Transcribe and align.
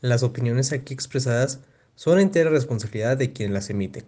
Las 0.00 0.22
opiniones 0.22 0.72
aquí 0.72 0.94
expresadas 0.94 1.60
son 1.96 2.20
entera 2.20 2.50
responsabilidad 2.50 3.16
de 3.16 3.32
quien 3.32 3.52
las 3.52 3.68
emite. 3.68 4.04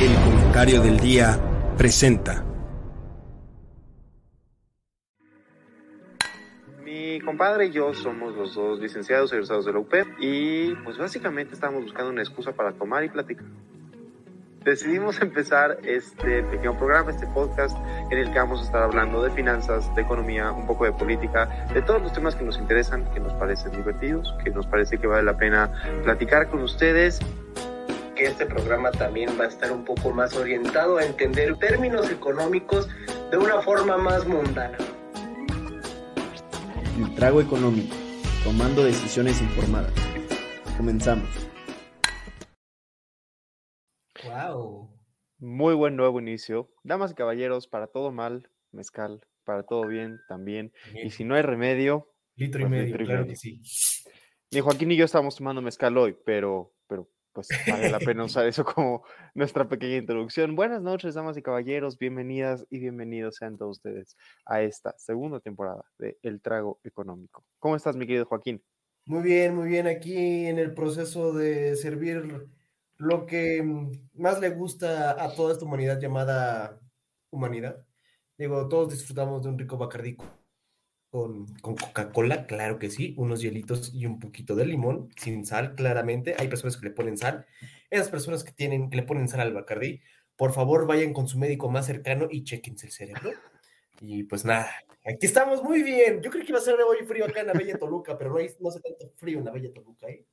El 0.00 0.14
comentario 0.24 0.80
del 0.82 0.98
día 0.98 1.38
presenta. 1.78 2.44
Mi 6.82 7.20
compadre 7.20 7.66
y 7.66 7.70
yo 7.70 7.94
somos 7.94 8.34
los 8.34 8.56
dos 8.56 8.80
licenciados 8.80 9.32
egresados 9.32 9.64
de 9.64 9.72
la 9.72 9.78
UP 9.78 9.94
y 10.18 10.74
pues 10.82 10.98
básicamente 10.98 11.54
estábamos 11.54 11.84
buscando 11.84 12.10
una 12.10 12.22
excusa 12.22 12.50
para 12.50 12.72
tomar 12.72 13.04
y 13.04 13.08
platicar. 13.10 13.46
Decidimos 14.66 15.20
empezar 15.22 15.78
este 15.84 16.42
pequeño 16.42 16.76
programa, 16.76 17.12
este 17.12 17.28
podcast, 17.28 17.78
en 18.10 18.18
el 18.18 18.32
que 18.32 18.38
vamos 18.40 18.62
a 18.62 18.64
estar 18.64 18.82
hablando 18.82 19.22
de 19.22 19.30
finanzas, 19.30 19.94
de 19.94 20.02
economía, 20.02 20.50
un 20.50 20.66
poco 20.66 20.84
de 20.84 20.90
política, 20.90 21.68
de 21.72 21.80
todos 21.82 22.02
los 22.02 22.12
temas 22.12 22.34
que 22.34 22.42
nos 22.42 22.58
interesan, 22.58 23.04
que 23.14 23.20
nos 23.20 23.32
parecen 23.34 23.70
divertidos, 23.70 24.34
que 24.42 24.50
nos 24.50 24.66
parece 24.66 24.98
que 24.98 25.06
vale 25.06 25.22
la 25.22 25.36
pena 25.36 25.70
platicar 26.02 26.48
con 26.48 26.62
ustedes 26.62 27.20
que 28.16 28.24
este 28.24 28.44
programa 28.44 28.90
también 28.90 29.30
va 29.38 29.44
a 29.44 29.46
estar 29.46 29.70
un 29.70 29.84
poco 29.84 30.10
más 30.10 30.34
orientado 30.34 30.96
a 30.96 31.04
entender 31.04 31.56
términos 31.58 32.10
económicos 32.10 32.88
de 33.30 33.36
una 33.36 33.62
forma 33.62 33.96
más 33.98 34.26
mundana. 34.26 34.78
El 36.98 37.14
trago 37.14 37.40
económico, 37.40 37.94
tomando 38.42 38.82
decisiones 38.82 39.40
informadas. 39.40 39.92
Comenzamos. 40.76 41.46
Wow. 44.24 44.90
Muy 45.38 45.74
buen 45.74 45.96
nuevo 45.96 46.18
inicio. 46.20 46.70
Damas 46.82 47.12
y 47.12 47.14
caballeros, 47.14 47.68
para 47.68 47.88
todo 47.88 48.10
mal, 48.10 48.50
mezcal, 48.72 49.20
para 49.44 49.62
todo 49.64 49.86
bien 49.86 50.20
también. 50.28 50.72
Y 51.02 51.10
si 51.10 51.24
no 51.24 51.34
hay 51.34 51.42
remedio, 51.42 52.12
litro 52.36 52.60
y 52.60 52.64
pues, 52.64 52.70
medio, 52.70 52.84
litro 52.86 53.04
claro 53.04 53.20
medio. 53.22 53.32
que 53.32 53.36
sí. 53.36 53.62
ni 54.50 54.60
Joaquín 54.60 54.92
y 54.92 54.96
yo 54.96 55.04
estábamos 55.04 55.36
tomando 55.36 55.60
mezcal 55.60 55.96
hoy, 55.98 56.16
pero, 56.24 56.72
pero 56.86 57.10
pues 57.32 57.48
vale 57.68 57.90
la 57.90 57.98
pena 57.98 58.24
usar 58.24 58.46
eso 58.46 58.64
como 58.64 59.04
nuestra 59.34 59.68
pequeña 59.68 59.96
introducción. 59.96 60.56
Buenas 60.56 60.80
noches, 60.80 61.14
damas 61.14 61.36
y 61.36 61.42
caballeros, 61.42 61.98
bienvenidas 61.98 62.66
y 62.70 62.78
bienvenidos 62.78 63.36
sean 63.36 63.58
todos 63.58 63.76
ustedes 63.78 64.16
a 64.46 64.62
esta 64.62 64.94
segunda 64.96 65.40
temporada 65.40 65.84
de 65.98 66.18
El 66.22 66.40
Trago 66.40 66.80
Económico. 66.82 67.44
¿Cómo 67.58 67.76
estás, 67.76 67.96
mi 67.96 68.06
querido 68.06 68.24
Joaquín? 68.24 68.62
Muy 69.04 69.22
bien, 69.22 69.54
muy 69.54 69.68
bien. 69.68 69.86
Aquí 69.86 70.46
en 70.46 70.58
el 70.58 70.74
proceso 70.74 71.32
de 71.32 71.76
servir 71.76 72.48
lo 72.98 73.26
que 73.26 73.62
mm, 73.62 73.92
más 74.14 74.40
le 74.40 74.50
gusta 74.50 75.22
a 75.22 75.34
toda 75.34 75.52
esta 75.52 75.64
humanidad 75.64 76.00
llamada 76.00 76.80
humanidad. 77.30 77.84
Digo, 78.38 78.68
todos 78.68 78.92
disfrutamos 78.92 79.42
de 79.42 79.48
un 79.48 79.58
rico 79.58 79.78
bacardí 79.78 80.16
con, 81.10 81.46
con 81.62 81.76
Coca-Cola, 81.76 82.46
claro 82.46 82.78
que 82.78 82.90
sí, 82.90 83.14
unos 83.16 83.40
hielitos 83.40 83.94
y 83.94 84.06
un 84.06 84.18
poquito 84.18 84.54
de 84.54 84.66
limón, 84.66 85.10
sin 85.16 85.46
sal, 85.46 85.74
claramente. 85.74 86.34
Hay 86.38 86.48
personas 86.48 86.76
que 86.76 86.86
le 86.86 86.92
ponen 86.92 87.16
sal. 87.16 87.46
Esas 87.90 88.08
personas 88.10 88.44
que 88.44 88.52
tienen, 88.52 88.90
que 88.90 88.96
le 88.96 89.02
ponen 89.02 89.28
sal 89.28 89.40
al 89.40 89.54
bacardí, 89.54 90.02
por 90.36 90.52
favor 90.52 90.86
vayan 90.86 91.12
con 91.14 91.28
su 91.28 91.38
médico 91.38 91.70
más 91.70 91.86
cercano 91.86 92.28
y 92.30 92.44
chequense 92.44 92.86
el 92.86 92.92
cerebro. 92.92 93.32
Y 94.00 94.24
pues 94.24 94.44
nada, 94.44 94.70
aquí 95.04 95.24
estamos 95.26 95.62
muy 95.62 95.82
bien. 95.82 96.20
Yo 96.20 96.30
creo 96.30 96.44
que 96.44 96.50
iba 96.50 96.58
a 96.58 96.62
ser 96.62 96.74
hoy 96.74 97.06
frío 97.06 97.24
acá 97.24 97.40
en 97.40 97.46
la 97.46 97.54
Bella 97.54 97.78
Toluca, 97.78 98.18
pero 98.18 98.30
no, 98.30 98.36
hay, 98.36 98.50
no 98.60 98.68
hace 98.68 98.80
tanto 98.80 99.10
frío 99.16 99.38
en 99.38 99.46
la 99.46 99.52
Bella 99.52 99.72
Toluca, 99.72 100.08
¿eh? 100.08 100.25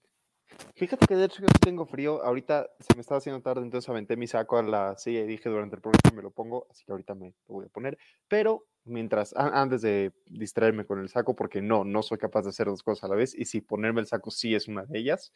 Fíjate 0.75 1.05
que 1.05 1.15
de 1.15 1.25
hecho 1.25 1.41
yo 1.41 1.47
tengo 1.61 1.85
frío. 1.85 2.23
Ahorita 2.23 2.67
se 2.79 2.95
me 2.95 3.01
estaba 3.01 3.19
haciendo 3.19 3.41
tarde, 3.41 3.61
entonces 3.61 3.87
aventé 3.89 4.17
mi 4.17 4.25
saco 4.25 4.57
a 4.57 4.63
la 4.63 4.97
silla 4.97 5.21
y 5.21 5.27
dije 5.27 5.47
durante 5.47 5.75
el 5.75 5.81
programa 5.81 6.15
me 6.15 6.23
lo 6.23 6.31
pongo, 6.31 6.65
así 6.71 6.83
que 6.83 6.91
ahorita 6.91 7.13
me 7.13 7.35
lo 7.47 7.53
voy 7.55 7.65
a 7.67 7.69
poner. 7.69 7.97
Pero 8.27 8.65
mientras, 8.83 9.35
antes 9.35 9.81
de 9.83 10.11
distraerme 10.25 10.85
con 10.85 10.99
el 10.99 11.09
saco, 11.09 11.35
porque 11.35 11.61
no, 11.61 11.83
no 11.83 12.01
soy 12.01 12.17
capaz 12.17 12.41
de 12.43 12.49
hacer 12.49 12.65
dos 12.67 12.81
cosas 12.81 13.03
a 13.03 13.07
la 13.07 13.15
vez, 13.15 13.35
y 13.35 13.45
si 13.45 13.61
ponerme 13.61 14.01
el 14.01 14.07
saco 14.07 14.31
sí 14.31 14.55
es 14.55 14.67
una 14.67 14.83
de 14.85 14.97
ellas. 14.97 15.31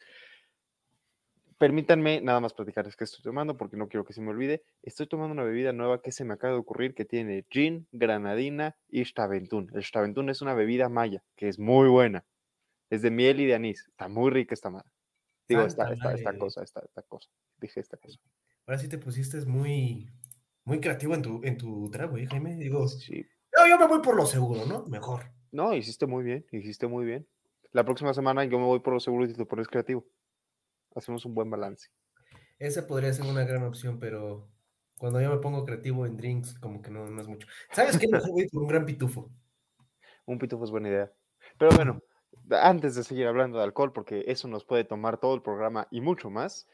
Permítanme 1.56 2.20
nada 2.20 2.40
más 2.40 2.52
platicar 2.52 2.86
es 2.86 2.96
que 2.96 3.04
estoy 3.04 3.22
tomando 3.22 3.56
porque 3.56 3.76
no 3.76 3.88
quiero 3.88 4.04
que 4.04 4.12
se 4.12 4.20
me 4.20 4.30
olvide. 4.30 4.62
Estoy 4.82 5.06
tomando 5.08 5.32
una 5.32 5.44
bebida 5.44 5.72
nueva 5.72 6.02
que 6.02 6.12
se 6.12 6.24
me 6.24 6.34
acaba 6.34 6.52
de 6.52 6.60
ocurrir 6.60 6.94
que 6.94 7.04
tiene 7.04 7.46
gin, 7.50 7.88
granadina 7.90 8.76
y 8.88 9.04
Staventún. 9.04 9.68
El 9.74 9.82
Staventún 9.82 10.30
es 10.30 10.40
una 10.40 10.54
bebida 10.54 10.88
maya 10.88 11.24
que 11.36 11.48
es 11.48 11.58
muy 11.58 11.88
buena. 11.88 12.24
Es 12.90 13.02
de 13.02 13.10
miel 13.10 13.40
y 13.40 13.46
de 13.46 13.54
anís. 13.56 13.88
Está 13.88 14.06
muy 14.06 14.30
rica 14.30 14.54
esta 14.54 14.70
madre. 14.70 14.88
Digo, 15.48 15.62
esta, 15.62 15.92
esta, 15.92 16.14
esta 16.14 16.36
cosa, 16.38 16.62
esta, 16.62 16.80
esta 16.80 17.02
cosa. 17.02 17.30
Dije 17.58 17.80
esta 17.80 17.96
cosa. 17.96 18.18
Ahora 18.66 18.78
sí 18.78 18.88
te 18.88 18.98
pusiste 18.98 19.40
muy, 19.46 20.10
muy 20.64 20.80
creativo 20.80 21.14
en 21.14 21.22
tu, 21.22 21.40
en 21.44 21.56
tu 21.56 21.90
trago, 21.90 22.18
¿eh, 22.18 22.26
Jaime? 22.26 22.56
Digo, 22.56 22.86
Sí. 22.86 23.26
yo, 23.56 23.66
yo 23.66 23.78
me 23.78 23.86
voy 23.86 24.00
por 24.02 24.14
lo 24.16 24.26
seguro, 24.26 24.66
¿no? 24.66 24.84
Mejor. 24.86 25.32
No, 25.50 25.74
hiciste 25.74 26.06
muy 26.06 26.22
bien, 26.24 26.44
hiciste 26.52 26.86
muy 26.86 27.06
bien. 27.06 27.26
La 27.72 27.84
próxima 27.84 28.12
semana 28.12 28.44
yo 28.44 28.58
me 28.58 28.66
voy 28.66 28.80
por 28.80 28.92
lo 28.94 29.00
seguro 29.00 29.24
y 29.24 29.32
te 29.32 29.46
pones 29.46 29.68
creativo. 29.68 30.06
Hacemos 30.94 31.24
un 31.24 31.34
buen 31.34 31.48
balance. 31.50 31.88
Esa 32.58 32.86
podría 32.86 33.12
ser 33.12 33.24
una 33.26 33.44
gran 33.44 33.62
opción, 33.62 33.98
pero 33.98 34.50
cuando 34.98 35.20
yo 35.20 35.30
me 35.30 35.38
pongo 35.38 35.64
creativo 35.64 36.04
en 36.06 36.16
drinks, 36.16 36.58
como 36.58 36.82
que 36.82 36.90
no, 36.90 37.06
no 37.08 37.20
es 37.22 37.28
mucho. 37.28 37.46
¿Sabes 37.72 37.96
qué? 37.98 38.08
Mejor 38.08 38.30
voy 38.30 38.48
por 38.48 38.62
un 38.62 38.68
gran 38.68 38.84
pitufo. 38.84 39.30
Un 40.26 40.38
pitufo 40.38 40.64
es 40.64 40.70
buena 40.70 40.88
idea. 40.90 41.12
Pero 41.58 41.74
bueno, 41.74 42.02
antes 42.50 42.94
de 42.94 43.04
seguir 43.04 43.26
hablando 43.26 43.58
de 43.58 43.64
alcohol, 43.64 43.92
porque 43.92 44.24
eso 44.26 44.48
nos 44.48 44.64
puede 44.64 44.84
tomar 44.84 45.18
todo 45.18 45.34
el 45.34 45.42
programa 45.42 45.86
y 45.90 46.00
mucho 46.00 46.30
más, 46.30 46.66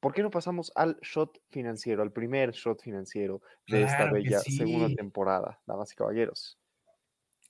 ¿por 0.00 0.12
qué 0.12 0.22
no 0.22 0.30
pasamos 0.30 0.72
al 0.74 0.98
shot 1.00 1.40
financiero, 1.50 2.02
al 2.02 2.12
primer 2.12 2.52
shot 2.52 2.82
financiero 2.82 3.42
de 3.68 3.82
esta 3.82 3.98
Claro 3.98 4.14
bella 4.14 4.40
segunda 4.40 4.94
temporada, 4.94 5.60
damas 5.66 5.92
y 5.92 5.96
caballeros? 5.96 6.58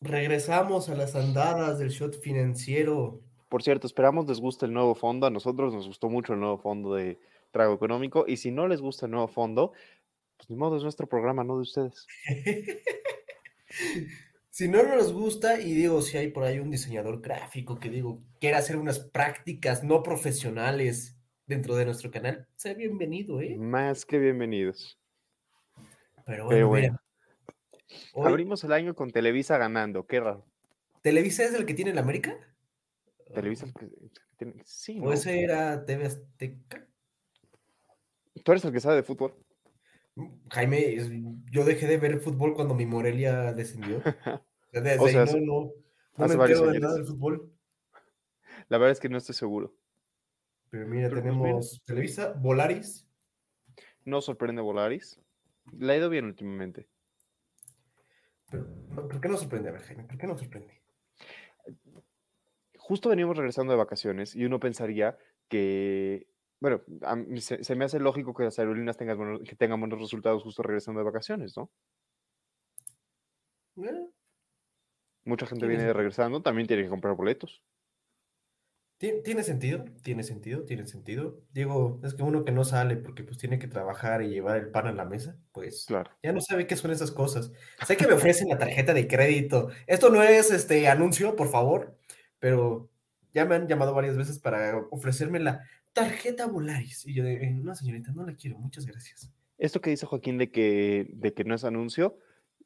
Regresamos 0.00 0.88
a 0.88 0.96
las 0.96 1.14
andadas 1.14 1.78
del 1.78 1.90
shot 1.90 2.20
financiero. 2.20 3.20
Por 3.48 3.62
cierto, 3.62 3.86
esperamos 3.86 4.26
les 4.26 4.40
guste 4.40 4.66
el 4.66 4.72
nuevo 4.72 4.96
fondo. 4.96 5.26
A 5.26 5.30
nosotros 5.30 5.72
nos 5.72 5.86
gustó 5.86 6.08
mucho 6.08 6.32
el 6.32 6.40
nuevo 6.40 6.58
fondo 6.58 6.94
de 6.94 7.20
Trago 7.52 7.74
Económico. 7.74 8.24
Y 8.26 8.38
si 8.38 8.50
no 8.50 8.66
les 8.66 8.80
gusta 8.80 9.06
el 9.06 9.12
nuevo 9.12 9.28
fondo, 9.28 9.72
pues 10.36 10.50
ni 10.50 10.56
modo, 10.56 10.76
es 10.76 10.82
nuestro 10.82 11.06
programa, 11.06 11.44
no 11.44 11.56
de 11.56 11.62
ustedes. 11.62 12.06
Si 14.54 14.68
no 14.68 14.82
nos 14.82 15.14
gusta, 15.14 15.58
y 15.58 15.72
digo, 15.72 16.02
si 16.02 16.18
hay 16.18 16.28
por 16.28 16.44
ahí 16.44 16.58
un 16.58 16.70
diseñador 16.70 17.22
gráfico 17.22 17.80
que 17.80 17.88
digo, 17.88 18.22
quiere 18.38 18.56
hacer 18.56 18.76
unas 18.76 18.98
prácticas 18.98 19.82
no 19.82 20.02
profesionales 20.02 21.16
dentro 21.46 21.74
de 21.74 21.86
nuestro 21.86 22.10
canal, 22.10 22.46
sea 22.56 22.74
bienvenido, 22.74 23.40
¿eh? 23.40 23.56
Más 23.56 24.04
que 24.04 24.18
bienvenidos. 24.18 25.00
Pero 26.26 26.44
bueno, 26.44 26.48
Pero 26.50 26.68
bueno, 26.68 26.98
mira, 27.88 27.98
hoy, 28.12 28.28
abrimos 28.30 28.62
el 28.64 28.74
año 28.74 28.94
con 28.94 29.10
Televisa 29.10 29.56
ganando. 29.56 30.06
Qué 30.06 30.20
raro. 30.20 30.44
¿Televisa 31.00 31.44
es 31.44 31.54
el 31.54 31.64
que 31.64 31.72
tiene 31.72 31.94
la 31.94 32.02
América? 32.02 32.36
Televisa 33.34 33.64
el 33.64 33.72
que- 33.72 33.86
el 33.86 34.10
tiene- 34.36 34.62
Sí, 34.66 34.98
¿O 35.00 35.04
¿no? 35.06 35.12
ese 35.14 35.40
era 35.42 35.82
TV 35.86 36.04
Azteca? 36.04 36.86
Tú 38.44 38.52
eres 38.52 38.66
el 38.66 38.72
que 38.72 38.80
sabe 38.80 38.96
de 38.96 39.02
fútbol. 39.02 39.34
Jaime, 40.50 40.94
es- 40.94 41.08
yo 41.52 41.66
dejé 41.66 41.86
de 41.86 41.98
ver 41.98 42.18
fútbol 42.18 42.54
cuando 42.54 42.74
mi 42.74 42.86
Morelia 42.86 43.52
descendió. 43.52 44.02
Desde 44.72 44.98
O 44.98 45.06
sea, 45.06 45.22
ahí 45.24 45.44
no, 45.44 45.64
no, 45.66 45.72
no 46.16 46.28
me 46.28 46.34
entero 46.34 46.66
de 46.72 46.80
nada 46.80 46.94
del 46.94 47.04
fútbol. 47.04 47.52
La 48.68 48.78
verdad 48.78 48.92
es 48.92 49.00
que 49.00 49.10
no 49.10 49.18
estoy 49.18 49.34
seguro. 49.34 49.74
Pero 50.70 50.86
mira, 50.86 51.10
Pero 51.10 51.20
pues 51.20 51.34
mira. 51.34 51.44
tenemos 51.44 51.82
Televisa, 51.84 52.32
Volaris. 52.32 53.06
No 54.06 54.22
sorprende 54.22 54.62
Volaris. 54.62 55.20
Le 55.78 55.92
ha 55.92 55.96
ido 55.98 56.08
bien 56.08 56.24
últimamente. 56.24 56.88
Pero, 58.50 58.66
¿Por 58.94 59.20
qué 59.20 59.28
no 59.28 59.36
sorprende? 59.36 59.68
A 59.68 59.72
ver, 59.72 59.82
Jaime, 59.82 60.04
¿por 60.04 60.16
qué 60.16 60.26
no 60.26 60.38
sorprende? 60.38 60.80
Justo 62.78 63.10
venimos 63.10 63.36
regresando 63.36 63.72
de 63.72 63.78
vacaciones 63.78 64.34
y 64.34 64.46
uno 64.46 64.58
pensaría 64.58 65.18
que, 65.48 66.26
bueno, 66.62 66.80
a 67.02 67.16
mí 67.16 67.40
se, 67.40 67.64
se 67.64 67.74
me 67.74 67.84
hace 67.84 67.98
lógico 67.98 68.32
que 68.34 68.44
las 68.44 68.58
aerolíneas 68.58 68.96
tengan 68.96 69.18
buenos, 69.18 69.40
que 69.42 69.56
tengan 69.56 69.80
buenos 69.80 70.00
resultados 70.00 70.42
justo 70.44 70.62
regresando 70.62 71.00
de 71.00 71.04
vacaciones, 71.06 71.56
¿no? 71.56 71.70
Eh, 73.76 74.08
Mucha 75.24 75.46
gente 75.46 75.66
viene 75.66 75.82
sentido. 75.82 75.94
regresando, 75.98 76.42
también 76.42 76.68
tiene 76.68 76.84
que 76.84 76.88
comprar 76.88 77.14
boletos. 77.16 77.62
Ti- 78.98 79.20
Tiene 79.24 79.42
sentido, 79.42 79.84
tiene 80.02 80.22
sentido, 80.22 80.64
tiene 80.64 80.86
sentido. 80.86 81.40
Digo, 81.50 82.00
es 82.04 82.14
que 82.14 82.22
uno 82.22 82.44
que 82.44 82.52
no 82.52 82.64
sale 82.64 82.96
porque 82.96 83.24
pues 83.24 83.36
tiene 83.38 83.58
que 83.58 83.66
trabajar 83.66 84.22
y 84.22 84.28
llevar 84.30 84.56
el 84.58 84.70
pan 84.70 84.86
a 84.86 84.92
la 84.92 85.04
mesa, 85.04 85.36
pues 85.52 85.86
Claro. 85.86 86.10
ya 86.22 86.32
no 86.32 86.40
sabe 86.40 86.66
qué 86.68 86.76
son 86.76 86.92
esas 86.92 87.10
cosas. 87.10 87.52
Sé 87.84 87.96
que 87.96 88.06
me 88.06 88.12
ofrecen 88.14 88.48
la 88.48 88.58
tarjeta 88.58 88.94
de 88.94 89.08
crédito. 89.08 89.70
Esto 89.88 90.10
no 90.10 90.22
es 90.22 90.52
este 90.52 90.86
anuncio, 90.88 91.34
por 91.34 91.48
favor, 91.48 91.98
pero 92.38 92.90
ya 93.32 93.44
me 93.44 93.56
han 93.56 93.66
llamado 93.66 93.92
varias 93.94 94.16
veces 94.16 94.38
para 94.38 94.76
ofrecerme 94.90 95.40
la 95.40 95.62
tarjeta 95.92 96.46
Volaris. 96.46 97.06
Y 97.06 97.14
yo 97.14 97.24
de, 97.24 97.34
"Eh, 97.34 97.50
no, 97.50 97.74
señorita, 97.74 98.12
no 98.12 98.24
la 98.26 98.34
quiero, 98.34 98.58
muchas 98.58 98.86
gracias. 98.86 99.30
Esto 99.58 99.80
que 99.80 99.90
dice 99.90 100.06
Joaquín 100.06 100.38
de 100.38 100.50
que, 100.50 101.06
de 101.12 101.34
que 101.34 101.44
no 101.44 101.54
es 101.54 101.64
anuncio, 101.64 102.18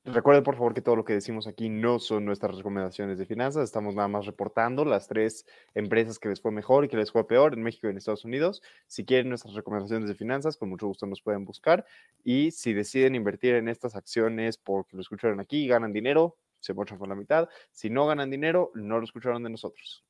recuerden 0.05 0.44
por 0.44 0.55
favor 0.55 0.73
que 0.73 0.81
todo 0.81 0.96
lo 0.96 1.05
que 1.05 1.12
decimos 1.12 1.46
aquí 1.46 1.69
no 1.69 1.99
son 1.99 2.25
nuestras 2.25 2.56
recomendaciones 2.56 3.19
de 3.19 3.26
finanzas, 3.26 3.64
estamos 3.64 3.94
nada 3.94 4.08
más 4.08 4.25
reportando 4.25 4.84
las 4.84 5.08
tres 5.08 5.44
empresas 5.75 6.19
que 6.19 6.28
les 6.28 6.40
fue 6.40 6.52
mejor 6.52 6.84
y 6.84 6.88
que 6.88 6.96
les 6.96 7.11
fue 7.12 7.26
peor 7.26 7.55
en 7.55 7.62
México 7.62 7.87
y 7.87 7.90
en 7.90 7.96
Estados 7.99 8.25
Unidos. 8.25 8.62
Si 8.87 9.05
quieren 9.05 9.29
nuestras 9.29 9.55
recomendaciones 9.55 10.08
de 10.08 10.14
finanzas, 10.14 10.56
con 10.56 10.69
mucho 10.70 10.87
gusto 10.87 11.06
nos 11.06 11.20
pueden 11.22 11.44
buscar. 11.44 11.84
Y 12.25 12.52
si 12.52 12.72
deciden 12.72 13.14
invertir 13.14 13.55
en 13.56 13.69
estas 13.69 13.96
acciones 13.96 14.56
porque 14.58 14.96
lo 14.96 15.02
escucharon 15.02 15.40
aquí 15.40 15.64
y 15.64 15.69
ganan 15.69 15.93
dinero, 15.93 16.38
se 16.61 16.72
mochan 16.72 16.99
por 16.99 17.08
la 17.08 17.14
mitad. 17.17 17.49
Si 17.72 17.90
no 17.90 18.06
ganan 18.06 18.31
dinero, 18.31 18.70
no 18.75 18.99
lo 18.99 19.05
escucharon 19.05 19.43
de 19.43 19.50
nosotros. 19.50 20.05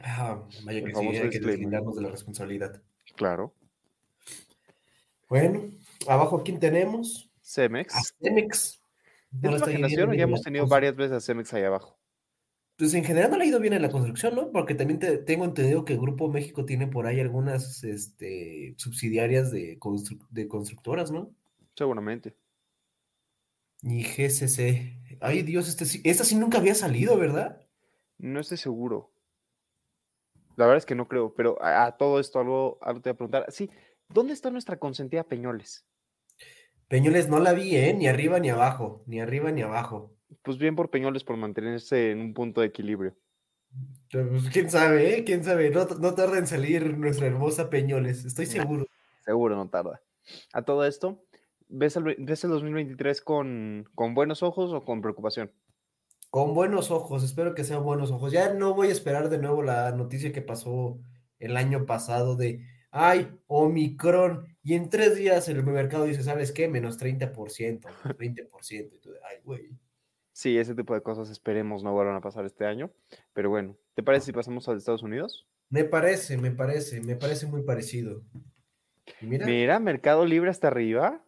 Ah, 0.00 0.42
vaya 0.64 0.78
El 0.78 0.84
que 0.84 0.94
sí, 0.94 0.98
hay 1.00 1.06
que 1.12 1.20
disclaimer. 1.22 1.50
deslindarnos 1.50 1.96
de 1.96 2.02
la 2.02 2.08
responsabilidad. 2.10 2.82
Claro. 3.16 3.52
Bueno, 5.28 5.70
abajo, 6.06 6.42
¿quién 6.42 6.58
tenemos? 6.60 7.30
A 7.36 7.44
Cemex. 7.44 8.14
Cemex. 8.22 8.80
No 9.30 9.50
¿Es 9.54 9.62
imaginación 9.62 10.12
ya 10.14 10.22
hemos 10.24 10.42
tenido 10.42 10.66
varias 10.66 10.96
veces 10.96 11.12
a 11.16 11.20
Cemex 11.20 11.52
ahí 11.52 11.64
abajo? 11.64 11.98
Pues 12.76 12.94
en 12.94 13.04
general 13.04 13.30
no 13.32 13.36
le 13.38 13.44
ha 13.44 13.46
ido 13.48 13.58
bien 13.60 13.72
en 13.74 13.82
la 13.82 13.90
construcción, 13.90 14.36
¿no? 14.36 14.52
Porque 14.52 14.74
también 14.74 15.00
te- 15.00 15.18
tengo 15.18 15.44
entendido 15.44 15.84
que 15.84 15.96
Grupo 15.96 16.28
México 16.28 16.64
tiene 16.64 16.86
por 16.86 17.06
ahí 17.06 17.18
algunas 17.20 17.82
este, 17.84 18.74
subsidiarias 18.78 19.50
de, 19.50 19.78
constru- 19.80 20.24
de 20.30 20.46
constructoras, 20.46 21.10
¿no? 21.10 21.30
Seguramente. 21.74 22.34
Y 23.82 24.04
GCC. 24.04 25.18
Ay, 25.20 25.42
Dios, 25.42 25.68
este 25.68 25.84
esta 26.08 26.24
sí 26.24 26.36
nunca 26.36 26.58
había 26.58 26.74
salido, 26.74 27.18
¿verdad? 27.18 27.60
No 28.16 28.40
estoy 28.40 28.56
seguro. 28.58 29.10
La 30.58 30.66
verdad 30.66 30.78
es 30.78 30.86
que 30.86 30.96
no 30.96 31.06
creo, 31.06 31.32
pero 31.34 31.56
a, 31.62 31.86
a 31.86 31.96
todo 31.96 32.18
esto 32.18 32.40
algo, 32.40 32.78
algo 32.82 33.00
te 33.00 33.10
voy 33.10 33.14
a 33.14 33.16
preguntar. 33.16 33.46
Sí, 33.52 33.70
¿dónde 34.08 34.32
está 34.32 34.50
nuestra 34.50 34.76
consentida 34.76 35.22
Peñoles? 35.22 35.86
Peñoles 36.88 37.28
no 37.28 37.38
la 37.38 37.52
vi, 37.52 37.76
¿eh? 37.76 37.94
Ni 37.94 38.08
arriba 38.08 38.40
ni 38.40 38.50
abajo, 38.50 39.04
ni 39.06 39.20
arriba 39.20 39.52
ni 39.52 39.62
abajo. 39.62 40.16
Pues 40.42 40.58
bien 40.58 40.74
por 40.74 40.90
Peñoles 40.90 41.22
por 41.22 41.36
mantenerse 41.36 42.10
en 42.10 42.20
un 42.20 42.34
punto 42.34 42.60
de 42.60 42.66
equilibrio. 42.66 43.16
Pues, 44.10 44.48
quién 44.52 44.68
sabe, 44.68 45.18
¿eh? 45.18 45.24
¿Quién 45.24 45.44
sabe? 45.44 45.70
No, 45.70 45.84
no 45.84 46.14
tarda 46.14 46.38
en 46.38 46.46
salir 46.48 46.96
nuestra 46.98 47.26
hermosa 47.26 47.70
Peñoles, 47.70 48.24
estoy 48.24 48.46
seguro. 48.46 48.86
Seguro 49.24 49.54
no 49.54 49.68
tarda. 49.68 50.02
A 50.52 50.62
todo 50.62 50.84
esto, 50.86 51.22
¿ves 51.68 51.94
el, 51.96 52.02
ve- 52.02 52.16
ves 52.18 52.42
el 52.42 52.50
2023 52.50 53.22
con, 53.22 53.88
con 53.94 54.14
buenos 54.14 54.42
ojos 54.42 54.72
o 54.72 54.84
con 54.84 55.02
preocupación? 55.02 55.52
Con 56.30 56.54
buenos 56.54 56.90
ojos, 56.90 57.24
espero 57.24 57.54
que 57.54 57.64
sean 57.64 57.84
buenos 57.84 58.10
ojos. 58.10 58.32
Ya 58.32 58.52
no 58.52 58.74
voy 58.74 58.88
a 58.88 58.92
esperar 58.92 59.30
de 59.30 59.38
nuevo 59.38 59.62
la 59.62 59.92
noticia 59.92 60.32
que 60.32 60.42
pasó 60.42 60.98
el 61.38 61.56
año 61.56 61.86
pasado 61.86 62.36
de, 62.36 62.66
ay, 62.90 63.30
Omicron, 63.46 64.46
y 64.62 64.74
en 64.74 64.90
tres 64.90 65.16
días 65.16 65.48
el 65.48 65.64
mercado 65.64 66.04
dice, 66.04 66.22
¿sabes 66.22 66.52
qué? 66.52 66.68
Menos 66.68 66.98
30%, 66.98 67.32
menos 67.34 68.18
20%. 68.18 68.90
Y 68.94 68.98
tú 68.98 69.10
de, 69.10 69.18
ay, 69.24 69.38
güey. 69.42 69.70
Sí, 70.32 70.58
ese 70.58 70.74
tipo 70.74 70.94
de 70.94 71.00
cosas 71.00 71.30
esperemos 71.30 71.82
no 71.82 71.92
vuelvan 71.92 72.16
a 72.16 72.20
pasar 72.20 72.44
este 72.44 72.66
año. 72.66 72.92
Pero 73.32 73.48
bueno, 73.50 73.76
¿te 73.94 74.02
parece 74.02 74.26
si 74.26 74.32
pasamos 74.32 74.68
a 74.68 74.74
Estados 74.74 75.02
Unidos? 75.02 75.48
Me 75.70 75.84
parece, 75.84 76.36
me 76.36 76.50
parece, 76.50 77.00
me 77.00 77.16
parece 77.16 77.46
muy 77.46 77.62
parecido. 77.62 78.22
Mira, 79.20 79.46
Mira, 79.46 79.80
Mercado 79.80 80.26
Libre 80.26 80.50
hasta 80.50 80.68
arriba. 80.68 81.24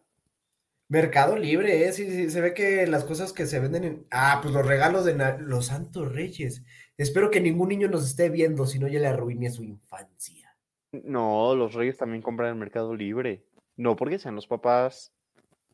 Mercado 0.91 1.37
Libre, 1.37 1.87
¿eh? 1.87 1.93
Sí, 1.93 2.05
sí, 2.11 2.29
se 2.29 2.41
ve 2.41 2.53
que 2.53 2.85
las 2.85 3.05
cosas 3.05 3.31
que 3.31 3.45
se 3.45 3.61
venden 3.61 3.85
en... 3.85 4.07
Ah, 4.11 4.39
pues 4.41 4.53
los 4.53 4.65
regalos 4.65 5.05
de 5.05 5.15
na- 5.15 5.37
los 5.37 5.67
Santos 5.67 6.11
Reyes. 6.11 6.65
Espero 6.97 7.31
que 7.31 7.39
ningún 7.39 7.69
niño 7.69 7.87
nos 7.87 8.05
esté 8.05 8.29
viendo, 8.29 8.65
si 8.65 8.77
no 8.77 8.89
ya 8.89 8.99
le 8.99 9.07
arruiné 9.07 9.49
su 9.51 9.63
infancia. 9.63 10.53
No, 10.91 11.55
los 11.55 11.73
reyes 11.75 11.95
también 11.95 12.21
compran 12.21 12.51
en 12.51 12.59
Mercado 12.59 12.93
Libre. 12.93 13.45
No 13.77 13.95
porque 13.95 14.19
sean 14.19 14.35
los 14.35 14.47
papás. 14.47 15.13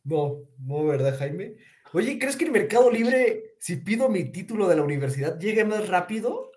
No, 0.03 0.43
no, 0.59 0.85
¿verdad, 0.85 1.17
Jaime? 1.17 1.55
Oye, 1.93 2.19
¿crees 2.19 2.37
que 2.37 2.45
el 2.45 2.51
Mercado 2.51 2.91
Libre, 2.91 3.55
si 3.59 3.77
pido 3.77 4.09
mi 4.09 4.25
título 4.25 4.67
de 4.67 4.75
la 4.75 4.83
universidad, 4.83 5.39
llegue 5.39 5.65
más 5.65 5.87
rápido? 5.89 6.51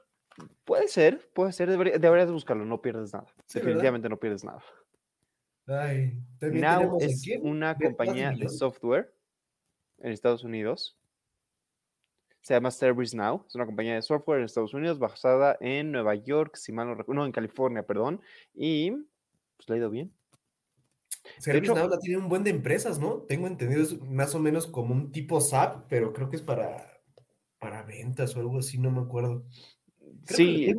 Puede 0.66 0.88
ser, 0.88 1.30
puede 1.32 1.52
ser. 1.52 1.70
debería- 1.70 1.96
deberías 1.98 2.30
buscarlo, 2.30 2.66
no 2.66 2.82
pierdes 2.82 3.14
nada. 3.14 3.24
Sí, 3.46 3.58
¿verdad? 3.58 3.64
Definitivamente 3.68 4.08
no 4.10 4.18
pierdes 4.18 4.44
nada. 4.44 4.62
Ay, 5.70 6.20
Now 6.40 6.98
es 7.00 7.20
aquí 7.20 7.36
una 7.42 7.76
compañía 7.76 8.32
de 8.32 8.48
software 8.48 9.14
en 9.98 10.12
Estados 10.12 10.42
Unidos. 10.42 10.96
Se 12.40 12.54
llama 12.54 12.70
ServiceNow. 12.70 13.44
Es 13.46 13.54
una 13.54 13.66
compañía 13.66 13.94
de 13.94 14.02
software 14.02 14.40
en 14.40 14.46
Estados 14.46 14.74
Unidos 14.74 14.98
basada 14.98 15.56
en 15.60 15.92
Nueva 15.92 16.14
York, 16.14 16.56
si 16.56 16.72
mal 16.72 16.88
no 16.88 16.94
recuerdo, 16.94 17.20
no, 17.20 17.26
en 17.26 17.32
California, 17.32 17.84
perdón. 17.84 18.20
Y 18.54 18.90
pues 18.90 19.68
le 19.68 19.74
ha 19.74 19.78
ido 19.78 19.90
bien. 19.90 20.12
ServiceNow 21.38 21.88
la 21.88 21.98
tiene 21.98 22.20
un 22.20 22.28
buen 22.28 22.42
de 22.42 22.50
empresas, 22.50 22.98
¿no? 22.98 23.18
Tengo 23.22 23.46
entendido, 23.46 23.82
es 23.82 24.00
más 24.00 24.34
o 24.34 24.40
menos 24.40 24.66
como 24.66 24.94
un 24.94 25.12
tipo 25.12 25.40
SAP, 25.40 25.86
pero 25.88 26.12
creo 26.12 26.30
que 26.30 26.36
es 26.36 26.42
para, 26.42 27.00
para 27.58 27.82
ventas 27.82 28.34
o 28.34 28.40
algo 28.40 28.58
así, 28.58 28.78
no 28.78 28.90
me 28.90 29.02
acuerdo. 29.02 29.44
Creo 30.24 30.36
Sí, 30.36 30.74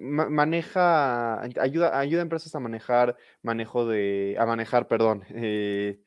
maneja, 0.00 1.40
ayuda, 1.40 1.98
ayuda 1.98 2.20
a 2.20 2.22
empresas 2.22 2.54
a 2.54 2.60
manejar, 2.60 3.16
manejo 3.42 3.86
de, 3.86 4.36
a 4.38 4.46
manejar, 4.46 4.88
perdón, 4.88 5.24
eh, 5.30 6.00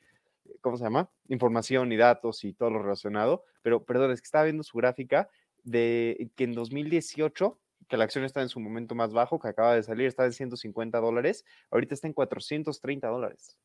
¿cómo 0.61 0.77
se 0.77 0.83
llama? 0.83 1.09
Información 1.27 1.91
y 1.91 1.97
datos 1.97 2.43
y 2.43 2.53
todo 2.53 2.69
lo 2.69 2.81
relacionado. 2.81 3.43
Pero, 3.61 3.83
perdón, 3.83 4.11
es 4.11 4.21
que 4.21 4.25
estaba 4.25 4.45
viendo 4.45 4.63
su 4.63 4.77
gráfica 4.77 5.29
de 5.63 6.31
que 6.35 6.45
en 6.45 6.53
2018, 6.53 7.59
que 7.88 7.97
la 7.97 8.05
acción 8.05 8.23
está 8.23 8.41
en 8.41 8.49
su 8.49 8.59
momento 8.59 8.95
más 8.95 9.13
bajo, 9.13 9.39
que 9.39 9.49
acaba 9.49 9.75
de 9.75 9.83
salir, 9.83 10.07
está 10.07 10.25
en 10.25 10.33
150 10.33 10.99
dólares, 10.99 11.45
ahorita 11.71 11.94
está 11.94 12.07
en 12.07 12.13
430 12.13 13.07
dólares. 13.07 13.57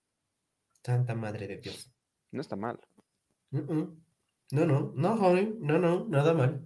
Santa 0.82 1.14
madre 1.14 1.46
de 1.46 1.58
Dios. 1.58 1.90
No 2.30 2.40
está 2.40 2.56
mal. 2.56 2.78
No, 3.50 4.64
no, 4.64 4.92
no, 4.94 5.14
honey, 5.14 5.56
no, 5.58 5.78
no, 5.78 6.06
nada 6.08 6.32
mal. 6.32 6.64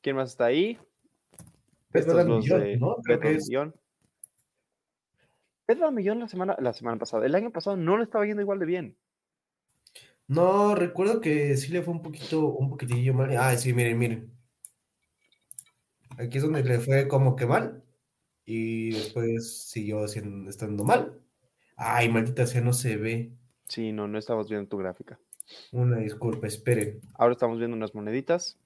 ¿Quién 0.00 0.16
más 0.16 0.30
está 0.30 0.46
ahí? 0.46 0.78
Estos 2.00 2.26
los 2.26 2.44
Beyond, 2.44 2.64
de 2.64 2.76
¿no? 2.78 2.96
Creo 3.02 3.20
que 3.20 3.34
es. 3.34 3.48
Bath 5.68 5.94
Beyond 5.94 6.20
la 6.20 6.28
semana, 6.28 6.56
la 6.60 6.72
semana 6.72 6.98
pasada. 6.98 7.26
El 7.26 7.34
año 7.34 7.50
pasado 7.50 7.76
no 7.76 7.96
le 7.96 8.04
estaba 8.04 8.24
yendo 8.26 8.42
igual 8.42 8.58
de 8.58 8.66
bien. 8.66 8.96
No, 10.28 10.74
recuerdo 10.74 11.20
que 11.20 11.56
sí 11.56 11.72
le 11.72 11.82
fue 11.82 11.94
un 11.94 12.02
poquito, 12.02 12.46
un 12.46 12.70
poquitillo 12.70 13.14
mal. 13.14 13.36
Ah, 13.36 13.56
sí, 13.56 13.72
miren, 13.72 13.98
miren. 13.98 14.32
Aquí 16.18 16.38
es 16.38 16.42
donde 16.42 16.64
le 16.64 16.78
fue 16.78 17.06
como 17.08 17.36
que 17.36 17.46
mal. 17.46 17.82
Y 18.44 18.90
después 18.92 19.68
siguió 19.68 20.04
haciendo- 20.04 20.48
estando 20.48 20.84
mal. 20.84 21.20
Ay, 21.76 22.08
maldita 22.08 22.46
sea, 22.46 22.60
no 22.60 22.72
se 22.72 22.96
ve. 22.96 23.32
Sí, 23.68 23.92
no, 23.92 24.06
no 24.08 24.18
estamos 24.18 24.48
viendo 24.48 24.68
tu 24.68 24.76
gráfica. 24.78 25.18
Una 25.72 25.98
disculpa, 25.98 26.46
esperen. 26.46 27.00
Ahora 27.14 27.32
estamos 27.32 27.58
viendo 27.58 27.76
unas 27.76 27.94
moneditas. 27.94 28.58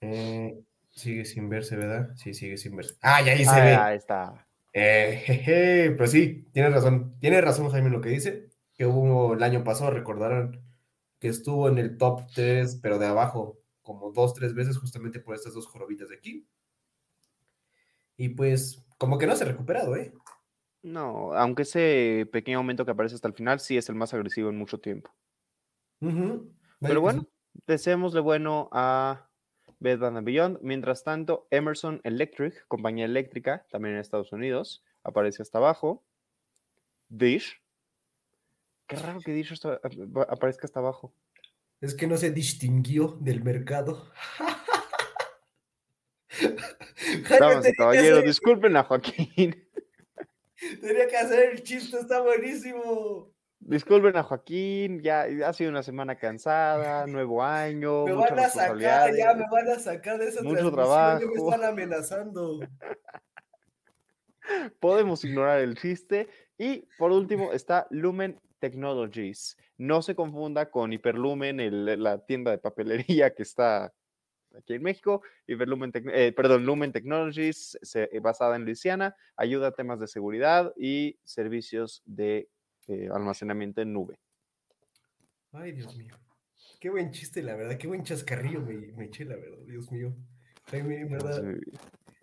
Eh, 0.00 0.62
sigue 0.98 1.24
sin 1.24 1.48
verse, 1.48 1.76
¿verdad? 1.76 2.10
Sí, 2.16 2.34
sigue 2.34 2.56
sin 2.56 2.76
verse. 2.76 2.94
Ah, 3.02 3.22
ya 3.22 3.32
ahí 3.32 3.44
se 3.44 3.50
Ah, 3.50 3.64
ve. 3.64 3.74
ahí 3.76 3.96
está. 3.96 4.48
Eh, 4.72 5.22
jeje, 5.26 5.90
pues 5.92 6.10
sí, 6.10 6.46
tienes 6.52 6.72
razón. 6.72 7.16
Tiene 7.20 7.40
razón, 7.40 7.70
Jaime, 7.70 7.90
lo 7.90 8.00
que 8.00 8.10
dice. 8.10 8.48
Que 8.74 8.86
hubo 8.86 9.34
el 9.34 9.42
año 9.42 9.64
pasado, 9.64 9.90
recordarán 9.90 10.62
que 11.18 11.28
estuvo 11.28 11.68
en 11.68 11.78
el 11.78 11.96
top 11.98 12.22
3, 12.34 12.78
pero 12.82 12.98
de 12.98 13.06
abajo, 13.06 13.58
como 13.82 14.12
dos, 14.12 14.34
tres 14.34 14.54
veces, 14.54 14.78
justamente 14.78 15.18
por 15.20 15.34
estas 15.34 15.54
dos 15.54 15.66
jorobitas 15.66 16.08
de 16.10 16.16
aquí. 16.16 16.46
Y 18.16 18.30
pues, 18.30 18.84
como 18.98 19.18
que 19.18 19.26
no 19.26 19.36
se 19.36 19.44
ha 19.44 19.48
recuperado, 19.48 19.96
¿eh? 19.96 20.12
No, 20.82 21.34
aunque 21.34 21.62
ese 21.62 22.28
pequeño 22.32 22.58
aumento 22.58 22.84
que 22.84 22.92
aparece 22.92 23.16
hasta 23.16 23.28
el 23.28 23.34
final 23.34 23.58
sí 23.60 23.76
es 23.76 23.88
el 23.88 23.96
más 23.96 24.14
agresivo 24.14 24.48
en 24.50 24.56
mucho 24.58 24.78
tiempo. 24.78 25.10
Ujú. 26.00 26.52
Vaya 26.80 26.90
Pero 26.90 27.00
bueno, 27.00 27.26
deseémosle 27.66 28.20
bueno 28.20 28.68
a 28.72 29.27
Bed 29.80 29.98
Bath 29.98 30.24
Beyond. 30.24 30.58
Mientras 30.62 31.04
tanto, 31.04 31.46
Emerson 31.50 32.00
Electric, 32.04 32.66
compañía 32.68 33.04
eléctrica, 33.04 33.66
también 33.70 33.94
en 33.94 34.00
Estados 34.00 34.32
Unidos, 34.32 34.84
aparece 35.02 35.42
hasta 35.42 35.58
abajo. 35.58 36.02
Dish. 37.08 37.60
Qué 38.86 38.96
raro 38.96 39.20
que 39.20 39.32
Dish 39.32 39.52
hasta- 39.52 39.80
aparezca 40.28 40.66
hasta 40.66 40.80
abajo. 40.80 41.12
Es 41.80 41.94
que 41.94 42.06
no 42.06 42.16
se 42.16 42.30
distinguió 42.30 43.18
del 43.20 43.42
mercado. 43.42 44.10
Damas 47.38 47.68
y 47.68 47.72
caballeros, 47.74 48.24
disculpen 48.24 48.76
a 48.76 48.84
Joaquín. 48.84 49.64
tenía 50.80 51.06
que 51.06 51.16
hacer 51.16 51.50
el 51.50 51.62
chiste, 51.62 51.98
está 51.98 52.20
buenísimo. 52.20 53.30
Disculpen 53.60 54.16
a 54.16 54.22
Joaquín, 54.22 55.02
ya 55.02 55.26
ha 55.46 55.52
sido 55.52 55.70
una 55.70 55.82
semana 55.82 56.16
cansada, 56.16 57.06
nuevo 57.06 57.42
año, 57.42 58.06
Me 58.06 58.14
muchas 58.14 58.30
van 58.30 58.38
a 58.38 58.48
sacar, 58.48 59.14
ya 59.14 59.34
me 59.34 59.44
van 59.50 59.68
a 59.68 59.78
sacar 59.80 60.18
de 60.18 60.28
esa 60.28 60.42
mucho 60.42 60.70
transmisión, 60.72 61.20
ya 61.20 61.26
me 61.26 61.32
trabajo. 61.34 61.50
están 61.54 61.64
amenazando. 61.64 62.60
Podemos 64.80 65.24
ignorar 65.24 65.60
el 65.60 65.76
chiste. 65.76 66.28
Y 66.56 66.86
por 66.98 67.12
último 67.12 67.52
está 67.52 67.86
Lumen 67.90 68.40
Technologies. 68.60 69.56
No 69.76 70.00
se 70.02 70.14
confunda 70.14 70.70
con 70.70 70.92
Hiperlumen, 70.92 71.60
el- 71.60 72.02
la 72.02 72.24
tienda 72.24 72.50
de 72.52 72.58
papelería 72.58 73.34
que 73.34 73.42
está 73.42 73.92
aquí 74.56 74.74
en 74.74 74.82
México. 74.82 75.22
Hiperlumen 75.46 75.92
eh, 76.12 76.32
perdón, 76.34 76.64
Lumen 76.64 76.92
Technologies, 76.92 77.78
se- 77.82 78.08
eh, 78.10 78.20
basada 78.20 78.56
en 78.56 78.64
Luisiana, 78.64 79.14
ayuda 79.36 79.68
a 79.68 79.72
temas 79.72 80.00
de 80.00 80.08
seguridad 80.08 80.72
y 80.76 81.18
servicios 81.24 82.02
de 82.06 82.48
eh, 82.88 83.08
almacenamiento 83.12 83.80
en 83.80 83.92
nube. 83.92 84.18
Ay, 85.52 85.72
Dios 85.72 85.96
mío. 85.96 86.14
Qué 86.80 86.90
buen 86.90 87.10
chiste, 87.10 87.42
la 87.42 87.56
verdad. 87.56 87.76
Qué 87.78 87.86
buen 87.86 88.02
chascarrillo 88.04 88.60
me, 88.60 88.74
me 88.92 89.04
eché, 89.06 89.24
la 89.24 89.36
verdad. 89.36 89.58
Dios 89.66 89.90
mío. 89.90 90.14
Jaime, 90.70 91.00
en 91.00 91.10
verdad. 91.10 91.42
Mi- 91.42 91.60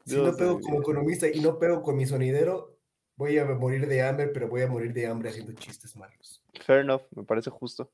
Si 0.05 0.21
no 0.21 0.35
pego 0.35 0.57
mi 0.57 0.63
como 0.63 0.81
economista 0.81 1.27
y 1.27 1.39
no 1.39 1.57
pego 1.57 1.81
con 1.81 1.95
mi 1.97 2.05
sonidero, 2.05 2.77
voy 3.15 3.37
a 3.39 3.45
morir 3.45 3.87
de 3.87 4.03
hambre, 4.03 4.27
pero 4.27 4.47
voy 4.47 4.61
a 4.61 4.67
morir 4.67 4.93
de 4.93 5.07
hambre 5.07 5.29
haciendo 5.29 5.53
chistes 5.53 5.95
malos. 5.95 6.43
Fair 6.63 6.81
enough, 6.81 7.01
me 7.15 7.23
parece 7.23 7.49
justo. 7.49 7.91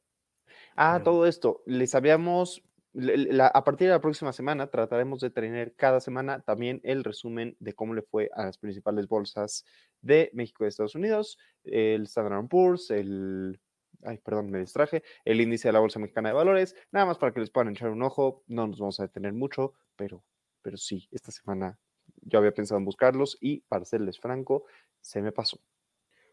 Ah, 0.75 1.01
todo 1.03 1.25
esto, 1.25 1.63
les 1.65 1.95
habíamos, 1.95 2.63
a 2.93 3.63
partir 3.63 3.87
de 3.87 3.93
la 3.93 4.01
próxima 4.01 4.33
semana 4.33 4.67
trataremos 4.67 5.21
de 5.21 5.29
tener 5.29 5.75
cada 5.75 6.01
semana 6.01 6.41
también 6.41 6.81
el 6.83 7.03
resumen 7.03 7.55
de 7.59 7.73
cómo 7.73 7.93
le 7.93 8.01
fue 8.01 8.29
a 8.33 8.45
las 8.45 8.57
principales 8.57 9.07
bolsas 9.07 9.65
de 10.01 10.29
México 10.33 10.65
y 10.65 10.67
Estados 10.67 10.95
Unidos, 10.95 11.37
el 11.63 12.03
Standard 12.03 12.47
Poor's, 12.47 12.89
el, 12.91 13.61
ay, 14.03 14.17
perdón, 14.17 14.51
me 14.51 14.59
distraje, 14.59 15.03
el 15.23 15.39
índice 15.39 15.69
de 15.69 15.73
la 15.73 15.79
Bolsa 15.79 15.99
Mexicana 15.99 16.29
de 16.29 16.35
Valores, 16.35 16.75
nada 16.91 17.05
más 17.05 17.17
para 17.17 17.33
que 17.33 17.39
les 17.39 17.49
puedan 17.49 17.71
echar 17.71 17.89
un 17.89 18.03
ojo, 18.03 18.43
no 18.47 18.67
nos 18.67 18.79
vamos 18.79 18.99
a 18.99 19.03
detener 19.03 19.33
mucho, 19.33 19.73
pero, 19.95 20.23
pero 20.61 20.75
sí, 20.75 21.07
esta 21.11 21.31
semana 21.31 21.79
yo 22.23 22.39
había 22.39 22.53
pensado 22.53 22.77
en 22.77 22.85
buscarlos 22.85 23.37
y 23.39 23.61
para 23.61 23.85
serles 23.85 24.19
franco, 24.19 24.65
se 24.99 25.21
me 25.21 25.31
pasó. 25.31 25.61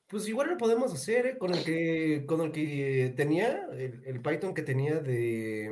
Pues 0.09 0.27
igual 0.27 0.49
lo 0.49 0.57
podemos 0.57 0.93
hacer, 0.93 1.27
¿eh? 1.27 1.39
Con 1.39 1.53
el 1.53 1.63
que, 1.65 2.25
con 2.27 2.41
el 2.41 2.51
que 2.51 3.13
tenía, 3.15 3.69
el 3.71 4.23
Python 4.23 4.55
que 4.55 4.63
tenía 4.63 5.01
de, 5.01 5.71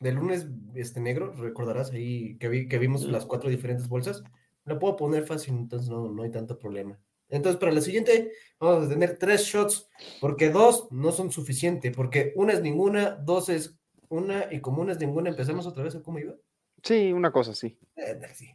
de 0.00 0.12
lunes 0.12 0.46
este 0.74 1.00
negro, 1.00 1.32
recordarás 1.32 1.92
ahí 1.92 2.36
que, 2.38 2.48
vi, 2.48 2.68
que 2.68 2.78
vimos 2.78 3.04
las 3.04 3.26
cuatro 3.26 3.50
diferentes 3.50 3.88
bolsas. 3.88 4.22
Lo 4.64 4.78
puedo 4.78 4.96
poner 4.96 5.24
fácil, 5.24 5.54
entonces 5.54 5.88
no, 5.88 6.10
no 6.10 6.22
hay 6.22 6.30
tanto 6.30 6.58
problema. 6.58 6.98
Entonces, 7.28 7.58
para 7.58 7.72
la 7.72 7.80
siguiente, 7.80 8.32
vamos 8.60 8.86
a 8.86 8.88
tener 8.88 9.18
tres 9.18 9.42
shots, 9.42 9.88
porque 10.20 10.50
dos 10.50 10.88
no 10.90 11.10
son 11.12 11.30
suficientes, 11.32 11.94
porque 11.94 12.32
una 12.36 12.52
es 12.52 12.62
ninguna, 12.62 13.10
dos 13.16 13.48
es 13.48 13.76
una, 14.08 14.52
y 14.52 14.60
como 14.60 14.82
una 14.82 14.92
es 14.92 15.00
ninguna, 15.00 15.30
empezamos 15.30 15.66
otra 15.66 15.82
vez, 15.82 15.94
¿o 15.96 16.02
cómo 16.02 16.18
iba? 16.18 16.34
Sí, 16.82 17.12
una 17.12 17.32
cosa. 17.32 17.52
Eh, 17.52 18.20
sí. 18.32 18.54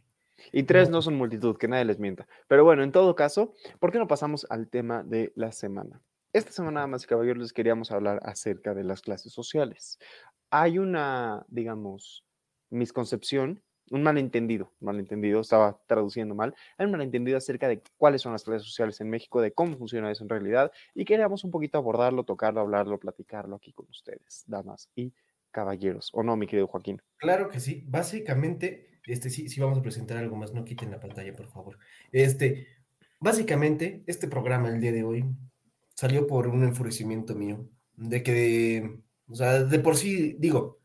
Y 0.52 0.62
tres 0.62 0.88
No. 0.88 0.96
no 0.96 1.02
son 1.02 1.14
multitud, 1.14 1.56
que 1.56 1.68
nadie 1.68 1.84
les 1.84 1.98
mienta. 1.98 2.26
Pero 2.48 2.64
bueno, 2.64 2.82
en 2.82 2.92
todo 2.92 3.14
caso, 3.14 3.52
¿por 3.78 3.92
qué 3.92 3.98
no 3.98 4.08
pasamos 4.08 4.46
al 4.48 4.68
tema 4.68 5.02
de 5.02 5.32
la 5.34 5.52
semana? 5.52 6.00
Esta 6.32 6.50
semana, 6.50 6.88
y 6.96 7.06
caballeros, 7.06 7.42
les 7.42 7.52
queríamos 7.52 7.90
hablar 7.92 8.20
acerca 8.22 8.72
de 8.72 8.84
las 8.84 9.02
clases 9.02 9.34
sociales. 9.34 9.98
Hay 10.54 10.78
una, 10.78 11.46
digamos, 11.48 12.26
misconcepción, 12.68 13.62
un 13.90 14.02
malentendido, 14.02 14.70
malentendido, 14.80 15.40
estaba 15.40 15.80
traduciendo 15.86 16.34
mal, 16.34 16.54
hay 16.76 16.84
un 16.86 16.92
malentendido 16.92 17.38
acerca 17.38 17.68
de 17.68 17.82
cuáles 17.96 18.20
son 18.20 18.32
las 18.32 18.44
clases 18.44 18.66
sociales 18.68 19.00
en 19.00 19.08
México, 19.08 19.40
de 19.40 19.52
cómo 19.52 19.78
funciona 19.78 20.10
eso 20.10 20.24
en 20.24 20.28
realidad, 20.28 20.70
y 20.94 21.06
queríamos 21.06 21.42
un 21.44 21.50
poquito 21.50 21.78
abordarlo, 21.78 22.24
tocarlo, 22.24 22.60
hablarlo, 22.60 22.98
platicarlo 22.98 23.56
aquí 23.56 23.72
con 23.72 23.86
ustedes, 23.88 24.44
damas 24.46 24.90
y 24.94 25.14
caballeros. 25.50 26.10
¿O 26.12 26.22
no, 26.22 26.36
mi 26.36 26.46
querido 26.46 26.66
Joaquín? 26.66 27.00
Claro 27.16 27.48
que 27.48 27.58
sí. 27.58 27.84
Básicamente, 27.86 29.00
este 29.06 29.30
sí, 29.30 29.48
sí 29.48 29.58
vamos 29.58 29.78
a 29.78 29.82
presentar 29.82 30.18
algo 30.18 30.36
más. 30.36 30.52
No 30.52 30.64
quiten 30.64 30.90
la 30.90 31.00
pantalla, 31.00 31.34
por 31.34 31.48
favor. 31.48 31.78
Este, 32.10 32.66
básicamente, 33.20 34.04
este 34.06 34.28
programa 34.28 34.68
el 34.68 34.80
día 34.80 34.92
de 34.92 35.02
hoy 35.02 35.24
salió 35.94 36.26
por 36.26 36.48
un 36.48 36.64
enfurecimiento 36.64 37.34
mío. 37.34 37.68
De 37.96 38.22
que, 38.22 38.98
o 39.32 39.34
sea, 39.34 39.64
de 39.64 39.78
por 39.78 39.96
sí, 39.96 40.36
digo, 40.38 40.78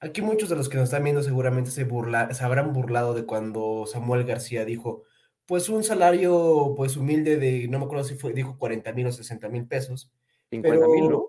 aquí 0.00 0.20
muchos 0.20 0.48
de 0.48 0.56
los 0.56 0.68
que 0.68 0.76
nos 0.76 0.84
están 0.84 1.04
viendo 1.04 1.22
seguramente 1.22 1.70
se, 1.70 1.84
burla, 1.84 2.32
se 2.34 2.44
habrán 2.44 2.72
burlado 2.72 3.14
de 3.14 3.24
cuando 3.24 3.86
Samuel 3.86 4.24
García 4.24 4.64
dijo, 4.64 5.04
pues 5.46 5.68
un 5.68 5.84
salario, 5.84 6.74
pues 6.76 6.96
humilde 6.96 7.36
de, 7.36 7.68
no 7.68 7.78
me 7.78 7.84
acuerdo 7.84 8.04
si 8.04 8.16
fue, 8.16 8.32
dijo 8.32 8.58
40 8.58 8.92
mil 8.92 9.06
o 9.06 9.12
60 9.12 9.48
mil 9.48 9.66
pesos. 9.66 10.10
50 10.50 10.88
mil, 10.88 11.08
¿no? 11.08 11.26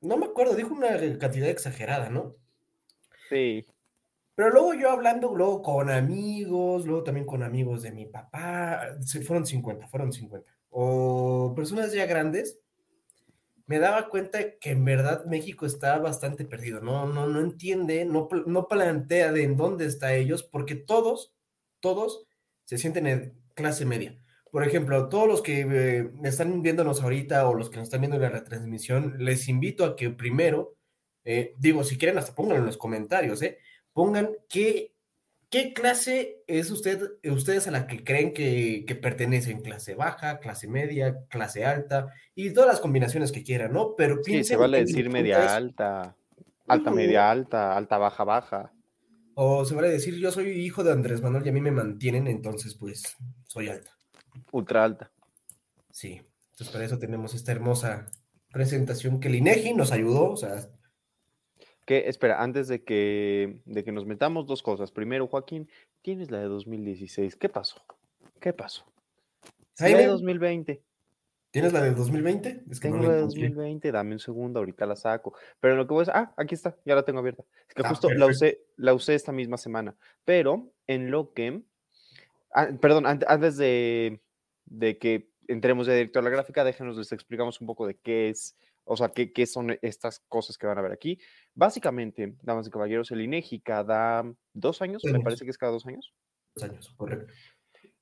No 0.00 0.16
me 0.16 0.26
acuerdo, 0.26 0.54
dijo 0.54 0.72
una 0.72 0.96
cantidad 1.18 1.48
exagerada, 1.48 2.10
¿no? 2.10 2.36
Sí. 3.28 3.66
Pero 4.36 4.50
luego 4.50 4.74
yo 4.74 4.90
hablando, 4.90 5.34
luego 5.34 5.62
con 5.62 5.90
amigos, 5.90 6.86
luego 6.86 7.02
también 7.02 7.26
con 7.26 7.42
amigos 7.42 7.82
de 7.82 7.90
mi 7.90 8.06
papá, 8.06 8.98
se 9.00 9.22
fueron 9.22 9.46
50, 9.46 9.88
fueron 9.88 10.12
50. 10.12 10.48
O 10.70 11.54
personas 11.56 11.92
ya 11.92 12.04
grandes, 12.06 12.60
me 13.66 13.78
daba 13.78 14.08
cuenta 14.08 14.58
que 14.58 14.70
en 14.70 14.84
verdad 14.84 15.24
México 15.26 15.66
está 15.66 15.98
bastante 15.98 16.44
perdido, 16.44 16.80
no, 16.80 17.06
no, 17.06 17.26
no 17.26 17.40
entiende, 17.40 18.04
no, 18.04 18.28
no 18.46 18.68
plantea 18.68 19.32
de 19.32 19.42
en 19.42 19.56
dónde 19.56 19.86
está 19.86 20.14
ellos, 20.14 20.42
porque 20.42 20.76
todos, 20.76 21.34
todos 21.80 22.26
se 22.64 22.78
sienten 22.78 23.06
en 23.06 23.40
clase 23.54 23.84
media. 23.84 24.16
Por 24.50 24.64
ejemplo, 24.66 25.08
todos 25.08 25.28
los 25.28 25.42
que 25.42 25.66
eh, 25.68 26.10
están 26.24 26.62
viéndonos 26.62 27.02
ahorita 27.02 27.48
o 27.48 27.54
los 27.54 27.68
que 27.68 27.76
nos 27.76 27.84
están 27.84 28.00
viendo 28.00 28.16
en 28.16 28.22
la 28.22 28.30
retransmisión, 28.30 29.16
les 29.18 29.48
invito 29.48 29.84
a 29.84 29.96
que 29.96 30.10
primero, 30.10 30.76
eh, 31.24 31.54
digo, 31.58 31.84
si 31.84 31.98
quieren 31.98 32.18
hasta 32.18 32.34
pónganlo 32.34 32.60
en 32.60 32.66
los 32.66 32.78
comentarios, 32.78 33.42
¿eh? 33.42 33.58
pongan 33.92 34.30
qué, 34.48 34.94
qué 35.62 35.72
clase 35.72 36.42
es 36.46 36.70
usted, 36.70 37.00
ustedes 37.30 37.66
a 37.66 37.70
la 37.70 37.86
que 37.86 38.04
creen 38.04 38.34
que, 38.34 38.84
que 38.86 38.94
pertenecen, 38.94 39.62
clase 39.62 39.94
baja, 39.94 40.38
clase 40.38 40.68
media, 40.68 41.16
clase 41.30 41.64
alta, 41.64 42.12
y 42.34 42.52
todas 42.52 42.68
las 42.68 42.80
combinaciones 42.80 43.32
que 43.32 43.42
quieran, 43.42 43.72
¿no? 43.72 43.94
Pero 43.96 44.16
Sí, 44.16 44.22
se 44.24 44.30
piensen 44.32 44.58
vale 44.60 44.80
decir 44.80 45.08
media 45.08 45.44
es- 45.44 45.52
alta, 45.52 46.14
alta 46.66 46.90
media 46.90 47.30
alta, 47.30 47.74
alta 47.76 47.96
baja 47.96 48.24
baja. 48.24 48.72
O 49.34 49.64
se 49.64 49.74
vale 49.74 49.88
decir, 49.88 50.16
yo 50.16 50.30
soy 50.30 50.50
hijo 50.50 50.84
de 50.84 50.92
Andrés 50.92 51.22
Manuel 51.22 51.46
y 51.46 51.48
a 51.48 51.52
mí 51.52 51.60
me 51.60 51.70
mantienen, 51.70 52.26
entonces 52.26 52.74
pues 52.74 53.16
soy 53.46 53.68
alta. 53.68 53.90
ultra 54.52 54.84
alta. 54.84 55.10
Sí, 55.90 56.20
entonces 56.50 56.68
para 56.70 56.84
eso 56.84 56.98
tenemos 56.98 57.34
esta 57.34 57.52
hermosa 57.52 58.06
presentación 58.52 59.20
que 59.20 59.28
el 59.28 59.36
INEGI 59.36 59.72
nos 59.74 59.90
ayudó, 59.92 60.30
o 60.32 60.36
sea, 60.36 60.68
Que, 61.86 62.08
espera, 62.08 62.42
antes 62.42 62.68
de 62.68 62.82
que, 62.84 63.60
de 63.64 63.84
que 63.84 63.92
nos 63.92 64.04
metamos, 64.06 64.46
dos 64.46 64.62
cosas. 64.62 64.90
Primero, 64.90 65.26
Joaquín, 65.28 65.68
tienes 66.02 66.30
la 66.30 66.38
de 66.40 66.46
2016. 66.46 67.36
¿Qué 67.36 67.48
pasó? 67.48 67.80
¿Qué 68.40 68.52
pasó? 68.52 68.84
La 69.78 69.86
de 69.86 69.92
Jaime, 69.94 70.06
2020. 70.08 70.82
¿tienes 71.52 71.72
la 71.72 71.80
del 71.82 71.94
2020? 71.94 72.64
Es 72.70 72.80
que 72.80 72.88
Tengo 72.88 72.96
la 73.02 73.08
la 73.08 73.14
de 73.14 73.18
encontré. 73.20 73.42
2020, 73.48 73.92
dame 73.92 74.12
un 74.12 74.18
segundo, 74.18 74.58
ahorita 74.58 74.84
la 74.84 74.96
saco. 74.96 75.34
Pero 75.60 75.72
en 75.74 75.78
lo 75.78 75.86
que 75.86 75.94
voy 75.94 76.04
a 76.08 76.18
ah, 76.18 76.34
aquí 76.36 76.54
está, 76.54 76.76
ya 76.84 76.94
la 76.94 77.04
tengo 77.04 77.20
abierta. 77.20 77.44
Es 77.68 77.74
que 77.74 77.82
Ah, 77.84 77.88
justo 77.88 78.10
la 78.12 78.26
usé, 78.26 78.60
la 78.76 78.92
usé 78.92 79.14
esta 79.14 79.32
misma 79.32 79.56
semana. 79.56 79.96
Pero 80.26 80.70
en 80.86 81.10
lo 81.10 81.32
que, 81.32 81.62
ah, 82.52 82.68
perdón, 82.80 83.06
ante- 83.06 83.26
antes 83.28 83.56
de, 83.56 84.20
de 84.66 84.98
que 84.98 85.30
entremos 85.48 85.86
ya 85.86 85.94
directo 85.94 86.18
a 86.18 86.22
la 86.22 86.30
gráfica, 86.30 86.64
déjenos, 86.64 86.96
les 86.98 87.12
explicamos 87.12 87.60
un 87.60 87.66
poco 87.68 87.86
de 87.86 87.94
qué 87.94 88.28
es, 88.28 88.56
o 88.86 88.96
sea, 88.96 89.10
qué, 89.10 89.32
qué 89.32 89.46
son 89.46 89.76
estas 89.82 90.20
cosas 90.28 90.56
que 90.56 90.66
van 90.66 90.78
a 90.78 90.82
ver 90.82 90.92
aquí. 90.92 91.18
Básicamente, 91.54 92.36
damas 92.42 92.66
y 92.66 92.70
caballeros, 92.70 93.10
el 93.10 93.20
INEGI 93.20 93.60
cada 93.60 94.24
dos 94.54 94.80
años, 94.82 95.02
me 95.04 95.20
parece 95.20 95.44
que 95.44 95.50
es 95.50 95.58
cada 95.58 95.72
dos 95.72 95.86
años. 95.86 96.14
Dos 96.54 96.64
años, 96.70 96.94
correcto. 96.96 97.32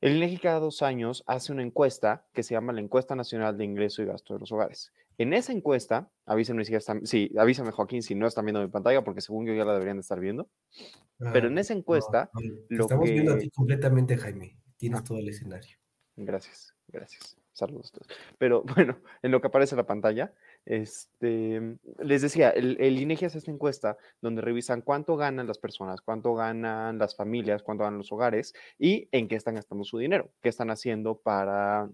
El 0.01 0.17
INEGI 0.17 0.39
cada 0.39 0.61
dos 0.61 0.83
años 0.83 1.25
hace 1.27 1.53
una 1.53 1.63
encuesta 1.63 2.27
que 2.35 2.43
se 2.43 2.55
llama 2.55 2.73
la 2.73 2.81
Encuesta 2.81 3.15
Nacional 3.15 3.57
de 3.57 3.65
Ingreso 3.65 4.03
y 4.03 4.07
Gasto 4.07 4.35
de 4.35 4.41
los 4.41 4.53
Hogares. 4.53 4.93
En 5.17 5.33
esa 5.33 5.53
encuesta, 5.53 6.11
avísenme 6.27 6.65
si 6.65 6.75
están, 6.75 7.07
sí, 7.07 7.31
avísame 7.39 7.71
Joaquín 7.71 8.03
si 8.03 8.15
no 8.15 8.27
están 8.27 8.45
viendo 8.45 8.61
mi 8.61 8.69
pantalla, 8.69 9.03
porque 9.05 9.21
según 9.21 9.47
yo 9.47 9.55
ya 9.55 9.65
la 9.65 9.73
deberían 9.73 9.97
de 9.97 10.01
estar 10.03 10.21
viendo. 10.21 10.51
Pero 11.33 11.47
en 11.49 11.57
Ah, 11.57 11.61
esa 11.61 11.73
no, 11.75 11.79
encuesta, 11.81 12.31
no, 12.35 12.41
te 12.41 12.75
lo 12.75 12.83
estamos 12.83 13.09
viendo 13.09 13.33
a 13.33 13.37
que- 13.37 13.43
ti 13.43 13.51
completamente, 13.51 14.17
Jaime. 14.19 14.59
Tienes 14.77 15.01
Ah. 15.01 15.05
todo 15.05 15.19
el 15.19 15.29
escenario. 15.29 15.79
Gracias, 16.17 16.75
gracias. 16.89 17.37
Saludos 17.53 17.91
a 17.95 17.99
todos. 17.99 18.09
Pero 18.39 18.65
bueno, 18.89 18.99
en 19.23 19.31
lo 19.31 19.41
que 19.41 19.47
aparece 19.47 19.75
en 19.75 19.79
la 19.79 19.87
pantalla, 19.87 20.35
este, 20.67 21.77
les 21.99 22.23
decía, 22.23 22.51
el, 22.51 22.77
el 22.81 22.99
INEGI 22.99 23.27
hace 23.27 23.39
esta 23.39 23.51
encuesta 23.51 23.97
donde 24.21 24.43
revisan 24.43 24.81
cuánto 24.83 25.17
ganan 25.17 25.47
las 25.47 25.59
personas, 25.59 26.01
cuánto 26.01 26.35
ganan 26.35 26.99
las 26.99 27.17
familias, 27.17 27.63
cuánto 27.63 27.85
ganan 27.85 27.99
los 27.99 28.13
hogares 28.13 28.55
y 28.79 29.09
en 29.13 29.29
qué 29.29 29.37
están 29.37 29.57
gastando 29.57 29.85
su 29.85 29.99
dinero, 29.99 30.31
qué 30.43 30.49
están 30.49 30.71
haciendo 30.71 31.17
para, 31.19 31.89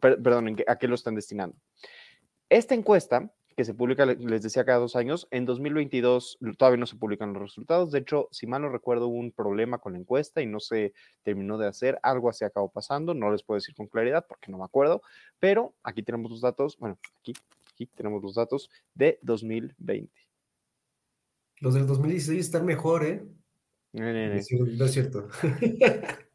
perdón, 0.00 0.56
qué- 0.56 0.64
a 0.66 0.76
qué 0.78 0.88
lo 0.88 0.94
están 0.94 1.14
destinando. 1.14 1.56
Esta 2.48 2.74
encuesta, 2.74 3.30
que 3.56 3.64
se 3.64 3.74
publica, 3.74 4.06
le- 4.06 4.14
les 4.14 4.42
decía, 4.42 4.64
cada 4.64 4.78
dos 4.78 4.94
años, 4.94 5.26
en 5.32 5.44
2022 5.44 6.38
todavía 6.56 6.78
no 6.78 6.86
se 6.86 6.94
publican 6.94 7.32
los 7.32 7.42
resultados. 7.42 7.90
De 7.90 7.98
hecho, 7.98 8.28
si 8.30 8.46
mal 8.46 8.62
no 8.62 8.68
recuerdo, 8.68 9.08
hubo 9.08 9.18
un 9.18 9.32
problema 9.32 9.78
con 9.78 9.94
la 9.94 9.98
encuesta 9.98 10.40
y 10.40 10.46
no 10.46 10.60
se 10.60 10.92
terminó 11.24 11.58
de 11.58 11.66
hacer. 11.66 11.98
Algo 12.04 12.30
así 12.30 12.44
acabó 12.44 12.70
pasando. 12.70 13.14
No 13.14 13.32
les 13.32 13.42
puedo 13.42 13.56
decir 13.56 13.74
con 13.74 13.88
claridad 13.88 14.24
porque 14.28 14.52
no 14.52 14.58
me 14.58 14.64
acuerdo. 14.64 15.02
Pero 15.40 15.74
aquí 15.82 16.04
tenemos 16.04 16.30
los 16.30 16.40
datos. 16.40 16.78
Bueno, 16.78 16.98
aquí, 17.18 17.32
aquí 17.78 17.86
tenemos 17.94 18.20
los 18.22 18.34
datos 18.34 18.68
de 18.94 19.20
2020. 19.22 20.10
Los 21.60 21.74
del 21.74 21.86
2016 21.86 22.40
están 22.40 22.66
mejor, 22.66 23.04
¿eh? 23.04 23.24
No 23.92 24.04
no 24.12 24.84
es 24.84 24.92
cierto. 24.92 25.28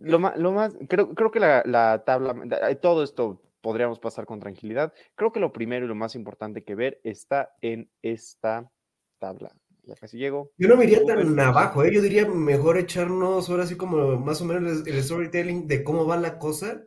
Lo 0.00 0.18
más, 0.18 0.36
lo 0.36 0.52
más 0.52 0.76
creo, 0.88 1.14
creo 1.14 1.30
que 1.30 1.40
la, 1.40 1.62
la 1.64 2.02
tabla, 2.04 2.34
da- 2.46 2.74
todo 2.80 3.02
esto 3.02 3.40
podríamos 3.60 3.98
pasar 3.98 4.26
con 4.26 4.40
tranquilidad. 4.40 4.92
Creo 5.14 5.32
que 5.32 5.40
lo 5.40 5.52
primero 5.52 5.84
y 5.84 5.88
lo 5.88 5.94
más 5.94 6.14
importante 6.16 6.64
que 6.64 6.74
ver 6.74 7.00
está 7.04 7.50
en 7.60 7.90
esta 8.02 8.70
tabla. 9.18 9.56
Ya 9.84 9.94
casi 9.94 10.18
llego. 10.18 10.50
Yo 10.58 10.68
no 10.68 10.76
me 10.76 10.84
iría 10.84 11.04
tan 11.04 11.38
abajo, 11.40 11.84
¿eh? 11.84 11.94
Yo 11.94 12.02
diría 12.02 12.28
mejor 12.28 12.76
echarnos 12.76 13.48
ahora 13.48 13.66
sí 13.66 13.76
como 13.76 14.16
más 14.18 14.42
o 14.42 14.44
menos 14.44 14.84
el, 14.86 14.94
el 14.94 15.02
storytelling 15.02 15.66
de 15.68 15.82
cómo 15.84 16.06
va 16.06 16.16
la 16.16 16.38
cosa. 16.38 16.84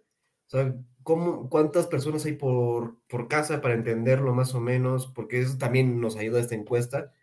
O 0.50 0.52
sea, 0.52 0.76
cómo, 1.04 1.48
cuántas 1.48 1.86
personas 1.86 2.26
hay 2.26 2.34
por, 2.34 2.98
por 3.08 3.28
casa 3.28 3.62
para 3.62 3.76
entenderlo 3.76 4.34
más 4.34 4.56
o 4.56 4.60
menos, 4.60 5.06
porque 5.06 5.40
eso 5.42 5.60
también 5.60 6.02
nos 6.02 6.18
ayuda 6.18 6.40
esta 6.40 6.56
encuesta. 6.56 7.14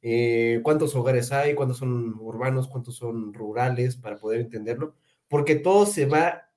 Eh, 0.00 0.60
cuántos 0.62 0.94
hogares 0.94 1.30
hay, 1.30 1.54
cuántos 1.54 1.76
son 1.76 2.14
urbanos, 2.18 2.68
cuántos 2.68 2.96
son 2.96 3.34
rurales, 3.34 3.96
para 3.96 4.16
poder 4.18 4.40
entenderlo. 4.40 4.94
Porque 5.28 5.56
todo 5.56 5.84
se 5.84 6.06
va 6.06 6.48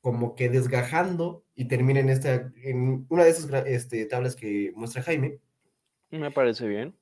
como 0.00 0.34
que 0.34 0.48
desgajando 0.48 1.44
y 1.54 1.66
termina 1.66 2.00
en, 2.00 2.08
esta, 2.08 2.50
en 2.62 3.04
una 3.10 3.24
de 3.24 3.30
esas 3.30 3.66
este, 3.66 4.06
tablas 4.06 4.34
que 4.34 4.72
muestra 4.74 5.02
Jaime, 5.02 5.40
Me 6.10 6.30
parece 6.30 6.66
bien. 6.66 6.94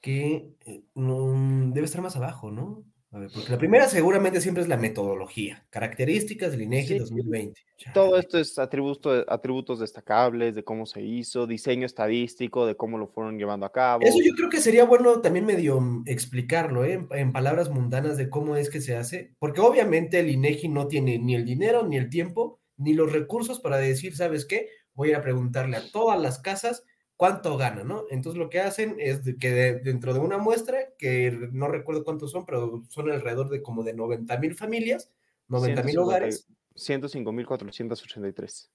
que 0.00 0.56
eh, 0.64 0.82
no, 0.94 1.70
debe 1.74 1.84
estar 1.84 2.00
más 2.00 2.16
abajo, 2.16 2.50
¿no? 2.50 2.84
A 3.12 3.18
ver, 3.18 3.30
porque 3.32 3.50
la 3.52 3.56
primera 3.58 3.88
seguramente 3.88 4.40
siempre 4.40 4.62
es 4.62 4.68
la 4.68 4.76
metodología, 4.76 5.64
características 5.70 6.50
del 6.50 6.62
INEGI 6.62 6.88
Sí. 6.94 6.98
2020. 6.98 7.60
Todo 7.94 8.18
esto 8.18 8.36
es 8.38 8.58
atributo- 8.58 9.24
atributos 9.28 9.78
destacables 9.78 10.54
de 10.54 10.64
cómo 10.64 10.86
se 10.86 11.02
hizo, 11.02 11.46
diseño 11.46 11.86
estadístico, 11.86 12.66
de 12.66 12.74
cómo 12.76 12.98
lo 12.98 13.06
fueron 13.06 13.38
llevando 13.38 13.64
a 13.64 13.72
cabo. 13.72 14.02
Eso 14.04 14.18
yo 14.22 14.34
creo 14.34 14.50
que 14.50 14.60
sería 14.60 14.84
bueno 14.84 15.20
también 15.20 15.46
medio 15.46 15.80
mm, 15.80 16.02
explicarlo, 16.06 16.84
¿eh? 16.84 16.94
En, 16.94 17.08
en 17.12 17.32
palabras 17.32 17.70
mundanas 17.70 18.16
de 18.16 18.28
cómo 18.28 18.56
es 18.56 18.68
que 18.70 18.80
se 18.80 18.96
hace, 18.96 19.34
porque 19.38 19.60
obviamente 19.60 20.18
el 20.18 20.28
INEGI 20.28 20.68
no 20.68 20.88
tiene 20.88 21.18
ni 21.18 21.34
el 21.36 21.44
dinero, 21.44 21.86
ni 21.86 21.96
el 21.96 22.10
tiempo, 22.10 22.60
ni 22.76 22.92
los 22.92 23.12
recursos 23.12 23.60
para 23.60 23.78
decir, 23.78 24.16
¿sabes 24.16 24.44
qué? 24.44 24.68
Voy 24.94 25.08
a 25.08 25.10
ir 25.12 25.16
a 25.16 25.22
preguntarle 25.22 25.76
a 25.76 25.90
todas 25.92 26.20
las 26.20 26.38
casas 26.40 26.82
cuánto 27.16 27.56
gana, 27.56 27.82
¿no? 27.84 28.04
Entonces 28.10 28.38
lo 28.38 28.48
que 28.50 28.60
hacen 28.60 28.96
es 28.98 29.20
que 29.40 29.50
de- 29.50 29.78
dentro 29.80 30.12
de 30.14 30.20
una 30.20 30.38
muestra, 30.38 30.78
que 30.98 31.30
no 31.52 31.68
recuerdo 31.68 32.04
cuántos 32.04 32.30
son, 32.32 32.44
pero 32.46 32.82
son 32.88 33.10
alrededor 33.10 33.48
de 33.48 33.62
como 33.62 33.82
de 33.84 33.94
90 33.94 34.36
mil 34.38 34.54
familias, 34.54 35.10
90 35.48 35.82
mil 35.82 35.92
150 35.94 36.00
hogares. 36.02 36.46
105.483. 36.74 38.70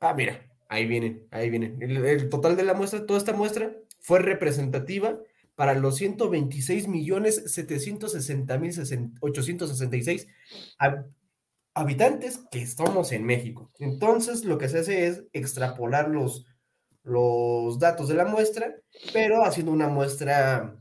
Ah, 0.00 0.14
mira, 0.14 0.50
ahí 0.68 0.86
vienen, 0.86 1.26
ahí 1.30 1.50
vienen. 1.50 1.80
El, 1.82 2.04
el 2.04 2.28
total 2.28 2.56
de 2.56 2.64
la 2.64 2.74
muestra, 2.74 3.06
toda 3.06 3.18
esta 3.18 3.32
muestra 3.32 3.76
fue 4.00 4.18
representativa 4.18 5.18
para 5.54 5.74
los 5.74 5.96
126 5.96 6.88
millones 6.88 7.52
760 7.52 8.58
mil 8.58 8.72
866 9.20 10.26
hab- 10.80 11.06
habitantes 11.74 12.40
que 12.50 12.60
estamos 12.62 13.12
en 13.12 13.24
México. 13.24 13.70
Entonces, 13.78 14.44
lo 14.44 14.58
que 14.58 14.68
se 14.68 14.80
hace 14.80 15.06
es 15.06 15.24
extrapolar 15.32 16.08
los, 16.08 16.46
los 17.04 17.78
datos 17.78 18.08
de 18.08 18.14
la 18.14 18.24
muestra, 18.24 18.74
pero 19.12 19.44
haciendo 19.44 19.72
una 19.72 19.88
muestra 19.88 20.76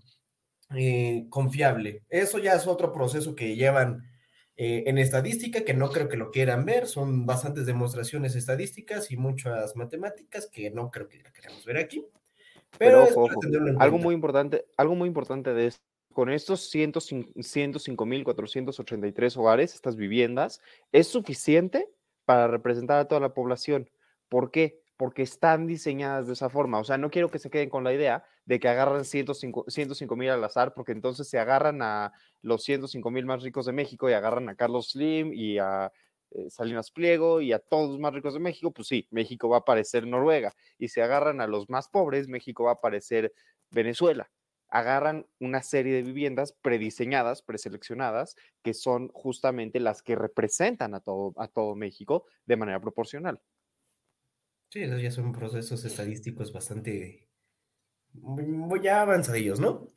eh, 0.76 1.26
confiable. 1.30 2.04
Eso 2.10 2.40
ya 2.40 2.54
es 2.54 2.68
otro 2.68 2.92
proceso 2.92 3.36
que 3.36 3.56
llevan 3.56 4.04
eh, 4.56 4.84
en 4.86 4.98
estadística, 4.98 5.66
que 5.66 5.74
no 5.74 5.90
creo 5.90 6.08
que 6.08 6.18
lo 6.18 6.32
quieran 6.32 6.66
ver, 6.66 6.88
son 6.88 7.26
bastantes 7.26 7.66
demostraciones 7.66 8.36
estadísticas 8.36 9.12
y 9.12 9.18
muchas 9.18 9.76
matemáticas 9.76 10.48
que 10.48 10.70
no 10.70 10.92
creo 10.92 11.08
que 11.08 11.20
la 11.20 11.32
queramos 11.32 11.66
ver 11.66 11.78
aquí. 11.78 12.06
Pero, 12.78 13.04
ojo, 13.04 13.28
algo 13.80 13.98
muy 13.98 14.14
importante, 14.14 14.66
algo 14.78 14.96
muy 14.96 15.08
importante 15.08 15.54
de 15.54 15.68
esto, 15.68 15.84
con 16.14 16.30
estos 16.30 16.74
105.483 16.74 19.38
hogares, 19.38 19.74
estas 19.74 19.96
viviendas, 19.96 20.62
es 20.92 21.08
suficiente 21.08 21.90
para 22.26 22.48
representar 22.48 23.00
a 23.00 23.08
toda 23.08 23.20
la 23.20 23.34
población. 23.34 23.90
¿Por 24.30 24.52
qué? 24.52 24.80
Porque 25.02 25.24
están 25.24 25.66
diseñadas 25.66 26.28
de 26.28 26.34
esa 26.34 26.48
forma. 26.48 26.78
O 26.78 26.84
sea, 26.84 27.00
no 27.00 27.10
quiero 27.10 27.32
que 27.32 27.40
se 27.40 27.50
queden 27.50 27.72
con 27.72 27.84
la 27.84 27.92
idea 27.92 28.24
de 28.46 28.60
que 28.60 28.68
agarran 28.68 29.04
105 29.04 29.66
mil 30.16 30.30
al 30.30 30.44
azar, 30.44 30.76
porque 30.76 30.92
entonces 30.92 31.28
se 31.28 31.40
agarran 31.40 31.82
a 31.82 32.14
los 32.44 32.64
105 32.64 33.10
mil 33.10 33.26
más 33.26 33.42
ricos 33.42 33.66
de 33.66 33.72
México 33.72 34.08
y 34.08 34.14
agarran 34.14 34.48
a 34.48 34.56
Carlos 34.56 34.92
Slim 34.92 35.34
y 35.34 35.58
a 35.58 35.92
eh, 36.30 36.52
Salinas 36.52 36.92
Pliego 36.92 37.42
y 37.42 37.52
a 37.52 37.58
todos 37.58 37.90
los 37.90 38.00
más 38.00 38.14
ricos 38.14 38.36
de 38.36 38.40
México, 38.42 38.72
pues 38.72 38.90
sí, 38.90 39.08
México 39.10 39.50
va 39.50 39.58
a 39.58 39.66
parecer 39.66 40.06
Noruega. 40.06 40.54
Y 40.78 40.90
si 40.90 41.02
agarran 41.02 41.42
a 41.42 41.48
los 41.48 41.68
más 41.68 41.88
pobres, 41.88 42.28
México 42.28 42.66
va 42.66 42.74
a 42.74 42.82
parecer 42.82 43.34
Venezuela. 43.72 44.30
Agarran 44.70 45.26
una 45.40 45.64
serie 45.64 45.96
de 45.96 46.04
viviendas 46.04 46.54
prediseñadas, 46.62 47.42
preseleccionadas, 47.42 48.36
que 48.62 48.76
son 48.76 49.08
justamente 49.14 49.80
las 49.80 50.04
que 50.04 50.16
representan 50.16 50.94
a 50.94 51.00
todo, 51.00 51.34
a 51.38 51.48
todo 51.48 51.76
México 51.76 52.28
de 52.46 52.58
manera 52.58 52.80
proporcional. 52.80 53.42
Sí, 54.72 54.84
esos 54.84 55.02
ya 55.02 55.12
son 55.12 55.34
procesos 55.34 55.84
estadísticos 55.84 56.54
bastante 56.54 57.28
muy 58.14 58.82
ya 58.82 59.02
avanzadillos, 59.02 59.60
¿no? 59.60 59.92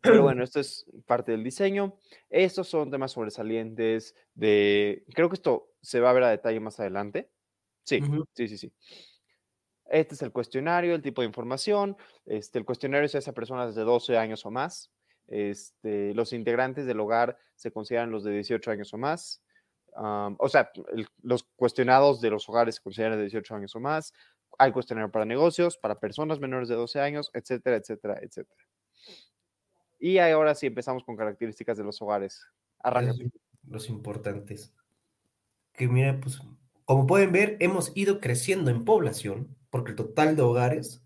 Pero 0.00 0.22
bueno, 0.22 0.42
esto 0.42 0.60
es 0.60 0.86
parte 1.04 1.32
del 1.32 1.44
diseño. 1.44 1.98
Estos 2.30 2.68
son 2.68 2.90
temas 2.90 3.12
sobresalientes 3.12 4.14
de... 4.34 5.04
Creo 5.14 5.28
que 5.28 5.34
esto 5.34 5.74
se 5.82 6.00
va 6.00 6.08
a 6.08 6.14
ver 6.14 6.22
a 6.22 6.30
detalle 6.30 6.60
más 6.60 6.80
adelante. 6.80 7.30
Sí, 7.84 8.00
sí, 8.32 8.48
sí, 8.48 8.56
sí. 8.56 8.72
Este 9.90 10.14
es 10.14 10.22
el 10.22 10.32
cuestionario, 10.32 10.94
el 10.94 11.02
tipo 11.02 11.20
de 11.20 11.26
información. 11.26 11.98
Este, 12.24 12.58
el 12.58 12.64
cuestionario 12.64 13.08
se 13.08 13.18
hace 13.18 13.28
a 13.28 13.34
personas 13.34 13.74
de 13.74 13.82
12 13.82 14.16
años 14.16 14.46
o 14.46 14.50
más. 14.50 14.90
Este, 15.26 16.14
los 16.14 16.32
integrantes 16.32 16.86
del 16.86 17.00
hogar 17.00 17.36
se 17.56 17.72
consideran 17.72 18.10
los 18.10 18.24
de 18.24 18.32
18 18.32 18.70
años 18.70 18.94
o 18.94 18.96
más. 18.96 19.42
Am, 19.94 20.36
o 20.38 20.48
sea, 20.48 20.70
el- 20.92 21.06
los 21.22 21.44
cuestionados 21.56 22.20
de 22.20 22.30
los 22.30 22.48
hogares 22.48 22.76
se 22.76 22.82
consideran 22.82 23.16
de 23.18 23.24
18 23.24 23.54
años 23.54 23.74
o 23.76 23.80
más. 23.80 24.12
Hay 24.58 24.72
cuestionario 24.72 25.10
para 25.10 25.24
negocios, 25.24 25.76
para 25.78 25.98
personas 25.98 26.38
menores 26.40 26.68
de 26.68 26.74
12 26.74 27.00
años, 27.00 27.30
etcétera, 27.34 27.76
etcétera, 27.76 28.18
etcétera. 28.22 28.60
Y 29.98 30.18
ahora 30.18 30.54
sí 30.54 30.66
empezamos 30.66 31.04
con 31.04 31.16
características 31.16 31.78
de 31.78 31.84
los 31.84 32.00
hogares. 32.02 32.44
Arranca. 32.80 33.14
Los 33.68 33.88
importantes. 33.88 34.74
Que 35.72 35.88
mira, 35.88 36.18
pues, 36.20 36.40
como 36.84 37.06
pueden 37.06 37.32
ver, 37.32 37.56
hemos 37.60 37.92
ido 37.94 38.20
creciendo 38.20 38.70
en 38.70 38.84
población, 38.84 39.56
porque 39.70 39.92
el 39.92 39.96
total 39.96 40.36
de 40.36 40.42
hogares 40.42 41.02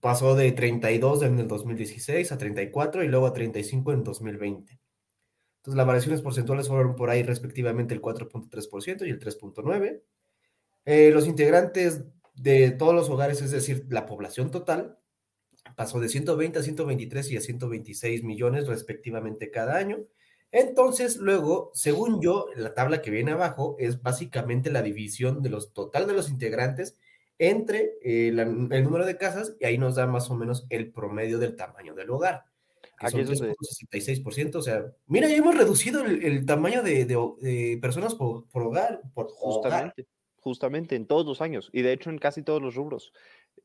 pasó 0.00 0.34
de 0.34 0.52
32 0.52 1.22
en 1.22 1.38
el 1.38 1.48
2016 1.48 2.30
a 2.32 2.38
34 2.38 3.02
y 3.02 3.08
luego 3.08 3.26
a 3.26 3.32
35 3.32 3.92
en 3.92 4.04
2020. 4.04 4.80
Entonces, 5.66 5.78
las 5.78 5.86
variaciones 5.88 6.22
porcentuales 6.22 6.68
fueron 6.68 6.94
por 6.94 7.10
ahí 7.10 7.24
respectivamente 7.24 7.92
el 7.92 8.00
4.3% 8.00 9.04
y 9.04 9.10
el 9.10 9.18
3.9%. 9.18 10.00
Eh, 10.84 11.10
los 11.10 11.26
integrantes 11.26 12.04
de 12.36 12.70
todos 12.70 12.94
los 12.94 13.10
hogares, 13.10 13.42
es 13.42 13.50
decir, 13.50 13.84
la 13.90 14.06
población 14.06 14.52
total, 14.52 15.00
pasó 15.74 15.98
de 15.98 16.08
120 16.08 16.60
a 16.60 16.62
123 16.62 17.32
y 17.32 17.36
a 17.36 17.40
126 17.40 18.22
millones 18.22 18.68
respectivamente 18.68 19.50
cada 19.50 19.76
año. 19.76 20.04
Entonces, 20.52 21.16
luego, 21.16 21.72
según 21.74 22.22
yo, 22.22 22.46
la 22.54 22.72
tabla 22.72 23.02
que 23.02 23.10
viene 23.10 23.32
abajo 23.32 23.74
es 23.80 24.00
básicamente 24.00 24.70
la 24.70 24.82
división 24.82 25.42
de 25.42 25.50
los 25.50 25.72
total 25.72 26.06
de 26.06 26.12
los 26.12 26.30
integrantes 26.30 26.96
entre 27.38 27.94
eh, 28.04 28.28
el 28.28 28.84
número 28.84 29.04
de 29.04 29.16
casas 29.16 29.56
y 29.58 29.64
ahí 29.64 29.78
nos 29.78 29.96
da 29.96 30.06
más 30.06 30.30
o 30.30 30.36
menos 30.36 30.64
el 30.70 30.92
promedio 30.92 31.40
del 31.40 31.56
tamaño 31.56 31.96
del 31.96 32.10
hogar, 32.10 32.44
que 32.98 33.06
Aquí 33.06 33.12
son 33.24 33.32
es 33.32 33.38
donde- 33.40 33.54
3.66%. 33.54 34.56
O 34.56 34.62
sea, 34.62 34.84
mira, 35.06 35.28
ya 35.28 35.36
hemos 35.36 35.56
reducido 35.56 36.04
el, 36.04 36.22
el 36.24 36.46
tamaño 36.46 36.82
de, 36.82 37.04
de 37.04 37.16
de 37.40 37.78
personas 37.80 38.14
por, 38.14 38.46
por 38.48 38.62
hogar, 38.62 39.00
por 39.14 39.26
hogar. 39.40 39.92
Justamente, 39.92 40.06
justamente 40.40 40.96
en 40.96 41.06
todos 41.06 41.26
los 41.26 41.40
años 41.40 41.70
y 41.72 41.82
de 41.82 41.92
hecho 41.92 42.10
en 42.10 42.18
casi 42.18 42.42
todos 42.42 42.62
los 42.62 42.74
rubros. 42.74 43.12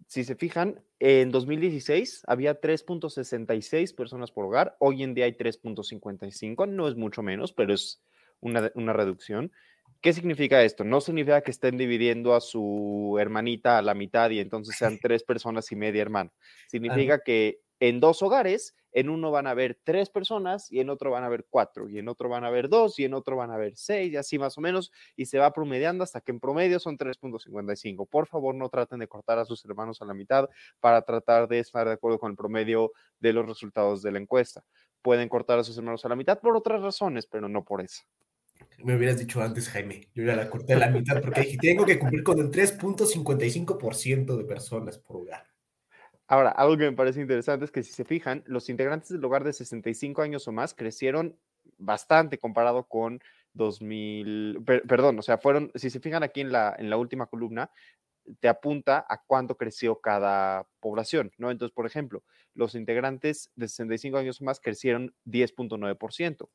Si 0.07 0.23
se 0.23 0.35
fijan, 0.35 0.83
en 0.99 1.31
2016 1.31 2.23
había 2.27 2.59
3.66 2.59 3.95
personas 3.95 4.31
por 4.31 4.45
hogar, 4.45 4.75
hoy 4.79 5.03
en 5.03 5.13
día 5.13 5.25
hay 5.25 5.33
3.55, 5.33 6.67
no 6.67 6.87
es 6.87 6.95
mucho 6.95 7.21
menos, 7.21 7.53
pero 7.53 7.73
es 7.73 8.01
una, 8.39 8.71
una 8.75 8.93
reducción. 8.93 9.51
¿Qué 10.01 10.13
significa 10.13 10.63
esto? 10.63 10.83
No 10.83 10.99
significa 10.99 11.41
que 11.41 11.51
estén 11.51 11.77
dividiendo 11.77 12.33
a 12.33 12.41
su 12.41 13.17
hermanita 13.19 13.77
a 13.77 13.81
la 13.83 13.93
mitad 13.93 14.31
y 14.31 14.39
entonces 14.39 14.75
sean 14.75 14.97
tres 15.01 15.23
personas 15.23 15.71
y 15.71 15.75
media 15.75 16.01
hermano. 16.01 16.31
Significa 16.67 17.19
que 17.23 17.59
en 17.79 17.99
dos 17.99 18.23
hogares, 18.23 18.75
en 18.91 19.10
uno 19.10 19.32
van 19.32 19.47
a 19.47 19.51
haber 19.51 19.80
tres 19.84 20.10
personas 20.10 20.71
y 20.71 20.80
en 20.80 20.89
otro 20.89 21.12
van 21.12 21.23
a 21.23 21.27
haber 21.27 21.45
cuatro, 21.49 21.89
y 21.89 21.99
en 21.99 22.08
otro 22.08 22.30
van 22.30 22.43
a 22.43 22.47
haber 22.47 22.69
dos 22.69 22.99
y 22.99 23.06
en 23.06 23.13
otro 23.13 23.36
van 23.36 23.51
a 23.51 23.56
haber 23.56 23.75
seis, 23.75 24.12
y 24.12 24.17
así 24.17 24.39
más 24.39 24.58
o 24.58 24.62
menos, 24.62 24.91
y 25.15 25.25
se 25.25 25.39
va 25.39 25.54
promediando 25.54 26.04
hasta 26.04 26.21
que 26.21 26.32
en 26.32 26.39
promedio 26.39 26.80
son 26.80 26.97
3.55. 26.97 28.08
Por 28.08 28.27
favor, 28.27 28.56
no 28.56 28.69
traten 28.69 28.99
de 28.99 29.08
cortar 29.08 29.39
a 29.39 29.45
sus 29.45 29.63
hermanos 29.65 30.01
a 30.01 30.06
la 30.06 30.13
mitad 30.13 30.49
para 30.80 31.01
tratar 31.01 31.47
de 31.47 31.60
estar 31.60 31.88
de 31.88 31.93
acuerdo 31.93 32.19
con 32.19 32.32
el 32.32 32.38
promedio 32.38 32.91
de 33.19 33.34
los 33.34 33.47
resultados 33.47 34.01
de 34.01 34.12
la 34.12 34.19
encuesta. 34.19 34.63
Pueden 35.01 35.30
cortar 35.30 35.60
a 35.60 35.63
sus 35.63 35.77
hermanos 35.77 36.06
a 36.06 36.10
la 36.10 36.15
mitad 36.15 36.39
por 36.39 36.56
otras 36.56 36.82
razones, 36.82 37.25
pero 37.25 37.49
no 37.49 37.63
por 37.63 37.82
eso. 37.82 38.04
Me 38.84 38.95
hubieras 38.95 39.17
dicho 39.17 39.41
antes, 39.41 39.69
Jaime. 39.69 40.10
Yo 40.13 40.23
ya 40.23 40.36
la 40.36 40.49
corté 40.49 40.73
a 40.73 40.80
la 40.80 40.89
mitad 40.89 41.21
porque 41.21 41.41
dije, 41.41 41.58
tengo 41.58 41.86
que 41.86 41.99
cumplir 41.99 42.23
con 42.23 42.39
el 42.39 42.51
3.55% 42.51 44.38
de 44.38 44.43
personas 44.43 44.97
por 44.97 45.17
hogar. 45.17 45.50
Ahora, 46.31 46.51
algo 46.51 46.77
que 46.77 46.85
me 46.89 46.95
parece 46.95 47.19
interesante 47.19 47.65
es 47.65 47.71
que 47.71 47.83
si 47.83 47.91
se 47.91 48.05
fijan, 48.05 48.43
los 48.45 48.69
integrantes 48.69 49.09
del 49.09 49.25
hogar 49.25 49.43
de 49.43 49.51
65 49.51 50.21
años 50.21 50.47
o 50.47 50.53
más 50.53 50.73
crecieron 50.73 51.37
bastante 51.77 52.37
comparado 52.37 52.87
con 52.87 53.19
2000, 53.53 54.61
per- 54.65 54.83
perdón, 54.87 55.19
o 55.19 55.21
sea, 55.23 55.37
fueron, 55.37 55.71
si 55.75 55.89
se 55.89 55.99
fijan 55.99 56.23
aquí 56.23 56.39
en 56.39 56.53
la, 56.53 56.73
en 56.79 56.89
la 56.89 56.95
última 56.97 57.27
columna, 57.27 57.69
te 58.39 58.49
apunta 58.49 59.05
a 59.09 59.23
cuánto 59.27 59.57
creció 59.57 60.01
cada 60.01 60.67
población, 60.81 61.31
¿no? 61.37 61.51
Entonces, 61.51 61.73
por 61.75 61.87
ejemplo, 61.87 62.23
los 62.53 62.75
integrantes 62.75 63.51
de 63.55 63.67
65 63.69 64.17
años 64.19 64.41
o 64.41 64.45
más 64.45 64.59
crecieron 64.61 65.15
10.9%. 65.25 66.51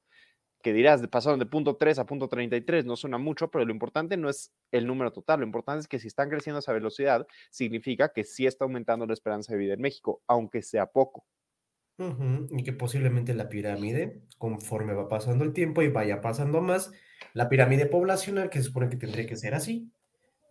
Que 0.62 0.73
dirás, 0.73 1.07
pasaron 1.09 1.38
de 1.38 1.47
punto 1.47 1.77
3 1.77 1.99
a 1.99 2.07
punto 2.07 2.29
33, 2.29 2.85
no 2.87 2.97
suena 2.97 3.19
mucho, 3.19 3.51
pero 3.51 3.64
lo 3.64 3.73
importante 3.73 4.16
no 4.16 4.29
es 4.29 4.53
el 4.73 4.87
número 4.87 5.12
total, 5.12 5.40
lo 5.40 5.47
importante 5.47 5.81
es 5.81 5.88
que 5.88 5.99
si 5.99 6.09
están 6.09 6.29
creciendo 6.31 6.59
a 6.59 6.61
esa 6.61 6.73
velocidad, 6.73 7.27
significa 7.51 8.11
que 8.12 8.25
sí 8.25 8.47
está 8.47 8.64
aumentando 8.64 9.07
la 9.07 9.12
esperanza 9.14 9.53
de 9.53 9.59
vida 9.59 9.75
en 9.75 9.81
México, 9.81 10.23
aunque 10.27 10.62
sea 10.62 10.87
poco. 10.87 11.27
Ujú, 11.99 12.47
Y 12.51 12.62
que 12.62 12.73
posiblemente 12.75 13.35
la 13.35 13.49
pirámide, 13.49 14.23
conforme 14.38 14.92
va 14.95 15.09
pasando 15.09 15.45
el 15.45 15.53
tiempo 15.53 15.83
y 15.83 15.88
vaya 15.88 16.21
pasando 16.21 16.61
más, 16.61 16.92
la 17.33 17.49
pirámide 17.49 17.87
poblacional, 17.87 18.51
que 18.51 18.59
se 18.59 18.64
supone 18.64 18.88
que 18.90 18.97
tendría 18.97 19.27
que 19.27 19.37
ser 19.37 19.55
así, 19.55 19.92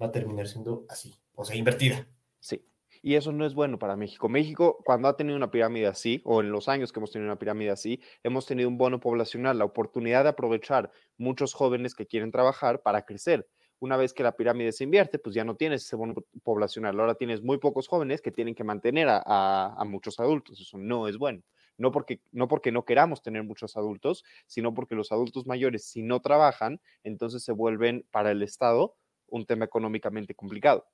va 0.02 0.08
a 0.08 0.12
terminar 0.12 0.48
siendo 0.48 0.86
así, 0.90 1.16
o 1.36 1.46
sea, 1.46 1.56
invertida. 1.58 2.08
Sí. 2.40 2.66
Y 3.06 3.14
eso 3.14 3.32
no 3.32 3.46
es 3.46 3.54
bueno 3.54 3.78
para 3.78 3.96
México. 3.96 4.28
México, 4.30 4.80
cuando 4.84 5.08
ha 5.08 5.16
tenido 5.16 5.38
una 5.38 5.52
pirámide 5.52 5.86
así, 5.86 6.22
o 6.26 6.42
en 6.42 6.50
los 6.52 6.68
años 6.68 6.92
que 6.92 7.00
hemos 7.00 7.12
tenido 7.12 7.30
una 7.32 7.38
pirámide 7.38 7.70
así, 7.70 8.02
hemos 8.24 8.48
tenido 8.48 8.68
un 8.68 8.80
bono 8.80 9.00
poblacional, 9.00 9.60
la 9.60 9.66
oportunidad 9.66 10.24
de 10.24 10.32
aprovechar 10.32 10.92
muchos 11.16 11.54
jóvenes 11.54 11.94
que 11.94 12.08
quieren 12.08 12.32
trabajar 12.32 12.82
para 12.82 13.06
crecer. 13.06 13.48
Una 13.78 13.96
vez 13.96 14.12
que 14.12 14.24
la 14.24 14.36
pirámide 14.36 14.72
se 14.72 14.86
invierte, 14.86 15.20
pues 15.20 15.36
ya 15.36 15.44
no 15.44 15.56
tienes 15.56 15.84
ese 15.84 15.96
bono 15.96 16.16
poblacional. 16.42 17.00
Ahora 17.00 17.14
tienes 17.14 17.44
muy 17.44 17.60
pocos 17.60 17.88
jóvenes 17.88 18.24
que 18.24 18.32
tienen 18.32 18.56
que 18.56 18.64
mantener 18.64 19.08
a, 19.08 19.84
muchos 19.86 20.20
adultos. 20.20 20.60
Eso 20.60 20.80
no 20.80 21.08
es 21.08 21.20
bueno. 21.20 21.44
No 21.78 21.92
porque, 21.92 22.22
no 22.32 22.48
porque 22.48 22.72
no 22.72 22.86
queramos 22.86 23.22
tener 23.22 23.44
muchos 23.44 23.78
adultos, 23.78 24.24
sino 24.48 24.74
porque 24.74 24.96
los 24.96 25.12
adultos 25.12 25.46
mayores, 25.46 25.86
si 25.86 26.02
no 26.02 26.22
trabajan, 26.22 26.82
entonces 27.04 27.44
se 27.44 27.52
vuelven 27.52 28.04
para 28.10 28.32
el 28.32 28.42
Estado 28.42 28.96
un 29.28 29.46
tema 29.46 29.66
económicamente 29.66 30.34
complicado. 30.34 30.88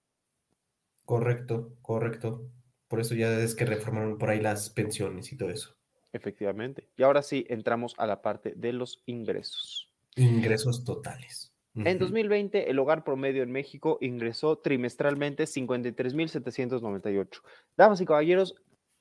Correcto, 1.12 1.76
correcto. 1.82 2.47
Por 2.88 3.02
eso 3.02 3.15
ya 3.15 3.38
es 3.38 3.54
que 3.54 3.65
reformaron 3.65 4.17
por 4.17 4.30
ahí 4.30 4.39
las 4.39 4.69
pensiones 4.69 5.34
y 5.34 5.36
todo 5.36 5.50
eso. 5.50 5.76
Efectivamente. 6.13 6.88
Y 6.95 7.04
ahora 7.04 7.21
sí, 7.21 7.45
entramos 7.50 7.95
a 7.97 8.08
la 8.08 8.21
parte 8.21 8.54
de 8.56 8.71
los 8.71 9.04
ingresos. 9.06 9.91
Ingresos 10.15 10.86
totales. 10.86 11.54
En 11.76 11.97
Ujú. 11.97 12.06
2020, 12.06 12.71
el 12.71 12.80
hogar 12.80 13.04
promedio 13.04 13.43
en 13.43 13.52
México 13.52 13.97
ingresó 14.00 14.60
trimestralmente 14.60 15.43
53.798. 15.47 17.41
Damas 17.76 18.00
y 18.00 18.06
caballeros, 18.06 18.56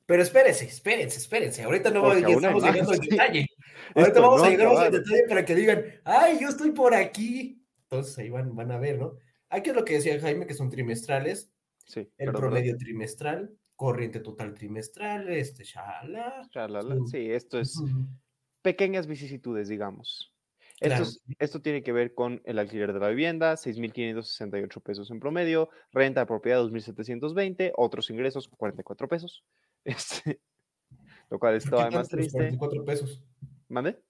Pero 0.07 0.23
espérese, 0.23 0.67
espérense, 0.67 1.19
espérense. 1.19 1.63
Ahorita 1.63 1.91
no 1.91 2.03
Porque 2.03 2.21
estamos 2.33 2.63
más, 2.63 2.73
llegando 2.73 2.93
al 2.93 2.99
sí. 3.03 3.09
detalle. 3.09 3.47
Ahorita 3.95 4.09
Esto 4.09 4.21
vamos 4.23 4.41
no 4.41 4.45
a 4.45 4.51
llegar 4.51 4.67
al 4.77 4.93
detalle 4.93 5.23
para 5.29 5.45
que 5.45 5.55
digan, 5.55 5.85
ay, 6.05 6.39
yo 6.41 6.49
estoy 6.49 6.73
por 6.73 6.95
aquí. 6.95 7.63
Entonces 7.85 8.19
ahí 8.19 8.29
van, 8.31 8.55
van 8.55 8.71
a 8.73 8.79
ver, 8.79 8.99
¿no? 8.99 9.17
Aquí 9.49 9.71
es 9.71 9.77
lo 9.77 9.85
que 9.85 9.95
decía 9.95 10.19
Jaime, 10.21 10.47
que 10.47 10.55
son 10.55 10.69
trimestrales, 10.71 11.53
Sí, 11.87 12.01
el 12.01 12.09
perdón, 12.17 12.41
promedio 12.41 12.77
trimestral, 12.77 13.55
corriente 13.77 14.21
total 14.21 14.55
trimestral, 14.55 15.29
este, 15.31 15.65
shala. 15.65 16.31
perdón. 16.35 16.51
Chalala. 16.51 16.97
su- 16.97 17.07
Sí, 17.09 17.31
esto 17.31 17.59
es 17.59 17.81
pequeñas 18.63 19.07
vicisitudes, 19.07 19.69
digamos. 19.69 20.31
Esto, 20.81 21.03
es- 21.03 21.23
esto 21.39 21.63
tiene 21.63 21.83
que 21.83 21.93
ver 21.93 22.15
con 22.15 22.41
el 22.45 22.59
alquiler 22.59 22.93
de 22.93 22.99
la 23.01 23.09
vivienda, 23.09 23.57
6.568 23.57 24.81
pesos 24.81 25.11
en 25.11 25.21
promedio, 25.21 25.71
renta 25.93 26.21
de 26.21 26.27
propiedad 26.27 26.59
2.720, 26.61 27.73
otros 27.77 28.11
ingresos 28.11 28.49
44 28.49 29.09
pesos, 29.09 29.45
este, 29.85 30.41
lo 31.31 31.39
cual 31.39 31.55
es 31.57 31.65
¿Por 31.65 31.71
qué 31.71 31.77
todavía 31.77 31.99
más 31.99 32.09
triste. 32.09 32.33
44 32.33 32.85
pesos? 32.85 33.23
¿Mande? 33.69 34.01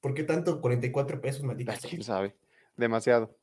¿Por 0.00 0.14
qué 0.14 0.24
tanto 0.24 0.60
44 0.60 1.20
pesos, 1.20 1.42
maldita? 1.42 1.74
¿Quién 1.76 2.02
sabe? 2.02 2.36
Demasiado. 2.76 3.36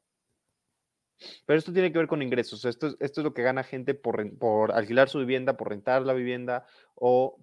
Pero 1.45 1.59
esto 1.59 1.73
tiene 1.73 1.91
que 1.91 1.97
ver 1.97 2.07
con 2.07 2.21
ingresos. 2.21 2.65
Esto 2.65 2.87
es, 2.87 2.95
esto 2.99 3.21
es 3.21 3.25
lo 3.25 3.33
que 3.33 3.41
gana 3.43 3.63
gente 3.63 3.93
por, 3.93 4.37
por 4.37 4.71
alquilar 4.71 5.09
su 5.09 5.19
vivienda, 5.19 5.57
por 5.57 5.69
rentar 5.69 6.01
la 6.03 6.13
vivienda 6.13 6.65
o... 6.95 7.37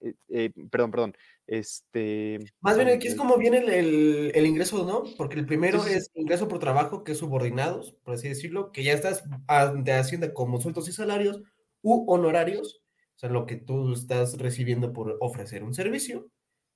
eh, 0.00 0.14
eh, 0.28 0.50
perdón, 0.70 0.90
perdón. 0.90 1.16
Este... 1.46 2.38
Más 2.60 2.76
bien 2.76 2.88
aquí 2.88 3.08
es 3.08 3.14
ay, 3.14 3.18
como 3.18 3.36
viene 3.36 3.58
el, 3.58 3.68
el- 3.68 4.32
el 4.34 4.46
ingreso, 4.46 4.86
¿no? 4.86 5.04
Porque 5.16 5.38
el 5.38 5.44
primero 5.46 5.84
es 5.84 6.10
ingreso 6.14 6.48
por 6.48 6.60
trabajo, 6.60 7.02
que 7.04 7.12
es 7.12 7.18
subordinados, 7.18 7.92
por 8.04 8.14
así 8.14 8.28
decirlo, 8.28 8.70
que 8.72 8.84
ya 8.84 8.92
estás 8.92 9.24
ante 9.48 9.92
Hacienda 9.92 10.32
como 10.32 10.60
sueldos 10.60 10.88
y 10.88 10.92
salarios 10.92 11.42
u 11.82 12.10
honorarios, 12.10 12.82
o 13.16 13.18
sea, 13.18 13.28
lo 13.28 13.44
que 13.44 13.56
tú 13.56 13.92
estás 13.92 14.38
recibiendo 14.38 14.92
por 14.92 15.16
ofrecer 15.20 15.62
un 15.64 15.74
servicio. 15.74 16.28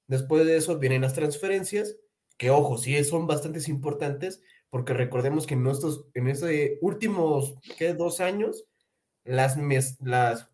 Después 0.08 0.44
de 0.46 0.56
eso 0.56 0.78
vienen 0.78 1.02
las 1.02 1.14
transferencias, 1.14 1.96
que 2.36 2.50
ojo, 2.50 2.76
sí 2.76 3.02
son 3.04 3.26
bastante 3.26 3.60
importantes, 3.70 4.42
porque 4.70 4.92
recordemos 4.94 5.46
que 5.46 5.55
en 5.55 5.66
estos, 5.66 6.07
en 6.14 6.29
estos 6.29 6.50
últimos, 6.81 7.55
¿qué? 7.79 7.94
Dos 7.94 8.20
años, 8.20 8.64
las, 9.24 9.57
mes, 9.57 9.96
las 10.00 10.48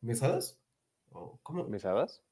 mesadas, 0.00 0.58
¿o 1.10 1.38
¿cómo? 1.42 1.64
¿Mesadas? 1.68 2.22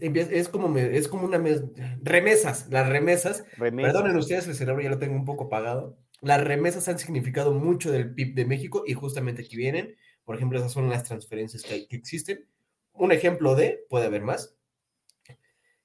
Es 0.00 0.48
como, 0.48 0.76
es 0.78 1.08
como 1.08 1.24
una 1.24 1.38
mes- 1.38 1.62
remesas, 2.02 2.68
las 2.70 2.88
remesas. 2.88 3.44
Remesas. 3.56 3.92
Perdonen 3.92 4.16
ustedes, 4.16 4.46
el 4.46 4.54
cerebro 4.54 4.82
ya 4.82 4.90
lo 4.90 4.98
tengo 4.98 5.14
un 5.14 5.24
poco 5.24 5.44
apagado. 5.44 5.96
Las 6.20 6.44
remesas 6.44 6.86
han 6.88 6.98
significado 6.98 7.52
mucho 7.52 7.90
del 7.90 8.14
PIB 8.14 8.34
de 8.34 8.44
México 8.44 8.84
y 8.86 8.94
justamente 8.94 9.42
aquí 9.42 9.56
vienen. 9.56 9.96
Por 10.24 10.36
ejemplo, 10.36 10.58
esas 10.58 10.72
son 10.72 10.88
las 10.88 11.02
transferencias 11.04 11.62
que, 11.64 11.74
hay- 11.74 11.86
que 11.86 11.96
existen. 11.96 12.46
Un 12.92 13.10
ejemplo 13.12 13.54
de, 13.56 13.84
puede 13.88 14.06
haber 14.06 14.22
más. 14.22 14.54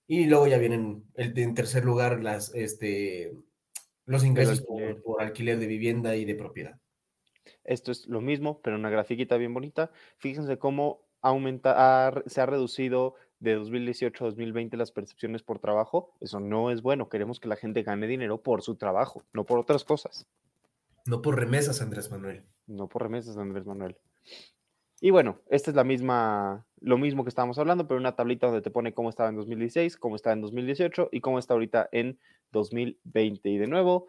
Y 0.05 0.25
luego 0.25 0.47
ya 0.47 0.57
vienen, 0.57 1.05
el, 1.15 1.37
en 1.39 1.55
tercer 1.55 1.83
lugar, 1.83 2.21
las, 2.21 2.53
este, 2.53 3.33
los 4.07 4.25
ingresos 4.25 4.61
por, 4.61 4.81
alquiler. 4.81 5.03
por 5.03 5.21
alquiler 5.21 5.59
de 5.59 5.67
vivienda 5.67 6.15
y 6.15 6.25
de 6.25 6.33
propiedad. 6.33 6.79
Esto 7.63 7.91
es 7.91 8.07
lo 8.07 8.21
mismo, 8.21 8.59
pero 8.61 8.77
una 8.77 8.89
grafiquita 8.89 9.37
bien 9.37 9.53
bonita. 9.53 9.91
Fíjense 10.17 10.57
cómo 10.57 11.05
aumenta, 11.21 12.07
ha 12.07 12.23
se 12.25 12.41
ha 12.41 12.45
reducido 12.45 13.15
de 13.39 13.55
2018 13.55 14.23
a 14.23 14.27
2020 14.27 14.77
las 14.77 14.91
percepciones 14.91 15.43
por 15.43 15.59
trabajo. 15.59 16.15
Eso 16.19 16.39
no 16.39 16.71
es 16.71 16.81
bueno. 16.81 17.09
Queremos 17.09 17.39
que 17.39 17.47
la 17.47 17.55
gente 17.55 17.83
gane 17.83 18.07
dinero 18.07 18.41
por 18.41 18.61
su 18.61 18.75
trabajo, 18.75 19.23
no 19.33 19.45
por 19.45 19.59
otras 19.59 19.83
cosas. 19.83 20.27
No 21.05 21.21
por 21.21 21.37
remesas, 21.37 21.81
Andrés 21.81 22.11
Manuel. 22.11 22.43
No 22.65 22.89
por 22.89 23.03
remesas 23.03 23.37
Andrés 23.37 23.65
Manuel. 23.65 23.97
Y 24.99 25.11
bueno, 25.11 25.41
esta 25.49 25.71
es 25.71 25.75
la 25.75 25.83
misma, 25.83 26.65
lo 26.79 26.97
mismo 26.97 27.23
que 27.23 27.29
estábamos 27.29 27.57
hablando, 27.57 27.87
pero 27.87 27.99
una 27.99 28.15
tablita 28.15 28.47
donde 28.47 28.61
te 28.61 28.71
pone 28.71 28.93
cómo 28.93 29.09
estaba 29.09 29.29
en 29.29 29.35
2016, 29.35 29.97
cómo 29.97 30.15
estaba 30.15 30.33
en 30.33 30.41
2018 30.41 31.09
y 31.11 31.21
cómo 31.21 31.39
está 31.39 31.53
ahorita 31.53 31.89
en 31.91 32.19
2020. 32.51 33.49
Y 33.49 33.57
de 33.57 33.67
nuevo, 33.67 34.07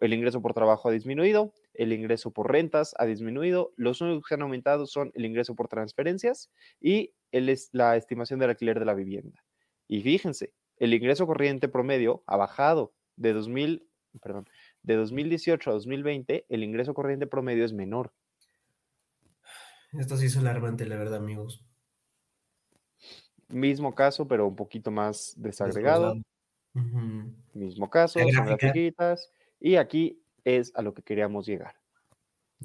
el 0.00 0.12
ingreso 0.12 0.40
por 0.40 0.54
trabajo 0.54 0.88
ha 0.88 0.92
disminuido, 0.92 1.52
el 1.74 1.92
ingreso 1.92 2.32
por 2.32 2.50
rentas 2.50 2.94
ha 2.98 3.06
disminuido, 3.06 3.72
los 3.76 4.00
únicos 4.00 4.26
que 4.26 4.34
han 4.34 4.42
aumentado 4.42 4.86
son 4.86 5.10
el 5.14 5.24
ingreso 5.24 5.54
por 5.54 5.68
transferencias 5.68 6.50
y 6.80 7.12
el 7.32 7.54
la 7.72 7.96
estimación 7.96 8.40
del 8.40 8.50
alquiler 8.50 8.78
de 8.78 8.84
la 8.86 8.94
vivienda. 8.94 9.44
Y 9.88 10.02
fíjense, 10.02 10.52
el 10.76 10.94
ingreso 10.94 11.26
corriente 11.26 11.68
promedio 11.68 12.22
ha 12.26 12.36
bajado 12.36 12.94
de 13.16 13.32
2000, 13.32 13.86
perdón, 14.22 14.48
de 14.82 14.96
2018 14.96 15.70
a 15.70 15.74
2020, 15.74 16.46
el 16.48 16.64
ingreso 16.64 16.94
corriente 16.94 17.26
promedio 17.26 17.64
es 17.64 17.72
menor. 17.72 18.12
Esto 19.92 20.16
sí 20.16 20.26
es 20.26 20.36
alarmante, 20.36 20.86
la 20.86 20.96
verdad, 20.96 21.16
amigos. 21.16 21.64
Mismo 23.50 23.94
caso, 23.94 24.26
pero 24.26 24.46
un 24.46 24.56
poquito 24.56 24.90
más 24.90 25.34
desagregado. 25.36 26.14
Desglosado. 26.14 26.30
Ujú. 26.74 27.34
Mismo 27.54 27.90
caso, 27.90 28.18
son 28.18 28.46
grafiquitas. 28.46 29.30
Y 29.58 29.76
aquí 29.76 30.22
es 30.44 30.72
a 30.74 30.82
lo 30.82 30.94
que 30.94 31.02
queríamos 31.02 31.46
llegar. 31.46 31.74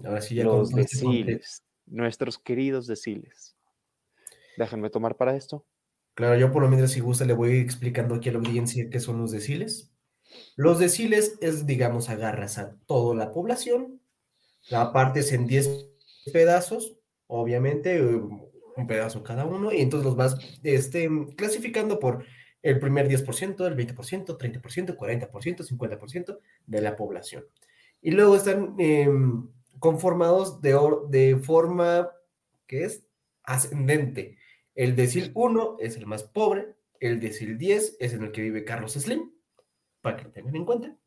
Ahora 0.04 0.22
sí, 0.22 0.36
ya 0.36 0.44
Los 0.44 0.70
este 0.70 0.82
deciles, 0.82 1.64
nuestros 1.86 2.38
queridos 2.38 2.88
deciles. 2.88 3.56
Déjenme 4.58 4.90
tomar 4.90 5.16
para 5.16 5.36
esto. 5.36 5.66
Claro, 6.14 6.38
yo 6.38 6.52
por 6.52 6.62
lo 6.62 6.70
menos 6.70 6.92
si 6.92 7.02
gusta 7.02 7.26
le 7.26 7.34
voy 7.34 7.58
explicando 7.58 8.16
aquí 8.16 8.30
a 8.30 8.34
la 8.34 8.40
audiencia 8.40 8.90
qué 8.90 9.00
son 9.00 9.20
los 9.20 9.32
deciles. 9.32 9.92
Los 10.56 10.80
deciles 10.80 11.38
es, 11.42 11.66
digamos, 11.66 12.10
agarras 12.10 12.58
a 12.58 12.78
toda 12.86 13.16
la 13.16 13.32
población, 13.32 14.02
la 14.70 14.94
partes 14.94 15.32
en 15.34 15.48
10 15.48 15.90
pedazos, 16.32 16.98
obviamente, 17.28 18.02
un 18.78 18.88
pedazo 18.88 19.24
cada 19.24 19.46
uno, 19.46 19.72
y 19.72 19.82
entonces 19.82 20.06
los 20.06 20.16
vas 20.16 20.38
este, 20.64 21.10
clasificando 21.36 22.00
por 22.00 22.26
el 22.62 22.80
primer 22.80 23.08
10%, 23.08 23.68
el 23.68 23.76
20%, 23.76 24.38
30%, 24.38 24.98
40%, 24.98 25.30
50% 25.30 26.40
de 26.66 26.82
la 26.82 26.96
población. 26.96 27.46
Y 28.02 28.12
luego 28.12 28.36
están 28.36 28.76
em, 28.80 29.48
conformados 29.80 30.62
de, 30.62 30.78
de 31.10 31.38
forma 31.38 32.12
que 32.68 32.84
es 32.86 33.06
ascendente. 33.44 34.38
El 34.74 34.96
decil 34.96 35.32
1 35.36 35.78
es 35.80 35.96
el 35.96 36.06
más 36.06 36.24
pobre, 36.24 36.76
el 37.00 37.20
decil 37.20 37.58
10 37.58 37.98
es 38.00 38.14
en 38.14 38.24
el 38.24 38.32
que 38.32 38.42
vive 38.42 38.66
Carlos 38.66 38.94
Slim, 38.94 39.32
para 40.02 40.18
que 40.18 40.24
lo 40.26 40.32
tengan 40.32 40.56
en 40.56 40.66
cuenta. 40.66 40.98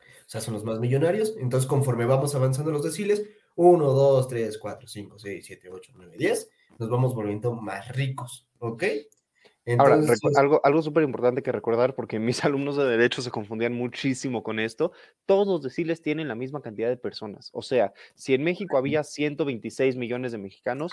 O 0.00 0.28
sea, 0.32 0.40
son 0.40 0.54
los 0.54 0.64
más 0.64 0.78
millonarios. 0.78 1.34
Entonces, 1.38 1.68
conforme 1.68 2.06
vamos 2.06 2.34
avanzando 2.34 2.70
los 2.70 2.82
deciles, 2.82 3.22
1, 3.56 3.84
2, 3.84 4.28
3, 4.28 4.58
4, 4.58 4.88
5, 4.88 5.18
6, 5.18 5.46
7, 5.46 5.68
8, 5.70 5.92
9, 5.94 6.16
10, 6.16 6.50
nos 6.78 6.90
vamos 6.90 7.14
volviendo 7.14 7.52
más 7.54 7.88
ricos, 7.94 8.48
¿ok? 8.58 8.84
Ahora, 9.78 9.94
Entonces, 9.94 10.20
recu- 10.20 10.36
algo, 10.38 10.60
algo 10.64 10.82
súper 10.82 11.04
importante 11.04 11.42
que 11.42 11.52
recordar, 11.52 11.94
porque 11.94 12.18
mis 12.18 12.44
alumnos 12.44 12.76
de 12.76 12.84
Derecho 12.84 13.22
se 13.22 13.30
confundían 13.30 13.72
muchísimo 13.72 14.42
con 14.42 14.58
esto, 14.58 14.92
todos 15.24 15.46
los 15.46 15.62
deciles 15.62 16.02
tienen 16.02 16.28
la 16.28 16.34
misma 16.34 16.60
cantidad 16.60 16.88
de 16.88 16.96
personas. 16.96 17.50
O 17.52 17.62
sea, 17.62 17.92
si 18.14 18.34
en 18.34 18.42
México 18.42 18.76
había 18.76 19.04
126 19.04 19.96
millones 19.96 20.32
de 20.32 20.38
mexicanos, 20.38 20.92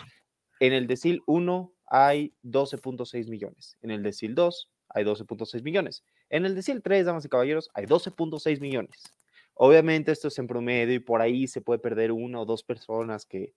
en 0.60 0.74
el 0.74 0.88
decil 0.88 1.22
1 1.26 1.74
hay 1.88 2.34
12.6 2.44 3.28
millones, 3.28 3.78
en 3.82 3.92
el 3.92 4.04
decil 4.04 4.36
2 4.36 4.70
hay 4.90 5.04
12.6 5.04 5.64
millones, 5.64 6.04
en 6.30 6.46
el 6.46 6.54
decil 6.56 6.82
3, 6.84 7.06
damas 7.06 7.26
y 7.26 7.30
caballeros, 7.30 7.70
hay 7.74 7.86
12.6 7.86 8.60
millones. 8.60 9.14
Obviamente 9.56 10.12
esto 10.12 10.28
es 10.30 10.38
en 10.40 10.48
promedio 10.48 10.94
y 10.94 11.00
por 11.00 11.22
ahí 11.22 11.48
se 11.48 11.60
puede 11.62 11.80
perder 11.80 12.12
una 12.12 12.40
o 12.40 12.46
dos 12.46 12.64
personas 12.64 13.26
que, 13.26 13.54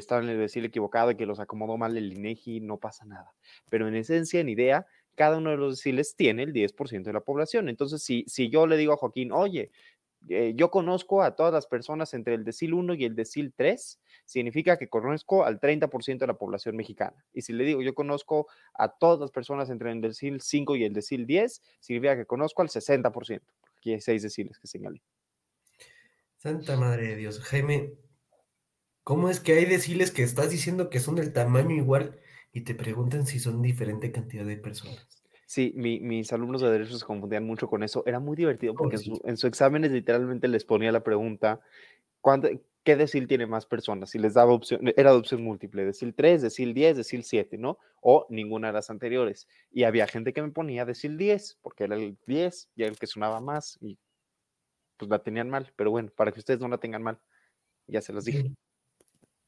que 0.00 0.14
en 0.14 0.28
el 0.28 0.38
decil 0.38 0.64
equivocado 0.64 1.10
y 1.10 1.16
que 1.16 1.26
los 1.26 1.40
acomodó 1.40 1.76
mal 1.76 1.96
el 1.96 2.12
INEGI, 2.12 2.60
no 2.60 2.78
pasa 2.78 3.04
nada. 3.04 3.34
Pero 3.68 3.88
en 3.88 3.94
esencia, 3.94 4.40
en 4.40 4.48
idea, 4.48 4.86
cada 5.14 5.38
uno 5.38 5.50
de 5.50 5.56
los 5.56 5.76
deciles 5.76 6.14
tiene 6.16 6.42
el 6.42 6.52
10% 6.52 7.02
de 7.02 7.12
la 7.12 7.20
población. 7.20 7.68
Entonces, 7.68 8.02
si, 8.02 8.24
si 8.26 8.48
yo 8.48 8.66
le 8.66 8.76
digo 8.76 8.92
a 8.92 8.96
Joaquín, 8.96 9.32
oye, 9.32 9.70
eh, 10.28 10.52
yo 10.54 10.70
conozco 10.70 11.22
a 11.22 11.34
todas 11.34 11.52
las 11.52 11.66
personas 11.66 12.14
entre 12.14 12.34
el 12.34 12.44
decil 12.44 12.74
1 12.74 12.94
y 12.94 13.04
el 13.04 13.14
decil 13.14 13.52
3, 13.56 14.00
significa 14.24 14.78
que 14.78 14.88
conozco 14.88 15.44
al 15.44 15.60
30% 15.60 16.18
de 16.18 16.26
la 16.26 16.38
población 16.38 16.76
mexicana. 16.76 17.24
Y 17.32 17.42
si 17.42 17.52
le 17.52 17.64
digo, 17.64 17.82
yo 17.82 17.94
conozco 17.94 18.46
a 18.74 18.88
todas 18.88 19.18
las 19.18 19.30
personas 19.30 19.68
entre 19.70 19.90
el 19.90 20.00
decil 20.00 20.40
5 20.40 20.76
y 20.76 20.84
el 20.84 20.92
decil 20.92 21.26
10, 21.26 21.62
significa 21.80 22.16
que 22.16 22.26
conozco 22.26 22.62
al 22.62 22.68
60%. 22.68 23.42
Aquí 23.76 23.92
hay 23.92 24.00
seis 24.00 24.22
deciles 24.22 24.58
que 24.58 24.68
señalé. 24.68 25.02
Santa 26.36 26.76
Madre 26.76 27.08
de 27.08 27.16
Dios, 27.16 27.40
Jaime, 27.40 27.92
¿cómo 29.04 29.28
es 29.28 29.40
que 29.40 29.54
hay 29.54 29.64
deciles 29.66 30.10
que 30.12 30.22
estás 30.22 30.50
diciendo 30.50 30.90
que 30.90 31.00
son 31.00 31.14
del 31.16 31.32
tamaño 31.32 31.76
igual 31.76 32.20
y 32.52 32.62
te 32.62 32.74
preguntan 32.74 33.26
si 33.26 33.38
son 33.40 33.62
diferente 33.62 34.12
cantidad 34.12 34.44
de 34.46 34.56
personas? 34.58 35.24
Sí, 35.46 35.72
mi- 35.76 36.00
mis 36.00 36.32
alumnos 36.32 36.62
de 36.62 36.70
derecho 36.70 36.96
se 36.98 37.04
confundían 37.04 37.44
mucho 37.44 37.68
con 37.68 37.82
eso. 37.82 38.02
Era 38.06 38.20
muy 38.20 38.36
divertido 38.36 38.74
porque 38.76 38.96
en, 38.96 39.02
su, 39.02 39.20
en 39.24 39.36
su 39.36 39.46
exámenes 39.46 39.90
literalmente 39.92 40.48
les 40.48 40.64
ponía 40.64 40.92
la 40.92 41.04
pregunta, 41.04 41.60
¿cuánto- 42.20 42.48
¿qué 42.84 42.96
decil 42.96 43.28
tiene 43.28 43.46
más 43.46 43.66
personas? 43.66 44.14
Y 44.14 44.18
les 44.20 44.34
daba 44.34 44.52
opción, 44.52 44.82
era 44.96 45.12
de 45.12 45.18
opción 45.18 45.42
múltiple, 45.44 45.84
decil 45.86 46.14
3, 46.14 46.42
decil 46.42 46.74
10, 46.74 46.96
decil 46.96 47.24
7, 47.24 47.58
¿no? 47.58 47.78
O 48.02 48.26
ninguna 48.30 48.68
de 48.68 48.74
las 48.74 48.90
anteriores. 48.90 49.48
Y 49.72 49.84
había 49.84 50.06
gente 50.08 50.32
que 50.32 50.42
me 50.42 50.50
ponía 50.52 50.84
decil 50.86 51.18
10, 51.18 51.58
porque 51.62 51.84
era 51.84 51.96
el 51.96 52.18
10 52.26 52.70
y 52.76 52.82
era 52.84 52.92
el 52.92 52.98
que 52.98 53.06
sonaba 53.08 53.40
más 53.40 53.78
y 53.82 53.98
pues 54.96 55.10
la 55.10 55.22
tenían 55.22 55.50
mal. 55.50 55.72
Pero 55.76 55.90
bueno, 55.90 56.10
para 56.14 56.32
que 56.32 56.40
ustedes 56.40 56.60
no 56.60 56.68
la 56.68 56.78
tengan 56.78 57.02
mal, 57.02 57.20
ya 57.88 58.02
se 58.02 58.12
los 58.14 58.24
dije. 58.24 58.52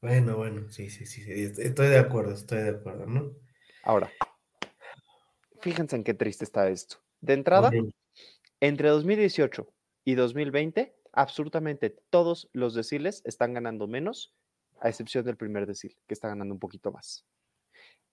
Bueno, 0.05 0.37
bueno, 0.37 0.69
sí, 0.69 0.91
sí, 0.91 1.03
sí, 1.07 1.23
sí, 1.23 1.31
est- 1.31 1.57
estoy 1.57 1.87
de 1.87 1.97
acuerdo, 1.97 2.31
estoy 2.31 2.59
de 2.61 2.69
acuerdo, 2.69 3.07
¿no? 3.07 3.33
Ahora, 3.81 4.11
fíjense 5.61 5.95
en 5.95 6.03
qué 6.03 6.13
triste 6.13 6.43
está 6.43 6.69
esto. 6.69 6.97
De 7.21 7.33
entrada. 7.33 7.71
Entre 8.59 8.89
2018 8.89 9.73
y 10.03 10.13
2020, 10.13 10.95
absolutamente 11.11 11.89
todos 12.11 12.51
los 12.53 12.75
deciles 12.75 13.23
están 13.25 13.55
ganando 13.55 13.87
menos, 13.87 14.35
a 14.79 14.89
excepción 14.89 15.25
del 15.25 15.37
primer 15.37 15.65
decil, 15.65 15.97
que 16.05 16.13
está 16.13 16.27
ganando 16.27 16.53
un 16.53 16.59
poquito 16.59 16.91
más. 16.91 17.25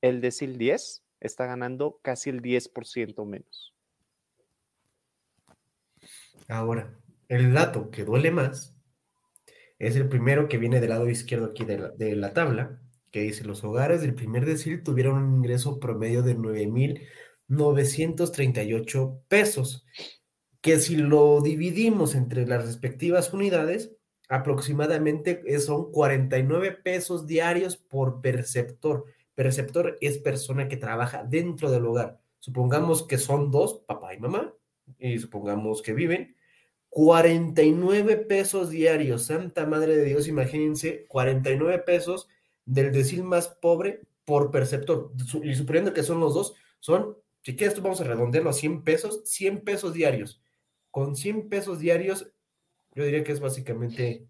El 0.00 0.22
decil 0.22 0.56
10 0.56 1.04
está 1.20 1.44
ganando 1.44 2.00
casi 2.00 2.30
el 2.30 2.40
10% 2.40 3.26
menos. 3.26 3.74
Ahora, 6.48 6.98
el 7.28 7.52
dato 7.52 7.90
que 7.90 8.06
duele 8.06 8.30
más 8.30 8.71
es 9.82 9.96
el 9.96 10.08
primero 10.08 10.48
que 10.48 10.58
viene 10.58 10.80
del 10.80 10.90
lado 10.90 11.08
izquierdo 11.10 11.46
aquí 11.46 11.64
de 11.64 12.14
la, 12.16 12.32
tabla, 12.32 12.80
que 13.10 13.22
dice, 13.22 13.42
los 13.44 13.64
hogares 13.64 14.00
del 14.00 14.14
primer 14.14 14.46
decil 14.46 14.82
tuvieron 14.84 15.20
un 15.22 15.36
ingreso 15.38 15.80
promedio 15.80 16.22
de 16.22 16.36
9.938 16.36 19.22
pesos, 19.28 19.84
que 20.60 20.78
si 20.78 20.94
lo 20.96 21.40
dividimos 21.40 22.14
entre 22.14 22.46
las 22.46 22.64
respectivas 22.64 23.32
unidades, 23.34 23.90
aproximadamente 24.28 25.42
es- 25.46 25.64
son 25.64 25.90
49 25.90 26.70
pesos 26.84 27.26
diarios 27.26 27.76
por 27.76 28.20
perceptor. 28.20 29.04
Perceptor 29.34 29.98
es 30.00 30.18
persona 30.18 30.68
que 30.68 30.76
trabaja 30.76 31.24
dentro 31.24 31.70
del 31.72 31.86
hogar. 31.86 32.20
Supongamos 32.38 33.04
que 33.06 33.18
son 33.18 33.50
dos, 33.50 33.82
papá 33.86 34.14
y 34.14 34.20
mamá, 34.20 34.54
y 34.98 35.18
supongamos 35.18 35.82
que 35.82 35.92
viven 35.92 36.36
49 36.94 38.18
pesos 38.18 38.68
diarios, 38.68 39.22
santa 39.22 39.64
madre 39.64 39.96
de 39.96 40.04
Dios, 40.04 40.28
imagínense, 40.28 41.06
49 41.08 41.78
pesos 41.78 42.28
del 42.66 42.92
decil 42.92 43.24
más 43.24 43.48
pobre 43.48 44.02
por 44.26 44.50
perceptor. 44.50 45.10
Y 45.42 45.54
suponiendo 45.54 45.94
que 45.94 46.02
son 46.02 46.20
los 46.20 46.34
dos, 46.34 46.54
son, 46.80 47.16
si 47.40 47.56
quieres, 47.56 47.74
tú 47.74 47.80
vamos 47.80 48.02
a 48.02 48.04
redondearlo 48.04 48.50
a 48.50 48.52
100 48.52 48.82
pesos, 48.84 49.22
100 49.24 49.62
pesos 49.62 49.94
diarios. 49.94 50.42
Con 50.90 51.16
100 51.16 51.48
pesos 51.48 51.78
diarios, 51.78 52.30
yo 52.94 53.04
diría 53.04 53.24
que 53.24 53.32
es 53.32 53.40
básicamente, 53.40 54.26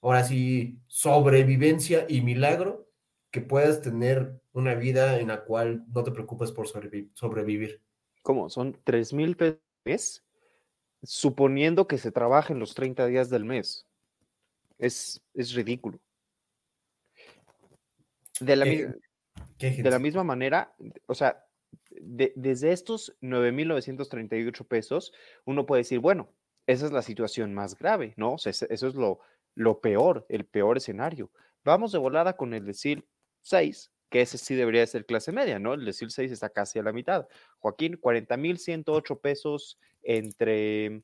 ahora 0.00 0.22
sí, 0.22 0.78
sobrevivencia 0.86 2.06
y 2.08 2.20
milagro 2.20 2.88
que 3.32 3.40
puedas 3.40 3.82
tener 3.82 4.40
una 4.52 4.76
vida 4.76 5.18
en 5.18 5.26
la 5.28 5.42
cual 5.42 5.84
no 5.92 6.04
te 6.04 6.12
preocupes 6.12 6.52
por 6.52 6.68
sobrevi- 6.68 7.10
sobrevivir. 7.14 7.80
¿Cómo? 8.22 8.48
Son 8.50 8.78
3 8.84 9.12
mil 9.12 9.36
pesos 9.82 10.23
suponiendo 11.04 11.86
que 11.86 11.98
se 11.98 12.10
trabaja 12.12 12.52
en 12.52 12.58
los 12.58 12.74
30 12.74 13.06
días 13.06 13.30
del 13.30 13.44
mes. 13.44 13.86
Es, 14.78 15.22
es 15.34 15.54
ridículo. 15.54 15.98
De 18.40 18.56
la, 18.56 18.64
Qué 19.58 19.70
de 19.70 19.90
la 19.90 19.98
misma 19.98 20.24
manera, 20.24 20.74
o 21.06 21.14
sea, 21.14 21.44
de- 21.90 22.32
desde 22.34 22.72
estos 22.72 23.16
9.938 23.20 24.64
pesos, 24.66 25.12
uno 25.44 25.64
puede 25.66 25.80
decir, 25.80 26.00
bueno, 26.00 26.28
esa 26.66 26.86
es 26.86 26.92
la 26.92 27.02
situación 27.02 27.54
más 27.54 27.78
grave, 27.78 28.14
¿no? 28.16 28.34
O 28.34 28.38
sea, 28.38 28.50
ese- 28.50 28.66
eso 28.70 28.88
es 28.88 28.94
lo, 28.94 29.20
lo 29.54 29.80
peor, 29.80 30.26
el 30.28 30.44
peor 30.44 30.76
escenario. 30.78 31.30
Vamos 31.64 31.92
de 31.92 31.98
volada 31.98 32.36
con 32.36 32.52
el 32.54 32.64
decil 32.66 33.04
6, 33.42 33.92
que 34.10 34.20
ese 34.20 34.38
sí 34.38 34.54
debería 34.54 34.86
ser 34.86 35.06
clase 35.06 35.32
media, 35.32 35.58
¿no? 35.58 35.74
El 35.74 35.84
decil 35.84 36.10
6 36.10 36.30
está 36.30 36.50
casi 36.50 36.78
a 36.78 36.82
la 36.82 36.92
mitad. 36.92 37.26
Joaquín, 37.58 37.98
40.108 38.00 39.20
pesos 39.20 39.78
entre, 40.02 41.02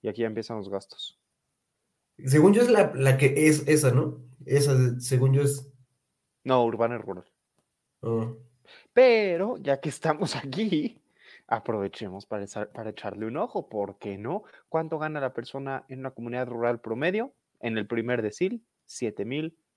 Y 0.01 0.07
aquí 0.09 0.21
ya 0.21 0.27
empiezan 0.27 0.57
los 0.57 0.69
gastos. 0.69 1.19
Según 2.25 2.53
yo 2.53 2.61
es 2.61 2.69
la, 2.69 2.91
la 2.95 3.17
que 3.17 3.47
es 3.47 3.67
esa, 3.67 3.91
¿no? 3.91 4.21
Esa, 4.45 4.99
según 4.99 5.33
yo 5.33 5.41
es... 5.43 5.71
No, 6.43 6.63
urbana 6.65 6.95
y 6.95 6.97
rural. 6.99 7.25
ah, 8.03 8.33
Pero 8.93 9.57
ya 9.57 9.79
que 9.79 9.89
estamos 9.89 10.35
aquí, 10.35 11.01
aprovechemos 11.47 12.25
para, 12.25 12.43
echar- 12.45 12.71
para 12.71 12.89
echarle 12.91 13.25
un 13.27 13.37
ojo. 13.37 13.69
¿Por 13.69 13.97
qué 13.99 14.17
no? 14.17 14.43
¿Cuánto 14.69 14.97
gana 14.97 15.19
la 15.19 15.33
persona 15.33 15.85
en 15.89 15.99
una 15.99 16.11
comunidad 16.11 16.47
rural 16.47 16.79
promedio? 16.79 17.33
En 17.59 17.77
el 17.77 17.87
primer 17.87 18.21
decil, 18.21 18.65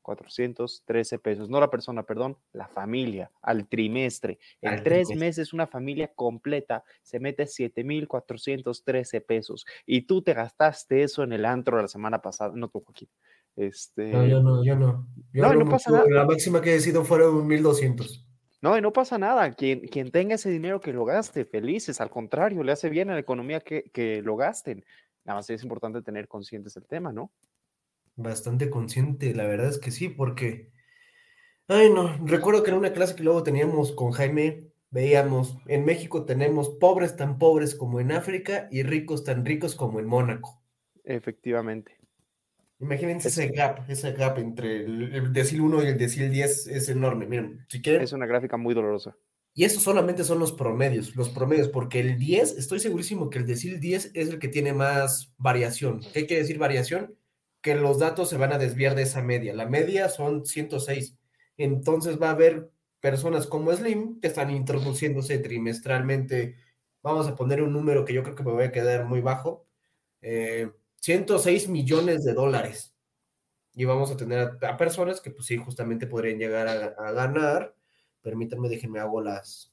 7,413 0.05 1.19
pesos. 1.19 1.49
No 1.49 1.61
la 1.61 1.71
persona, 1.71 2.03
perdón, 2.05 2.37
la 2.53 2.69
familia, 2.69 3.31
al 3.43 3.67
trimestre. 3.69 4.39
En 4.61 4.73
Al 4.73 4.83
tres 4.83 5.09
trimestre. 5.09 5.17
meses, 5.27 5.53
una 5.53 5.67
familia 5.67 6.09
completa 6.15 6.85
se 7.03 7.21
mete 7.21 7.47
7,413 7.47 9.21
pesos. 9.21 9.67
Y 9.87 10.03
tú 10.03 10.23
te 10.23 10.35
gastaste 10.35 11.03
eso 11.03 11.23
en 11.23 11.33
el 11.33 11.45
antro 11.45 11.81
la 11.81 11.89
semana 11.89 12.21
pasada. 12.21 12.53
No 12.55 12.69
toco 12.69 12.93
aquí. 12.93 13.09
Este, 13.57 14.13
no, 14.13 14.27
yo 14.27 14.43
no, 14.43 14.65
yo 14.65 14.77
no. 14.77 15.07
Yo 15.33 15.43
No, 15.43 15.55
no 15.55 15.71
pasa 15.71 15.91
mucho- 15.91 16.05
nada. 16.09 16.21
La 16.23 16.27
máxima 16.27 16.61
que 16.61 16.75
he 16.75 16.81
sido 16.81 17.05
fueron 17.05 17.47
1200. 17.47 18.27
No, 18.63 18.77
y 18.77 18.81
no 18.83 18.93
pasa 18.93 19.19
nada. 19.19 19.53
Quien, 19.53 19.81
quien 19.89 20.11
tenga 20.11 20.35
ese 20.35 20.51
dinero 20.51 20.81
que 20.81 20.93
lo 20.93 21.05
gaste, 21.05 21.45
felices. 21.47 22.01
Al 22.01 22.11
contrario, 22.11 22.63
le 22.63 22.73
hace 22.73 22.91
bien 22.91 23.09
a 23.11 23.15
la 23.15 23.21
economía 23.21 23.61
que, 23.61 23.85
que 23.93 24.21
lo 24.23 24.37
gasten. 24.37 24.85
Nada 25.25 25.39
más 25.39 25.49
es 25.51 25.63
importante 25.63 26.03
tener 26.03 26.29
conscientes 26.29 26.77
el 26.77 26.87
tema, 26.87 27.13
¿no? 27.13 27.31
Bastante 28.23 28.69
consciente, 28.69 29.35
la 29.35 29.47
verdad 29.47 29.69
es 29.71 29.79
que 29.79 29.91
sí, 29.91 30.09
porque, 30.09 30.71
ay 31.69 31.91
no, 31.91 32.19
recuerdo 32.27 32.63
que 32.63 32.71
en 32.71 32.77
una 32.77 32.93
clase 32.93 33.15
que 33.15 33.23
luego 33.23 33.43
teníamos 33.43 33.93
con 33.93 34.11
Jaime, 34.13 34.69
veíamos, 34.91 35.57
en 35.67 35.85
México 35.85 36.25
tenemos 36.27 36.69
pobres 36.71 37.17
tan 37.17 37.39
pobres 37.39 37.75
como 37.75 38.01
en 38.01 38.13
África 38.13 38.69
y 38.71 38.83
ricos 38.83 39.25
tan 39.25 39.45
ricos 39.47 39.75
como 39.75 40.01
en 40.01 40.07
Mónaco. 40.07 40.63
Efectivamente. 41.05 41.97
Imagínense 42.79 43.29
Es- 43.29 43.39
ese 43.39 43.49
gap, 43.53 43.89
ese 43.89 44.13
gap 44.13 44.39
entre 44.39 44.85
el, 44.85 45.15
el 45.15 45.33
decil 45.33 45.61
1 45.61 45.83
y 45.85 45.87
el 45.87 45.99
decil 45.99 46.31
10 46.31 46.67
es 46.67 46.89
enorme. 46.89 47.27
Miren, 47.27 47.65
si 47.69 47.81
quieren, 47.81 48.03
Es 48.03 48.13
una 48.13 48.27
gráfica 48.27 48.57
muy 48.57 48.75
dolorosa. 48.75 49.17
y 49.55 49.65
eso 49.65 49.81
solamente 49.81 50.25
son 50.25 50.39
los 50.39 50.53
promedios, 50.53 51.15
los 51.17 51.29
promedios, 51.31 51.69
porque 51.69 52.01
el 52.01 52.19
10, 52.19 52.53
estoy 52.57 52.81
segurísimo 52.81 53.29
que 53.31 53.39
el 53.39 53.47
decil 53.47 53.81
10 53.81 54.11
es 54.15 54.29
el 54.29 54.39
que 54.39 54.49
tiene 54.49 54.73
más 54.73 55.35
variación. 55.39 56.01
¿Qué 56.15 56.27
quiere 56.27 56.43
decir 56.43 56.59
variación? 56.59 57.15
Que 57.63 57.75
los 57.75 57.99
datos 57.99 58.29
se 58.31 58.37
van 58.39 58.53
a 58.53 58.59
desviar 58.59 58.95
de 58.95 59.03
esa 59.03 59.23
media. 59.23 59.55
La 59.55 59.67
media 59.67 60.09
son 60.09 60.47
106. 60.47 61.17
Entonces 61.57 62.21
va 62.21 62.29
a 62.29 62.33
haber 62.33 62.71
personas 63.01 63.47
como 63.47 63.73
Slim 63.73 64.21
que 64.21 64.29
están 64.29 64.51
introduciéndose 64.51 65.39
trimestralmente. 65.39 66.57
Vamos 67.03 67.29
a 67.29 67.37
poner 67.37 67.63
un 67.63 67.73
número 67.73 68.05
que 68.05 68.15
yo 68.15 68.23
creo 68.23 68.35
que 68.37 68.43
me 68.45 68.53
voy 68.53 68.65
a 68.65 68.73
quedar 68.73 69.05
muy 69.07 69.21
bajo. 69.21 69.67
eh, 70.23 70.71
106 71.01 71.69
millones 71.69 72.25
de 72.25 72.35
dólares. 72.35 72.95
Y 73.75 73.85
vamos 73.87 74.11
a 74.11 74.17
tener 74.17 74.39
a, 74.63 74.69
a 74.69 74.77
personas 74.77 75.21
que 75.21 75.31
pues 75.31 75.47
sí, 75.47 75.57
justamente 75.57 76.07
podrían 76.07 76.39
llegar 76.39 76.69
a, 76.69 76.73
a 77.09 77.13
ganar 77.13 77.75
permítanme, 78.23 78.69
déjenme 78.69 79.01
hago 79.01 79.21
las, 79.23 79.73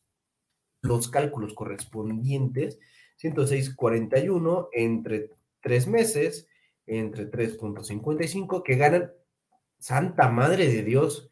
los 0.81 1.09
cálculos 1.09 1.53
correspondientes. 1.53 2.79
106.41 3.17 4.69
entre 4.73 5.31
tres 5.61 5.87
meses, 5.87 6.47
entre 6.87 7.29
3.55, 7.29 8.63
que 8.63 8.75
ganan, 8.75 9.11
santa 9.79 10.29
madre 10.29 10.67
de 10.67 10.83
Dios. 10.83 11.29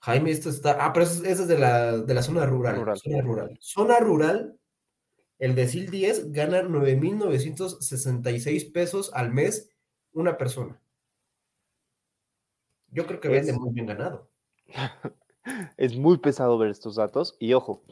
Jaime, 0.00 0.30
esto 0.30 0.48
está, 0.48 0.84
ah, 0.84 0.92
pero 0.92 1.04
eso, 1.04 1.24
eso 1.24 1.42
es 1.42 1.48
de 1.48 1.58
la, 1.58 1.98
de 1.98 2.14
la 2.14 2.22
zona 2.22 2.46
rural, 2.46 2.76
Rural. 2.76 2.98
Zona 2.98 3.20
rural. 3.22 3.58
Zona 3.60 3.98
rural, 4.00 4.58
el 5.38 5.54
decil 5.54 5.90
10 5.90 6.32
gana 6.32 6.62
9.966 6.62 8.72
pesos 8.72 9.10
al 9.14 9.32
mes 9.32 9.70
una 10.12 10.36
persona. 10.38 10.80
Yo 12.88 13.06
creo 13.06 13.20
que 13.20 13.28
vende 13.28 13.52
Es- 13.52 13.58
muy 13.58 13.72
bien 13.72 13.86
ganado. 13.86 14.30
Es 15.76 15.96
muy 15.96 16.18
pesado 16.18 16.58
ver 16.58 16.70
estos 16.70 16.96
datos. 16.96 17.36
Y 17.38 17.52
ojo, 17.52 17.82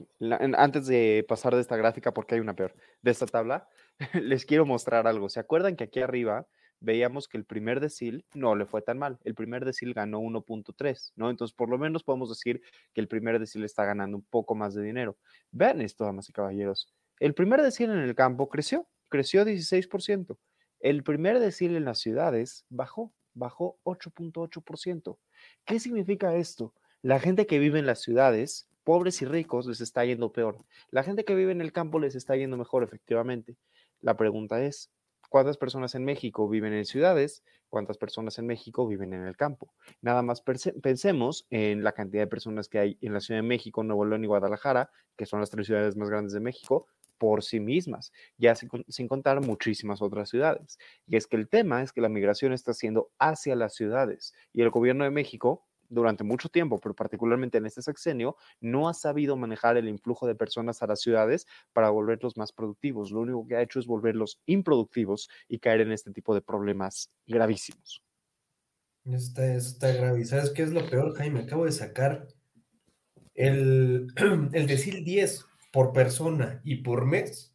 antes 0.56 0.86
de 0.86 1.24
pasar 1.28 1.54
de 1.54 1.60
esta 1.60 1.76
gráfica, 1.76 2.12
porque 2.12 2.34
hay 2.34 2.40
una 2.40 2.54
peor, 2.54 2.74
de 3.02 3.10
esta 3.10 3.26
tabla, 3.26 3.68
les 4.14 4.44
quiero 4.44 4.66
mostrar 4.66 5.06
algo. 5.06 5.28
¿Se 5.28 5.40
acuerdan 5.40 5.76
que 5.76 5.84
aquí 5.84 6.00
arriba 6.00 6.46
veíamos 6.80 7.26
que 7.28 7.36
el 7.36 7.44
primer 7.44 7.80
decil 7.80 8.24
no 8.34 8.54
le 8.54 8.66
fue 8.66 8.82
tan 8.82 8.98
mal? 8.98 9.18
El 9.24 9.34
primer 9.34 9.64
decil 9.64 9.94
ganó 9.94 10.20
1.3, 10.20 11.12
¿no? 11.16 11.30
Entonces, 11.30 11.54
por 11.54 11.68
lo 11.68 11.78
menos 11.78 12.04
podemos 12.04 12.28
decir 12.28 12.60
que 12.94 13.00
el 13.00 13.08
primer 13.08 13.38
decil 13.38 13.64
está 13.64 13.84
ganando 13.84 14.16
un 14.16 14.24
poco 14.24 14.54
más 14.54 14.74
de 14.74 14.82
dinero. 14.82 15.16
Vean 15.50 15.80
esto, 15.80 16.04
damas 16.04 16.28
y 16.28 16.32
caballeros. 16.32 16.92
El 17.20 17.34
primer 17.34 17.62
decil 17.62 17.90
en 17.90 17.98
el 17.98 18.14
campo 18.14 18.48
creció, 18.48 18.86
creció 19.08 19.44
16%. 19.44 20.38
El 20.80 21.02
primer 21.02 21.40
decil 21.40 21.74
en 21.74 21.84
las 21.84 21.98
ciudades 21.98 22.64
bajó, 22.68 23.12
bajó 23.34 23.78
8.8%. 23.84 25.18
¿Qué 25.64 25.80
significa 25.80 26.34
esto? 26.36 26.72
La 27.02 27.20
gente 27.20 27.46
que 27.46 27.60
vive 27.60 27.78
en 27.78 27.86
las 27.86 28.00
ciudades, 28.00 28.68
pobres 28.82 29.22
y 29.22 29.24
ricos, 29.24 29.66
les 29.66 29.80
está 29.80 30.04
yendo 30.04 30.32
peor. 30.32 30.56
La 30.90 31.04
gente 31.04 31.24
que 31.24 31.36
vive 31.36 31.52
en 31.52 31.60
el 31.60 31.72
campo 31.72 32.00
les 32.00 32.16
está 32.16 32.34
yendo 32.34 32.56
mejor, 32.56 32.82
efectivamente. 32.82 33.56
La 34.00 34.16
pregunta 34.16 34.64
es, 34.64 34.90
¿cuántas 35.28 35.56
personas 35.58 35.94
en 35.94 36.04
México 36.04 36.48
viven 36.48 36.72
en 36.72 36.84
ciudades? 36.84 37.44
¿Cuántas 37.68 37.98
personas 37.98 38.36
en 38.40 38.46
México 38.46 38.84
viven 38.88 39.14
en 39.14 39.26
el 39.28 39.36
campo? 39.36 39.72
Nada 40.00 40.22
más 40.22 40.42
pensemos 40.42 41.46
en 41.50 41.84
la 41.84 41.92
cantidad 41.92 42.22
de 42.22 42.26
personas 42.26 42.68
que 42.68 42.80
hay 42.80 42.98
en 43.00 43.12
la 43.12 43.20
Ciudad 43.20 43.42
de 43.42 43.46
México, 43.46 43.84
Nuevo 43.84 44.04
León 44.04 44.24
y 44.24 44.26
Guadalajara, 44.26 44.90
que 45.16 45.24
son 45.24 45.38
las 45.38 45.50
tres 45.50 45.66
ciudades 45.66 45.94
más 45.94 46.10
grandes 46.10 46.32
de 46.32 46.40
México, 46.40 46.88
por 47.18 47.44
sí 47.44 47.60
mismas, 47.60 48.12
ya 48.38 48.54
sin 48.56 49.06
contar 49.06 49.40
muchísimas 49.40 50.02
otras 50.02 50.30
ciudades. 50.30 50.78
Y 51.06 51.16
es 51.16 51.28
que 51.28 51.36
el 51.36 51.48
tema 51.48 51.82
es 51.82 51.92
que 51.92 52.00
la 52.00 52.08
migración 52.08 52.52
está 52.52 52.72
siendo 52.72 53.10
hacia 53.20 53.54
las 53.54 53.74
ciudades 53.74 54.34
y 54.52 54.62
el 54.62 54.70
gobierno 54.70 55.04
de 55.04 55.10
México 55.10 55.67
durante 55.88 56.24
mucho 56.24 56.48
tiempo, 56.48 56.78
pero 56.78 56.94
particularmente 56.94 57.58
en 57.58 57.66
este 57.66 57.82
sexenio, 57.82 58.36
no 58.60 58.88
ha 58.88 58.94
sabido 58.94 59.36
manejar 59.36 59.76
el 59.76 59.88
influjo 59.88 60.26
de 60.26 60.34
personas 60.34 60.82
a 60.82 60.86
las 60.86 61.00
ciudades 61.00 61.46
para 61.72 61.90
volverlos 61.90 62.36
más 62.36 62.52
productivos. 62.52 63.10
Lo 63.10 63.20
único 63.20 63.46
que 63.46 63.56
ha 63.56 63.62
hecho 63.62 63.78
es 63.78 63.86
volverlos 63.86 64.40
improductivos 64.46 65.28
y 65.48 65.58
caer 65.58 65.82
en 65.82 65.92
este 65.92 66.12
tipo 66.12 66.34
de 66.34 66.42
problemas 66.42 67.10
gravísimos. 67.26 68.02
Eso 69.04 69.16
está, 69.16 69.54
está 69.54 69.92
grave. 69.92 70.20
¿Y 70.20 70.24
sabes 70.24 70.50
qué 70.50 70.62
es 70.62 70.72
lo 70.72 70.88
peor, 70.88 71.14
Jaime? 71.14 71.40
Acabo 71.40 71.64
de 71.64 71.72
sacar 71.72 72.28
el, 73.34 74.08
el 74.52 74.66
decil 74.66 75.04
10 75.04 75.46
por 75.72 75.92
persona 75.92 76.60
y 76.64 76.82
por 76.82 77.06
mes. 77.06 77.54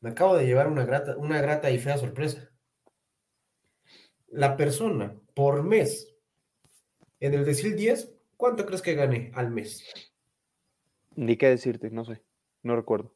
Me 0.00 0.10
acabo 0.10 0.36
de 0.36 0.46
llevar 0.46 0.68
una 0.68 0.84
grata, 0.84 1.16
una 1.16 1.40
grata 1.40 1.70
y 1.70 1.78
fea 1.78 1.98
sorpresa. 1.98 2.50
La 4.28 4.56
persona 4.56 5.18
por 5.34 5.62
mes 5.62 6.15
en 7.20 7.34
el 7.34 7.44
decil 7.44 7.76
10, 7.76 8.12
¿cuánto 8.36 8.66
crees 8.66 8.82
que 8.82 8.94
gane 8.94 9.30
al 9.34 9.50
mes? 9.50 9.84
Ni 11.14 11.36
qué 11.36 11.48
decirte, 11.48 11.90
no 11.90 12.04
sé, 12.04 12.22
no 12.62 12.74
recuerdo. 12.76 13.12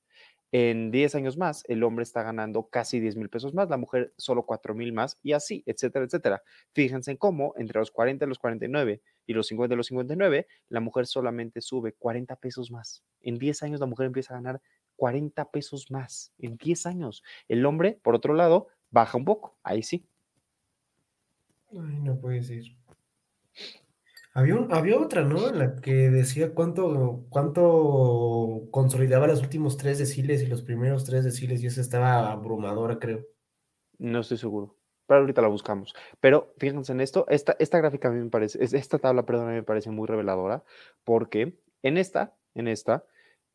En 0.53 0.91
10 0.91 1.15
años 1.17 1.37
más, 1.37 1.65
el 1.67 1.83
hombre 1.83 2.05
está 2.05 2.23
ganando 2.23 2.69
casi 2.69 3.01
10 3.01 3.17
mil 3.17 3.29
pesos 3.29 3.53
más, 3.53 3.69
la 3.69 3.77
mujer 3.77 4.15
solo 4.17 4.47
4 4.47 4.75
mil 4.75 4.93
más 4.93 5.19
y 5.23 5.33
así, 5.33 5.63
etcétera, 5.67 6.05
etcétera. 6.05 6.43
Fíjense 6.73 7.11
en 7.11 7.17
cómo 7.17 7.53
entre 7.57 7.79
los 7.81 7.91
40 7.91 8.25
y 8.25 8.29
los 8.29 8.39
49 8.39 9.03
y 9.27 9.33
los 9.33 9.49
50 9.49 9.75
y 9.75 9.77
los 9.77 9.87
59, 9.87 10.47
la 10.69 10.81
mujer 10.81 11.07
solamente 11.07 11.61
sube 11.61 11.93
40 11.93 12.37
pesos 12.37 12.71
más. 12.71 13.03
En 13.21 13.39
10 13.39 13.63
años 13.65 13.81
la 13.81 13.87
mujer 13.87 14.07
empieza 14.07 14.35
a 14.35 14.37
ganar 14.37 14.61
40 14.97 15.51
pesos 15.51 15.91
más. 15.91 16.33
En 16.39 16.57
10 16.57 16.87
años. 16.87 17.23
El 17.49 17.67
hombre, 17.67 17.99
por 18.03 18.15
otro 18.15 18.35
lado, 18.35 18.69
baja 18.91 19.19
un 19.19 19.25
poco. 19.25 19.59
Ahí 19.63 19.83
sí. 19.83 20.07
Ay, 21.73 21.99
no 22.03 22.19
puede 22.19 22.43
ser. 22.43 22.63
Había, 24.37 24.55
un- 24.55 24.71
había 24.71 24.99
otra, 24.99 25.23
¿no? 25.25 25.49
En 25.49 25.59
la 25.59 25.77
que 25.77 26.11
decía 26.11 26.53
cuánto, 26.53 27.25
cuánto 27.31 28.69
consolidaba 28.71 29.27
los 29.27 29.41
últimos 29.41 29.79
tres 29.79 29.99
deciles 29.99 30.43
y 30.43 30.47
los 30.47 30.61
primeros 30.61 31.05
tres 31.05 31.25
deciles, 31.25 31.63
y 31.63 31.69
esa 31.69 31.81
estaba 31.81 32.31
abrumadora, 32.33 32.99
creo. 32.99 33.25
No 33.99 34.21
estoy 34.21 34.37
seguro. 34.37 34.77
Pero 35.07 35.21
ahorita 35.21 35.41
la 35.41 35.49
buscamos. 35.49 35.95
Pero 36.21 36.53
fíjense 36.59 36.93
en 36.93 37.01
esto, 37.01 37.25
esta, 37.31 37.57
esta 37.59 37.79
gráfica 37.79 38.09
a 38.09 38.11
mí 38.11 38.23
me 38.23 38.29
parece, 38.29 38.63
es- 38.63 38.75
esta 38.75 38.99
tabla, 38.99 39.25
perdón, 39.25 39.47
a 39.47 39.51
mí 39.53 39.55
me 39.57 39.63
parece 39.63 39.91
muy 39.91 40.07
reveladora, 40.07 40.65
porque 41.03 41.59
en 41.83 41.97
esta, 41.97 42.37
en 42.55 42.69
esta, 42.69 43.07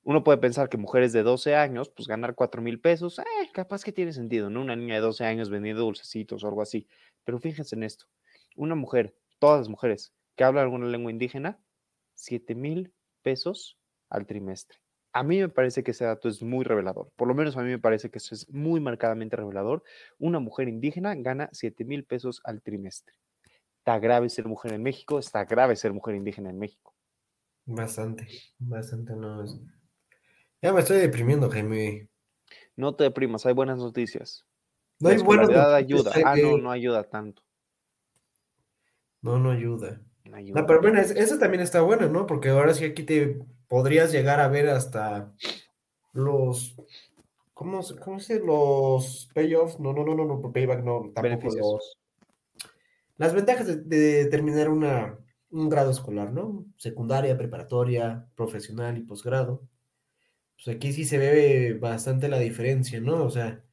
uno 0.04 0.24
puede 0.24 0.40
pensar 0.40 0.68
que 0.68 0.78
mujeres 0.78 1.14
de 1.14 1.22
12 1.22 1.54
años, 1.56 1.90
pues 1.90 2.08
ganar 2.08 2.34
4 2.34 2.64
mil 2.64 2.80
pesos, 2.80 3.20
eh, 3.20 3.24
capaz 3.54 3.84
que 3.84 3.92
tiene 3.92 4.14
sentido, 4.14 4.50
¿no? 4.50 4.62
Una 4.62 4.76
niña 4.76 4.96
de 4.96 5.02
12 5.02 5.26
años 5.26 5.52
vendiendo 5.52 5.84
dulcecitos 5.84 6.44
o 6.44 6.48
algo 6.48 6.64
así. 6.64 6.88
Pero 7.24 7.38
fíjense 7.38 7.76
en 7.76 7.84
esto, 7.84 8.06
una 8.56 8.74
mujer, 8.74 9.14
todas 9.38 9.60
las 9.60 9.70
mujeres 9.70 10.12
que 10.36 10.44
hablan 10.44 10.66
alguna 10.66 10.88
lengua 10.88 11.12
indígena, 11.12 11.60
7 12.16 12.56
mil 12.56 12.94
pesos 13.22 13.80
al 14.10 14.26
trimestre. 14.26 14.78
A 15.14 15.24
mí 15.24 15.40
me 15.40 15.50
parece 15.50 15.84
que 15.84 15.92
ese 15.92 16.06
dato 16.06 16.30
es 16.30 16.42
muy 16.42 16.64
revelador. 16.64 17.12
Por 17.18 17.28
lo 17.28 17.34
menos 17.34 17.58
a 17.58 17.62
mí 17.62 17.70
me 17.70 17.80
parece 17.80 18.10
que 18.10 18.20
eso 18.20 18.34
es 18.34 18.50
muy 18.50 18.80
marcadamente 18.80 19.36
revelador. 19.36 19.84
Una 20.20 20.40
mujer 20.40 20.70
indígena 20.70 21.14
gana 21.16 21.50
7 21.52 21.84
mil 21.84 22.06
pesos 22.06 22.42
al 22.46 22.62
trimestre. 22.62 23.14
Está 23.80 24.00
grave 24.00 24.30
ser 24.30 24.46
mujer 24.46 24.74
en 24.74 24.84
México, 24.84 25.20
está 25.20 25.44
grave 25.44 25.76
ser 25.76 25.92
mujer 25.92 26.16
indígena 26.16 26.50
en 26.50 26.60
México. 26.60 26.96
Bastante, 27.66 28.28
bastante, 28.60 29.16
no 29.16 29.44
es. 29.44 29.60
Ya 30.62 30.72
me 30.72 30.82
estoy 30.82 31.00
deprimiendo, 31.00 31.50
Jaime. 31.50 32.08
No 32.76 32.96
te 32.96 33.06
deprimas, 33.06 33.46
hay 33.46 33.54
buenas 33.54 33.80
noticias. 33.80 34.46
No 35.00 35.10
hay 35.10 35.18
buenas 35.18 35.50
noticias, 35.50 35.74
ayuda. 35.74 36.12
Ah, 36.16 36.36
no, 36.36 36.50
Jaime. 36.50 36.62
no 36.62 36.72
ayuda 36.72 37.04
tanto. 37.10 37.44
No, 39.22 39.40
no 39.40 39.52
ayuda. 39.52 40.02
No 40.54 40.66
pero 40.68 40.82
bueno, 40.82 41.00
es- 41.00 41.12
esa 41.12 41.40
también 41.40 41.62
está 41.64 41.82
buena, 41.82 42.08
¿no? 42.08 42.26
Porque 42.28 42.50
ahora 42.50 42.74
sí 42.74 42.86
aquí 42.86 43.04
te 43.04 43.40
podrías 43.68 44.12
llegar 44.12 44.40
a 44.40 44.48
ver 44.48 44.70
hasta 44.70 45.34
los, 46.14 46.76
¿cómo, 47.54 47.84
se- 47.84 47.96
cómo 47.98 48.20
se 48.20 48.36
dice? 48.36 48.46
Los 48.46 49.30
payoffs, 49.34 49.80
no, 49.80 49.94
no, 49.94 50.04
no, 50.06 50.16
no, 50.16 50.26
no, 50.26 50.52
payback, 50.52 50.84
no, 50.84 51.12
tampoco 51.14 51.50
los, 51.62 51.98
las 53.18 53.34
ventajas 53.34 53.68
de, 53.68 53.76
de 53.78 54.26
terminar 54.26 54.70
una, 54.70 55.18
un 55.52 55.70
grado 55.70 55.92
escolar, 55.92 56.32
¿no? 56.34 56.66
Secundaria, 56.78 57.38
preparatoria, 57.38 58.28
profesional 58.36 58.98
y 58.98 59.04
posgrado. 59.04 59.62
Pues 60.64 60.76
aquí 60.76 60.94
sí 60.94 61.06
se 61.06 61.18
ve 61.18 61.74
bastante 61.80 62.28
la 62.30 62.40
diferencia, 62.40 63.00
¿no? 63.02 63.24
O 63.24 63.30
sea, 63.30 63.64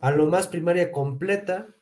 a 0.00 0.10
lo 0.10 0.26
más 0.26 0.48
primaria 0.48 0.92
completa, 0.92 1.74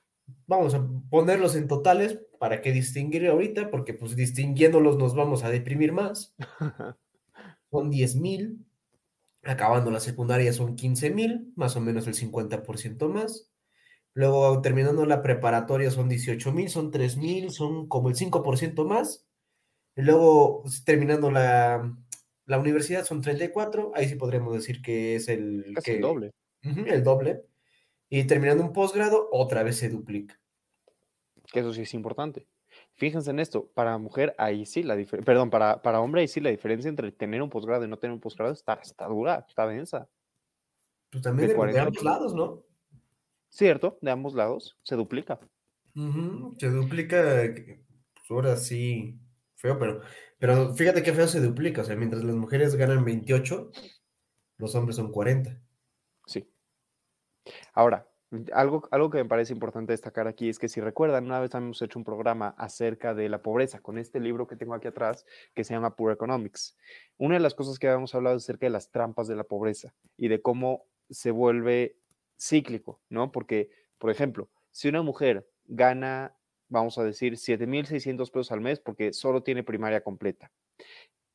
vamos 0.47 0.75
a 0.75 0.87
ponerlos 1.11 1.55
en 1.57 1.69
totales 1.69 2.21
para 2.39 2.61
que 2.63 2.73
distinguir 2.73 3.27
ahorita, 3.29 3.71
porque 3.71 3.95
pues 3.95 4.17
distinguiéndolos 4.17 4.97
nos 4.99 5.15
vamos 5.15 5.45
a 5.45 5.51
deprimir 5.51 5.93
más. 5.93 6.35
Son 7.71 7.91
10 7.91 8.17
mil, 8.17 8.65
acabando 9.43 9.91
la 9.91 10.01
secundaria 10.01 10.53
son 10.53 10.75
15 10.75 11.11
mil, 11.11 11.53
más 11.55 11.77
o 11.77 11.81
menos 11.81 12.07
el 12.07 12.15
50% 12.15 13.09
más. 13.09 13.51
Luego 14.15 14.61
terminando 14.63 15.05
la 15.07 15.23
preparatoria 15.23 15.91
son 15.91 16.09
18 16.09 16.51
mil, 16.53 16.71
son 16.71 16.91
3 16.91 17.17
mil, 17.19 17.51
son 17.51 17.87
como 17.87 18.09
el 18.09 18.17
5% 18.17 18.85
más. 18.87 19.27
Y 19.97 20.03
luego 20.03 20.65
terminando 20.85 21.31
la, 21.31 21.95
la 22.47 22.59
universidad 22.59 23.05
son 23.05 23.21
34, 23.21 23.93
ahí 23.95 24.09
sí 24.09 24.15
podríamos 24.17 24.55
decir 24.55 24.81
que 24.81 25.17
es 25.17 25.29
el, 25.29 25.73
Casi 25.75 25.85
que- 25.91 25.97
el 25.97 26.03
doble. 26.03 26.31
El 26.63 27.05
doble. 27.05 27.43
Y 28.11 28.25
terminando 28.25 28.63
un 28.63 28.73
posgrado, 28.73 29.29
otra 29.33 29.63
vez 29.63 29.77
se 29.77 29.89
duplica. 29.89 30.41
Que 31.53 31.61
eso 31.61 31.73
sí 31.73 31.83
es 31.83 31.95
importante. 31.95 32.47
Fíjense 32.95 33.31
en 33.31 33.39
esto, 33.39 33.71
para 33.75 33.97
mujer 33.99 34.35
ahí 34.39 34.67
sí 34.67 34.83
la 34.83 34.97
diferencia, 34.97 35.25
perdón, 35.25 35.51
para, 35.51 35.83
para 35.83 36.01
hombre 36.01 36.23
ahí 36.23 36.29
sí 36.29 36.41
la 36.41 36.51
diferencia 36.51 36.89
entre 36.89 37.13
tener 37.13 37.43
un 37.43 37.51
posgrado 37.51 37.85
y 37.85 37.89
no 37.89 37.99
tener 37.99 38.13
un 38.13 38.21
posgrado 38.21 38.53
está, 38.53 38.75
está 38.83 39.07
dura, 39.07 39.45
está 39.49 39.67
densa. 39.67 40.09
Pues 41.11 41.23
también 41.23 41.49
De 41.49 41.49
de, 41.49 41.53
de 41.53 41.57
48. 41.57 41.89
ambos 41.89 42.03
lados, 42.03 42.35
¿no? 42.35 42.65
Cierto, 43.49 43.99
de 44.03 44.11
ambos 44.11 44.35
lados 44.35 44.77
se 44.83 44.97
duplica. 44.97 45.41
Se 46.59 46.71
duplica, 46.71 47.23
pues 47.55 48.31
ahora 48.31 48.57
sí, 48.57 49.19
feo, 49.57 49.79
pero, 49.79 50.01
pero 50.39 50.75
fíjate 50.75 51.03
qué 51.03 51.13
feo 51.13 51.27
se 51.27 51.41
duplica. 51.41 51.83
O 51.83 51.85
sea, 51.85 51.97
mientras 51.97 52.23
las 52.23 52.37
mujeres 52.37 52.77
ganan 52.77 53.05
28, 53.05 53.71
los 54.59 54.75
hombres 54.75 54.97
son 54.97 55.11
40. 55.11 55.61
Ahora, 57.73 58.09
algo, 58.53 58.87
algo 58.91 59.11
que 59.11 59.19
me 59.19 59.25
parece 59.25 59.53
importante 59.53 59.93
destacar 59.93 60.29
aquí 60.29 60.49
es 60.49 60.59
que 60.59 60.69
si 60.69 60.81
recuerdan, 60.81 61.25
una 61.25 61.41
vez 61.41 61.55
hemos 61.55 61.81
hecho 61.81 61.99
un 61.99 62.05
programa 62.05 62.55
acerca 62.59 63.15
de 63.15 63.29
la 63.29 63.43
pobreza 63.43 63.81
con 63.81 63.97
este 63.99 64.21
libro 64.21 64.47
que 64.47 64.57
tengo 64.57 64.75
aquí 64.75 64.89
atrás 64.89 65.25
que 65.55 65.65
se 65.65 65.75
llama 65.75 65.97
Poor 65.97 66.13
Economics. 66.13 66.77
Una 67.17 67.35
de 67.35 67.41
las 67.41 67.55
cosas 67.55 67.79
que 67.79 67.89
habíamos 67.89 68.15
hablado 68.15 68.37
es 68.37 68.45
acerca 68.45 68.67
de 68.67 68.71
las 68.71 68.91
trampas 68.91 69.29
de 69.29 69.37
la 69.37 69.45
pobreza 69.45 69.95
y 70.17 70.29
de 70.29 70.43
cómo 70.43 70.85
se 71.09 71.31
vuelve 71.31 71.97
cíclico, 72.39 73.01
¿no? 73.09 73.33
Porque, 73.33 73.71
por 73.99 74.11
ejemplo, 74.11 74.51
si 74.71 74.89
una 74.89 75.03
mujer 75.03 75.49
gana, 75.65 76.37
vamos 76.69 76.99
a 76.99 77.05
decir, 77.05 77.35
7.600 77.35 78.31
pesos 78.31 78.53
al 78.53 78.61
mes 78.61 78.79
porque 78.79 79.13
solo 79.15 79.43
tiene 79.43 79.63
primaria 79.63 80.03
completa 80.03 80.53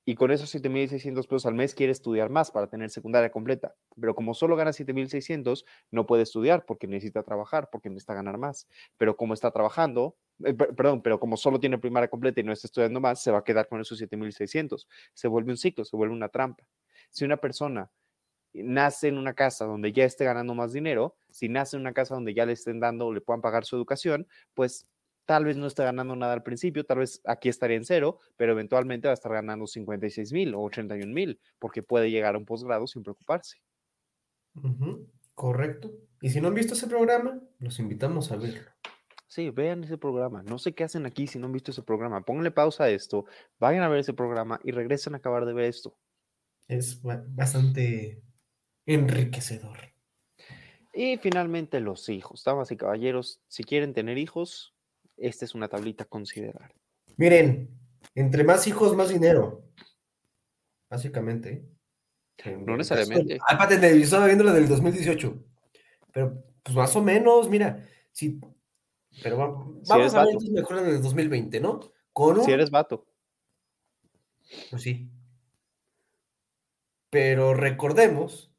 y 0.05 0.15
con 0.15 0.31
esos 0.31 0.49
7.600 0.49 1.27
pesos 1.27 1.45
al 1.45 1.53
mes 1.55 1.73
quiere 1.75 1.91
estudiar 1.91 2.29
más 2.29 2.51
para 2.51 2.67
tener 2.67 2.89
secundaria 2.89 3.31
completa. 3.31 3.75
Pero 3.99 4.15
como 4.15 4.33
solo 4.33 4.55
gana 4.55 4.73
7.600, 4.73 5.65
no 5.91 6.05
puede 6.05 6.23
estudiar 6.23 6.65
porque 6.65 6.87
necesita 6.87 7.23
trabajar, 7.23 7.69
porque 7.71 7.89
necesita 7.89 8.13
ganar 8.13 8.37
más. 8.37 8.67
Pero 8.97 9.15
como 9.17 9.33
está 9.33 9.51
trabajando, 9.51 10.17
eh, 10.43 10.53
per- 10.53 10.75
perdón, 10.75 11.01
pero 11.01 11.19
como 11.19 11.37
solo 11.37 11.59
tiene 11.59 11.77
primaria 11.77 12.09
completa 12.09 12.41
y 12.41 12.43
no 12.43 12.51
está 12.53 12.67
estudiando 12.67 12.99
más, 12.99 13.21
se 13.23 13.31
va 13.31 13.39
a 13.39 13.43
quedar 13.43 13.67
con 13.67 13.79
esos 13.81 13.97
7.600. 13.97 14.87
Se 15.13 15.27
vuelve 15.27 15.51
un 15.51 15.57
ciclo, 15.57 15.85
se 15.85 15.95
vuelve 15.95 16.13
una 16.13 16.29
trampa. 16.29 16.65
Si 17.09 17.23
una 17.25 17.37
persona 17.37 17.91
nace 18.53 19.07
en 19.07 19.17
una 19.17 19.33
casa 19.33 19.65
donde 19.65 19.91
ya 19.93 20.05
esté 20.05 20.25
ganando 20.25 20.53
más 20.53 20.73
dinero, 20.73 21.17
si 21.31 21.49
nace 21.49 21.75
en 21.75 21.81
una 21.81 21.93
casa 21.93 22.13
donde 22.15 22.33
ya 22.33 22.45
le 22.45 22.53
estén 22.53 22.79
dando 22.79 23.07
o 23.07 23.13
le 23.13 23.21
puedan 23.21 23.41
pagar 23.41 23.65
su 23.65 23.75
educación, 23.75 24.27
pues 24.53 24.87
tal 25.25 25.45
vez 25.45 25.57
no 25.57 25.67
esté 25.67 25.83
ganando 25.83 26.15
nada 26.15 26.33
al 26.33 26.43
principio, 26.43 26.85
tal 26.85 26.99
vez 26.99 27.21
aquí 27.25 27.49
estaría 27.49 27.77
en 27.77 27.85
cero, 27.85 28.19
pero 28.37 28.51
eventualmente 28.51 29.07
va 29.07 29.11
a 29.11 29.15
estar 29.15 29.31
ganando 29.31 29.67
56 29.67 30.31
mil 30.33 30.53
o 30.55 30.61
81 30.61 31.13
mil, 31.13 31.39
porque 31.59 31.83
puede 31.83 32.11
llegar 32.11 32.35
a 32.35 32.37
un 32.37 32.45
posgrado 32.45 32.87
sin 32.87 33.03
preocuparse. 33.03 33.57
Correcto. 35.33 35.91
Y 36.21 36.29
si 36.29 36.39
no 36.41 36.49
han 36.49 36.53
visto 36.53 36.73
ese 36.73 36.87
programa, 36.87 37.41
los 37.59 37.79
invitamos 37.79 38.31
a 38.31 38.37
verlo. 38.37 38.69
Sí, 39.27 39.49
vean 39.49 39.83
ese 39.83 39.97
programa. 39.97 40.43
No 40.43 40.59
sé 40.59 40.73
qué 40.75 40.83
hacen 40.83 41.07
aquí 41.07 41.25
si 41.25 41.39
no 41.39 41.47
han 41.47 41.53
visto 41.53 41.71
ese 41.71 41.81
programa. 41.81 42.21
Pónganle 42.21 42.51
pausa 42.51 42.83
a 42.83 42.89
esto, 42.89 43.25
vayan 43.59 43.81
a 43.83 43.89
ver 43.89 43.99
ese 43.99 44.13
programa 44.13 44.59
y 44.63 44.71
regresen 44.71 45.15
a 45.15 45.17
acabar 45.17 45.45
de 45.45 45.53
ver 45.53 45.65
esto. 45.65 45.97
Es 46.67 47.01
ba- 47.01 47.25
bastante 47.29 48.21
enriquecedor. 48.85 49.77
Y 50.93 51.17
finalmente 51.17 51.79
los 51.79 52.07
hijos. 52.09 52.43
Damas 52.43 52.71
y 52.71 52.77
caballeros, 52.77 53.41
si 53.47 53.63
quieren 53.63 53.95
tener 53.95 54.19
hijos, 54.19 54.72
esta 55.17 55.45
es 55.45 55.55
una 55.55 55.67
tablita 55.67 56.03
a 56.03 56.07
considerar. 56.07 56.73
Miren, 57.17 57.69
entre 58.15 58.43
más 58.43 58.67
hijos, 58.67 58.95
más 58.95 59.09
dinero. 59.09 59.63
Básicamente. 60.89 61.65
En 62.45 62.65
No 62.65 62.75
necesariamente. 62.77 63.39
Ah, 63.47 63.67
yo 63.69 63.77
estaba 64.03 64.25
viendo 64.25 64.43
la 64.43 64.53
del 64.53 64.67
2018. 64.67 65.43
Pero, 66.11 66.43
pues 66.63 66.75
más 66.75 66.95
o 66.95 67.01
menos, 67.03 67.49
mira. 67.49 67.87
Si, 68.11 68.39
pero 69.21 69.37
va- 69.37 69.47
vamos 69.47 70.13
a 70.13 70.19
ver 70.23 70.27
entonces 70.33 70.51
mejor 70.51 70.77
en 70.79 70.85
el 70.87 71.01
2020, 71.01 71.59
¿no? 71.59 71.79
Con 72.11 72.39
un. 72.39 72.45
Si 72.45 72.51
eres 72.51 72.69
vato, 72.69 73.07
Pues 74.69 74.81
sí. 74.83 75.09
Pero 77.09 77.53
recordemos. 77.53 78.52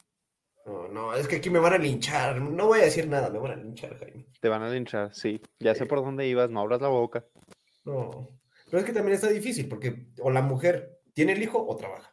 No, 0.67 0.89
no, 0.89 1.15
es 1.15 1.29
que 1.29 1.37
aquí 1.37 1.51
me 1.51 1.59
van 1.59 1.75
a 1.75 1.79
linchar. 1.79 2.41
No 2.41 2.69
voy 2.69 2.81
a 2.81 2.85
decir 2.85 3.07
nada, 3.07 3.29
me 3.31 3.39
van 3.39 3.53
a 3.53 3.57
linchar, 3.57 3.99
Jaime. 3.99 4.27
te 4.41 4.49
van 4.49 4.63
a 4.63 4.71
linchar. 4.71 5.15
Sí, 5.15 5.41
ya 5.61 5.75
sé 5.75 5.85
por 5.87 6.03
dónde 6.03 6.27
ibas, 6.27 6.51
no 6.51 6.61
abras 6.61 6.81
la 6.81 6.89
boca. 6.89 7.25
No. 7.85 8.29
Pero 8.67 8.79
es 8.79 8.85
que 8.85 8.93
también 8.93 9.15
está 9.15 9.29
difícil 9.29 9.69
porque 9.69 10.07
o 10.21 10.31
la 10.31 10.43
mujer 10.43 11.01
tiene 11.13 11.33
el 11.33 11.43
hijo 11.43 11.65
o 11.65 11.77
trabaja. 11.77 12.13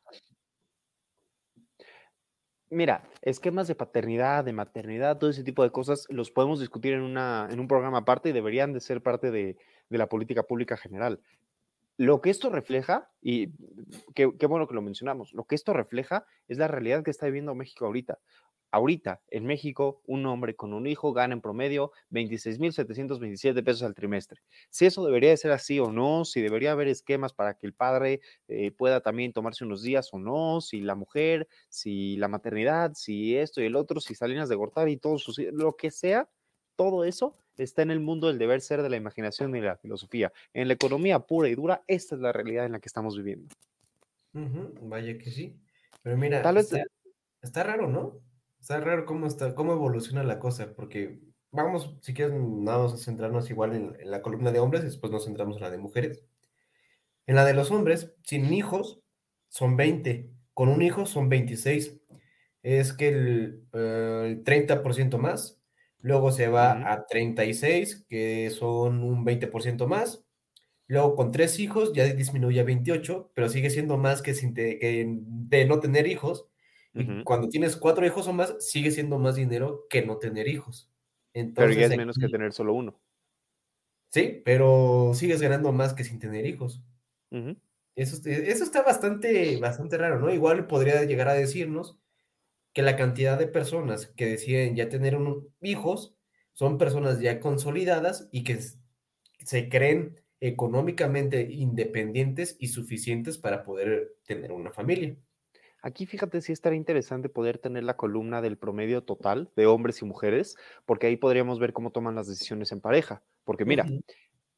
Mira, 2.70 3.10
esquemas 3.22 3.68
de 3.68 3.76
paternidad, 3.76 4.46
de 4.46 4.54
maternidad, 4.54 5.18
todo 5.18 5.30
ese 5.30 5.44
tipo 5.44 5.64
de 5.64 5.72
cosas 5.72 6.08
los 6.10 6.32
podemos 6.32 6.60
discutir 6.60 6.94
en, 6.94 7.02
una, 7.02 7.50
en 7.52 7.60
un 7.60 7.68
programa 7.68 8.00
aparte 8.00 8.30
y 8.30 8.32
deberían 8.32 8.72
de 8.72 8.80
ser 8.80 9.02
parte 9.02 9.30
de, 9.30 9.58
de 9.90 9.98
la 9.98 10.08
política 10.08 10.44
pública 10.44 10.78
general. 10.78 11.22
Lo 12.02 12.20
que 12.20 12.32
esto 12.32 12.50
refleja, 12.50 13.12
y 13.22 13.50
qué, 14.16 14.32
qué 14.40 14.48
bueno 14.48 14.68
que 14.68 14.74
lo 14.74 14.82
mencionamos, 14.82 15.34
lo 15.34 15.44
que 15.44 15.54
esto 15.54 15.72
refleja 15.72 16.26
es 16.48 16.58
la 16.58 16.68
realidad 16.68 17.04
que 17.04 17.12
está 17.12 17.28
viviendo 17.28 17.54
México 17.54 17.86
ahorita. 17.86 18.18
Ahorita, 18.72 19.22
en 19.28 19.46
México, 19.46 20.02
un 20.08 20.26
hombre 20.26 20.56
con 20.56 20.74
un 20.74 20.88
hijo 20.88 21.14
gana 21.14 21.36
en 21.36 21.42
promedio 21.42 21.92
26.727 22.10 23.64
pesos 23.64 23.84
al 23.84 23.94
trimestre. 23.94 24.42
Si 24.72 24.88
eso 24.88 25.06
debería 25.06 25.30
de 25.30 25.38
ser 25.38 25.52
así 25.52 25.80
o 25.80 25.92
no, 25.92 26.26
si 26.26 26.42
debería 26.42 26.72
haber 26.72 26.88
esquemas 26.88 27.34
para 27.34 27.54
que 27.54 27.68
el 27.68 27.76
padre 27.76 28.22
eh, 28.48 28.72
pueda 28.72 29.02
también 29.02 29.32
tomarse 29.32 29.64
unos 29.64 29.84
días 29.84 30.12
o 30.12 30.18
no, 30.18 30.60
si 30.60 30.82
la 30.82 30.96
mujer, 30.96 31.48
si 31.70 32.18
la 32.18 32.30
maternidad, 32.30 32.94
si 32.96 33.38
esto 33.38 33.62
y 33.62 33.66
el 33.66 33.76
otro, 33.76 34.00
si 34.00 34.16
Salinas 34.16 34.50
de 34.50 34.56
Gortari 34.56 34.94
y 34.94 34.98
todo 34.98 35.20
sus, 35.20 35.38
lo 35.38 35.76
que 35.76 35.92
sea, 35.92 36.28
todo 36.76 37.04
eso 37.04 37.38
está 37.58 37.82
en 37.82 37.92
el 37.92 38.00
mundo 38.00 38.28
del 38.28 38.38
deber 38.38 38.62
ser 38.62 38.82
de 38.82 38.90
la 38.90 38.98
imaginación 38.98 39.56
y 39.56 39.62
la 39.62 39.78
filosofía. 39.78 40.32
En 40.54 40.68
la 40.68 40.74
economía 40.74 41.20
pura 41.20 41.50
y 41.50 41.56
dura, 41.56 41.84
esta 41.88 42.16
es 42.16 42.22
la 42.22 42.32
realidad 42.32 42.66
en 42.66 42.74
la 42.74 42.80
que 42.80 42.88
estamos 42.88 43.18
viviendo. 43.18 43.54
Vaya 44.34 45.18
que 45.18 45.30
sí. 45.30 45.60
Pero 46.02 46.18
mira, 46.18 46.42
Tal 46.42 46.56
vez 46.56 46.72
está, 46.72 46.86
está 47.42 47.64
raro, 47.64 47.88
¿no? 47.88 48.20
Está 48.60 48.80
raro 48.80 49.06
cómo 49.06 49.28
está, 49.28 49.56
cómo 49.56 49.74
evoluciona 49.74 50.24
la 50.24 50.40
cosa, 50.40 50.74
porque 50.74 51.20
vamos, 51.52 51.96
si 52.02 52.14
quieres, 52.14 52.34
nada 52.34 52.78
vamos 52.78 52.94
a 52.94 52.98
centrarnos 52.98 53.50
igual 53.50 53.76
en, 53.76 53.98
en 54.00 54.12
la 54.12 54.22
columna 54.22 54.52
de 54.52 54.60
hombres, 54.60 54.84
y 54.84 54.86
después 54.86 55.12
nos 55.12 55.26
centramos 55.26 55.58
en 55.58 55.64
la 55.64 55.72
de 55.72 55.78
mujeres. 55.78 56.24
En 57.28 57.36
la 57.36 57.46
de 57.46 57.54
los 57.54 57.72
hombres, 57.72 58.14
sin 58.24 58.52
hijos 58.54 59.02
son 59.50 59.78
20, 59.78 60.30
con 60.54 60.70
un 60.70 60.82
hijo 60.82 61.06
son 61.06 61.30
26. 61.30 62.00
Es 62.64 62.94
que 62.94 63.10
el, 63.10 63.64
eh, 63.74 64.24
el 64.28 64.44
30% 64.44 65.18
más, 65.18 65.61
luego 66.02 66.32
se 66.32 66.48
va 66.48 66.74
Ujú. 66.74 66.88
a 66.92 67.06
36, 67.08 68.06
que 68.10 68.50
son 68.52 69.04
un 69.04 69.24
20% 69.26 69.88
más, 69.88 70.26
Luego 70.88 71.16
con 71.16 71.32
tres 71.32 71.60
hijos 71.60 71.94
ya 71.94 72.06
disminuye 72.06 72.60
a 72.60 72.64
28, 72.66 73.32
pero 73.34 73.48
sigue 73.50 73.70
siendo 73.70 73.98
más 73.98 74.22
que, 74.22 74.34
sin 74.34 74.54
te- 74.54 74.78
que 74.78 75.06
de 75.08 75.66
no 75.66 75.80
tener 75.80 76.06
hijos. 76.08 76.48
Y 76.94 77.24
cuando 77.24 77.48
tienes 77.48 77.78
cuatro 77.78 78.06
hijos 78.06 78.28
o 78.28 78.34
más, 78.34 78.56
sigue 78.60 78.92
siendo 78.92 79.18
más 79.18 79.36
dinero 79.36 79.86
que 79.90 80.02
no 80.06 80.18
tener 80.18 80.50
hijos. 80.50 80.92
Pero 81.34 81.72
ya 81.72 81.86
es 81.86 81.96
menos 81.96 82.18
que 82.18 82.28
tener 82.28 82.52
solo 82.52 82.74
uno. 82.74 83.00
Sí, 84.10 84.42
pero 84.46 85.14
sigues 85.16 85.42
ganando 85.42 85.72
más 85.72 85.94
que 85.94 86.04
sin 86.04 86.20
tener 86.20 86.46
hijos. 86.46 86.84
Eso, 87.96 88.18
eso 88.30 88.64
está 88.64 88.82
bastante, 88.84 89.58
bastante 89.58 89.98
raro, 89.98 90.20
¿no? 90.20 90.34
Igual 90.34 90.68
podría 90.68 91.04
llegar 91.04 91.28
a 91.28 91.34
decirnos 91.34 92.00
que 92.74 92.82
la 92.82 92.96
cantidad 92.96 93.38
de 93.38 93.48
personas 93.48 94.08
que 94.08 94.26
deciden 94.28 94.76
ya 94.76 94.90
tener 94.90 95.16
un- 95.16 95.54
hijos 95.62 96.16
son 96.54 96.78
personas 96.78 97.20
ya 97.20 97.40
consolidadas 97.40 98.30
y 98.32 98.44
que 98.44 98.60
se 99.46 99.70
creen 99.70 100.22
económicamente 100.40 101.42
independientes 101.52 102.56
y 102.60 102.68
suficientes 102.68 103.38
para 103.38 103.64
poder 103.64 104.16
tener 104.26 104.52
una 104.52 104.72
familia. 104.72 105.16
Aquí 105.84 106.06
fíjate 106.06 106.42
si 106.42 106.52
estaría 106.52 106.78
interesante 106.78 107.28
poder 107.30 107.58
tener 107.58 107.84
la 107.84 107.98
columna 107.98 108.42
del 108.42 108.58
promedio 108.58 109.04
total 109.04 109.52
de 109.56 109.66
hombres 109.66 110.02
y 110.02 110.06
mujeres, 110.06 110.56
porque 110.86 111.08
ahí 111.08 111.18
podríamos 111.18 111.60
ver 111.60 111.74
cómo 111.74 111.92
toman 111.92 112.16
las 112.16 112.28
decisiones 112.28 112.72
en 112.72 112.82
pareja. 112.82 113.24
Porque 113.44 113.66
mira, 113.66 113.88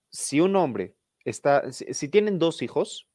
si 0.10 0.42
un 0.42 0.56
hombre 0.56 0.96
está, 1.26 1.72
si, 1.72 1.94
si 1.94 2.10
tienen 2.10 2.40
dos 2.40 2.62
hijos, 2.62 3.10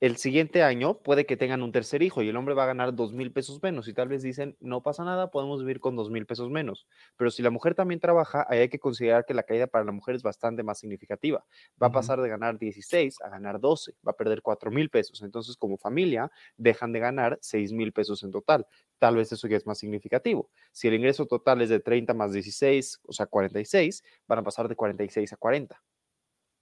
el 0.00 0.16
siguiente 0.16 0.62
año 0.62 0.94
puede 1.02 1.26
que 1.26 1.36
tengan 1.36 1.62
un 1.62 1.72
tercer 1.72 2.02
hijo 2.02 2.22
y 2.22 2.28
el 2.28 2.36
hombre 2.36 2.54
va 2.54 2.62
a 2.64 2.66
ganar 2.66 2.94
dos 2.94 3.12
mil 3.12 3.32
pesos 3.32 3.62
menos 3.62 3.86
y 3.86 3.92
tal 3.92 4.08
vez 4.08 4.22
dicen, 4.22 4.56
no 4.58 4.82
pasa 4.82 5.04
nada, 5.04 5.30
podemos 5.30 5.60
vivir 5.60 5.78
con 5.78 5.94
dos 5.94 6.10
mil 6.10 6.24
pesos 6.24 6.48
menos. 6.48 6.86
Pero 7.16 7.30
si 7.30 7.42
la 7.42 7.50
mujer 7.50 7.74
también 7.74 8.00
trabaja, 8.00 8.46
ahí 8.48 8.60
hay 8.60 8.68
que 8.70 8.78
considerar 8.78 9.26
que 9.26 9.34
la 9.34 9.42
caída 9.42 9.66
para 9.66 9.84
la 9.84 9.92
mujer 9.92 10.14
es 10.14 10.22
bastante 10.22 10.62
más 10.62 10.78
significativa. 10.78 11.44
Va 11.80 11.88
a 11.88 11.92
pasar 11.92 12.18
de 12.22 12.30
ganar 12.30 12.58
16 12.58 13.20
a 13.20 13.28
ganar 13.28 13.60
12, 13.60 13.92
va 14.06 14.12
a 14.12 14.16
perder 14.16 14.40
cuatro 14.40 14.70
mil 14.70 14.88
pesos. 14.88 15.20
Entonces, 15.20 15.56
como 15.56 15.76
familia, 15.76 16.32
dejan 16.56 16.92
de 16.92 17.00
ganar 17.00 17.38
seis 17.42 17.70
mil 17.72 17.92
pesos 17.92 18.22
en 18.22 18.30
total. 18.30 18.66
Tal 18.98 19.16
vez 19.16 19.30
eso 19.32 19.48
ya 19.48 19.58
es 19.58 19.66
más 19.66 19.78
significativo. 19.78 20.48
Si 20.72 20.88
el 20.88 20.94
ingreso 20.94 21.26
total 21.26 21.60
es 21.60 21.68
de 21.68 21.80
30 21.80 22.14
más 22.14 22.32
16, 22.32 23.00
o 23.06 23.12
sea, 23.12 23.26
46, 23.26 24.02
van 24.26 24.38
a 24.38 24.42
pasar 24.42 24.66
de 24.66 24.76
46 24.76 25.32
a 25.34 25.36
40. 25.36 25.82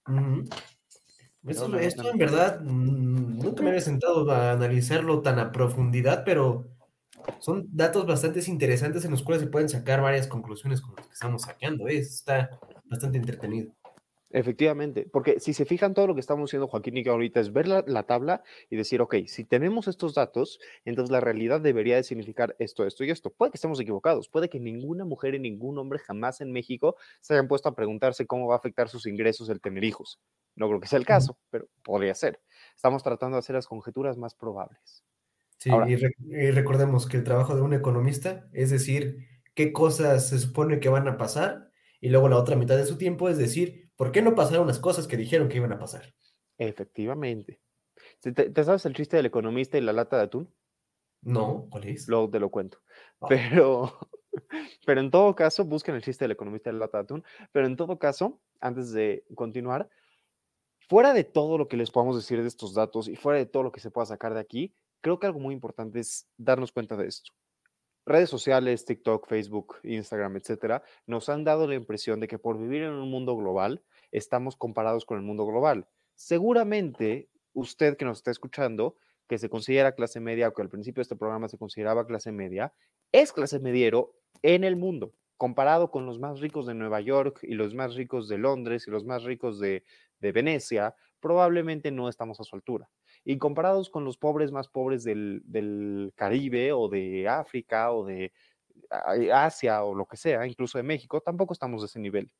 Ujú. 0.07 0.15
No, 0.15 0.43
Eso- 1.47 1.67
no, 1.67 1.79
esto 1.79 2.03
no. 2.03 2.11
en 2.11 2.17
verdad 2.17 2.59
mm, 2.61 3.39
nunca 3.39 3.63
me 3.63 3.69
había 3.69 3.81
sentado 3.81 4.29
a 4.31 4.51
analizarlo 4.51 5.21
tan 5.21 5.39
a 5.39 5.51
profundidad, 5.51 6.23
pero 6.25 6.67
son 7.39 7.67
datos 7.71 8.05
bastante 8.05 8.41
interesantes 8.47 9.05
en 9.05 9.11
los 9.11 9.23
cuales 9.23 9.43
se 9.43 9.49
pueden 9.49 9.69
sacar 9.69 10.01
varias 10.01 10.27
conclusiones 10.27 10.81
como 10.81 10.97
las 10.97 11.07
que 11.07 11.13
estamos 11.13 11.43
sacando. 11.43 11.87
¿eh? 11.87 11.97
Está 11.99 12.49
bastante 12.85 13.17
entretenido. 13.17 13.71
Efectivamente, 14.31 15.07
porque 15.11 15.39
si 15.39 15.53
se 15.53 15.65
fijan, 15.65 15.95
todo 15.95 16.05
lo 16.05 16.13
que 16.13 16.19
estamos 16.21 16.49
haciendo 16.49 16.67
Joaquín 16.67 16.97
y 16.97 17.03
yo 17.03 17.13
ahorita 17.13 17.39
es 17.39 17.51
ver 17.51 17.67
la, 17.67 17.83
la 17.87 18.03
tabla 18.03 18.43
y 18.69 18.75
decir, 18.75 19.01
ok, 19.01 19.15
si 19.25 19.43
tenemos 19.43 19.87
estos 19.87 20.13
datos, 20.13 20.59
entonces 20.85 21.11
la 21.11 21.19
realidad 21.19 21.59
debería 21.61 21.95
de 21.95 22.03
significar 22.03 22.55
esto, 22.59 22.85
esto 22.85 23.03
y 23.03 23.09
esto. 23.09 23.31
Puede 23.31 23.51
que 23.51 23.57
estemos 23.57 23.79
equivocados, 23.79 24.29
puede 24.29 24.47
que 24.47 24.59
ninguna 24.59 25.03
mujer 25.03 25.33
y 25.33 25.39
ningún 25.39 25.79
hombre 25.79 25.97
jamás 25.97 26.41
en 26.41 26.51
México 26.51 26.95
se 27.21 27.33
hayan 27.33 27.47
puesto 27.47 27.69
a 27.69 27.75
preguntarse 27.75 28.27
cómo 28.27 28.47
va 28.47 28.53
a 28.53 28.57
afectar 28.59 28.87
sus 28.87 29.07
ingresos 29.07 29.49
el 29.49 29.61
tener 29.61 29.83
hijos. 29.83 30.19
No 30.55 30.67
creo 30.67 30.79
que 30.79 30.87
sea 30.87 30.99
el 30.99 31.05
caso, 31.05 31.39
pero 31.49 31.67
podría 31.83 32.13
ser. 32.13 32.39
Estamos 32.75 33.01
tratando 33.01 33.35
de 33.37 33.39
hacer 33.39 33.55
las 33.55 33.65
conjeturas 33.67 34.15
más 34.17 34.35
probables. 34.35 35.03
Sí, 35.57 35.71
Ahora- 35.71 35.89
y, 35.89 35.95
re- 35.95 36.15
y 36.19 36.51
recordemos 36.51 37.07
que 37.07 37.17
el 37.17 37.23
trabajo 37.23 37.55
de 37.55 37.61
un 37.61 37.73
economista 37.73 38.47
es 38.53 38.69
decir 38.69 39.27
qué 39.55 39.73
cosas 39.73 40.29
se 40.29 40.37
supone 40.37 40.79
que 40.79 40.89
van 40.89 41.07
a 41.07 41.17
pasar 41.17 41.71
y 41.99 42.09
luego 42.09 42.29
la 42.29 42.37
otra 42.37 42.55
mitad 42.55 42.77
de 42.77 42.85
su 42.85 42.97
tiempo 42.97 43.27
es 43.27 43.37
decir 43.39 43.88
por 43.99 44.13
qué 44.13 44.21
no 44.21 44.33
pasaron 44.33 44.65
las 44.65 44.79
cosas 44.79 45.07
que 45.07 45.17
dijeron 45.17 45.49
que 45.49 45.57
iban 45.57 45.73
a 45.73 45.77
pasar. 45.77 46.13
Efectivamente. 46.57 47.59
¿Te, 48.21 48.31
te 48.31 48.63
sabes 48.63 48.85
el 48.85 48.95
chiste 48.95 49.17
del 49.17 49.25
economista 49.25 49.77
y 49.77 49.81
la 49.81 49.91
lata 49.91 50.15
de 50.15 50.23
atún? 50.23 50.55
No, 51.21 51.67
¿cuál 51.69 51.83
es? 51.83 52.07
Luego 52.07 52.29
te 52.29 52.39
lo 52.39 52.49
cuento. 52.49 52.77
Ah. 53.19 53.25
Pero, 53.27 53.99
pero 54.85 55.01
en 55.01 55.11
todo 55.11 55.35
caso, 55.35 55.65
busquen 55.65 55.95
el 55.95 56.01
chiste 56.01 56.23
del 56.23 56.31
economista 56.31 56.71
de 56.71 56.79
lata 56.79 56.99
de 56.99 57.03
atún. 57.03 57.25
Pero 57.51 57.67
en 57.67 57.75
todo 57.75 57.99
caso, 57.99 58.39
antes 58.61 58.93
de 58.93 59.25
continuar, 59.35 59.89
fuera 60.87 61.13
de 61.13 61.25
todo 61.25 61.57
lo 61.57 61.67
que 61.67 61.75
les 61.75 61.91
podamos 61.91 62.15
decir 62.15 62.41
de 62.41 62.47
estos 62.47 62.73
datos 62.73 63.09
y 63.09 63.17
fuera 63.17 63.37
de 63.37 63.47
todo 63.47 63.63
lo 63.63 63.73
que 63.73 63.81
se 63.81 63.91
pueda 63.91 64.05
sacar 64.05 64.33
de 64.33 64.39
aquí, 64.39 64.73
creo 65.01 65.19
que 65.19 65.27
algo 65.27 65.41
muy 65.41 65.53
importante 65.53 65.99
es 65.99 66.25
darnos 66.37 66.71
cuenta 66.71 66.95
de 66.95 67.05
esto. 67.05 67.33
Redes 68.05 68.29
sociales, 68.29 68.85
TikTok, 68.85 69.27
Facebook, 69.27 69.75
Instagram, 69.83 70.37
etcétera, 70.37 70.83
nos 71.05 71.27
han 71.27 71.43
dado 71.43 71.67
la 71.67 71.75
impresión 71.75 72.21
de 72.21 72.29
que 72.29 72.39
por 72.39 72.57
vivir 72.57 72.83
en 72.83 72.93
un 72.93 73.11
mundo 73.11 73.35
global, 73.35 73.83
estamos 74.11 74.55
comparados 74.55 75.05
con 75.05 75.17
el 75.17 75.23
mundo 75.23 75.45
global. 75.45 75.87
Seguramente 76.15 77.29
usted 77.53 77.97
que 77.97 78.05
nos 78.05 78.17
está 78.17 78.31
escuchando, 78.31 78.95
que 79.27 79.37
se 79.37 79.49
considera 79.49 79.93
clase 79.95 80.19
media 80.19 80.47
o 80.47 80.53
que 80.53 80.61
al 80.61 80.69
principio 80.69 81.01
de 81.01 81.03
este 81.03 81.15
programa 81.15 81.47
se 81.47 81.57
consideraba 81.57 82.07
clase 82.07 82.31
media, 82.31 82.73
es 83.11 83.31
clase 83.31 83.59
mediero 83.59 84.15
en 84.41 84.63
el 84.63 84.75
mundo, 84.75 85.13
comparado 85.37 85.91
con 85.91 86.05
los 86.05 86.19
más 86.19 86.39
ricos 86.39 86.65
de 86.65 86.73
Nueva 86.73 87.01
York 87.01 87.39
y 87.43 87.53
los 87.53 87.73
más 87.73 87.95
ricos 87.95 88.27
de 88.27 88.37
Londres 88.37 88.87
y 88.87 88.91
los 88.91 89.05
más 89.05 89.23
ricos 89.23 89.59
de, 89.59 89.83
de 90.19 90.31
Venecia, 90.31 90.95
probablemente 91.19 91.91
no 91.91 92.09
estamos 92.09 92.39
a 92.39 92.43
su 92.43 92.55
altura. 92.55 92.89
Y 93.23 93.37
comparados 93.37 93.89
con 93.89 94.03
los 94.05 94.17
pobres 94.17 94.51
más 94.51 94.67
pobres 94.67 95.03
del, 95.03 95.41
del 95.45 96.11
Caribe 96.15 96.71
o 96.73 96.87
de 96.89 97.27
África 97.27 97.91
o 97.91 98.05
de 98.05 98.31
a- 98.89 99.45
Asia 99.45 99.83
o 99.83 99.93
lo 99.93 100.05
que 100.05 100.17
sea, 100.17 100.45
incluso 100.47 100.77
de 100.77 100.83
México, 100.83 101.21
tampoco 101.21 101.53
estamos 101.53 101.81
de 101.81 101.87
ese 101.87 101.99
nivel. 101.99 102.31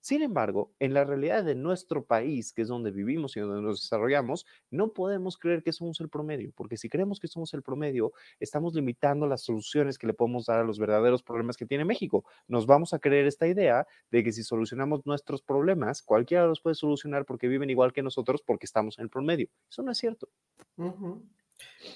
Sin 0.00 0.22
embargo, 0.22 0.72
en 0.78 0.94
la 0.94 1.04
realidad 1.04 1.44
de 1.44 1.54
nuestro 1.54 2.04
país, 2.04 2.52
que 2.52 2.62
es 2.62 2.68
donde 2.68 2.90
vivimos 2.90 3.36
y 3.36 3.40
donde 3.40 3.60
nos 3.62 3.80
desarrollamos, 3.82 4.46
no 4.70 4.92
podemos 4.92 5.36
creer 5.36 5.62
que 5.62 5.72
somos 5.72 6.00
el 6.00 6.08
promedio, 6.08 6.52
porque 6.54 6.76
si 6.76 6.88
creemos 6.88 7.18
que 7.20 7.28
somos 7.28 7.52
el 7.54 7.62
promedio, 7.62 8.12
estamos 8.40 8.74
limitando 8.74 9.26
las 9.26 9.42
soluciones 9.42 9.98
que 9.98 10.06
le 10.06 10.14
podemos 10.14 10.46
dar 10.46 10.60
a 10.60 10.64
los 10.64 10.78
verdaderos 10.78 11.22
problemas 11.22 11.56
que 11.56 11.66
tiene 11.66 11.84
México. 11.84 12.24
Nos 12.46 12.66
vamos 12.66 12.94
a 12.94 12.98
creer 12.98 13.26
esta 13.26 13.46
idea 13.46 13.86
de 14.10 14.22
que 14.22 14.32
si 14.32 14.42
solucionamos 14.42 15.04
nuestros 15.04 15.42
problemas, 15.42 16.02
cualquiera 16.02 16.46
los 16.46 16.60
puede 16.60 16.74
solucionar 16.74 17.24
porque 17.24 17.48
viven 17.48 17.70
igual 17.70 17.92
que 17.92 18.02
nosotros 18.02 18.42
porque 18.42 18.66
estamos 18.66 18.98
en 18.98 19.04
el 19.04 19.10
promedio. 19.10 19.48
Eso 19.70 19.82
no 19.82 19.90
es 19.92 19.98
cierto. 19.98 20.28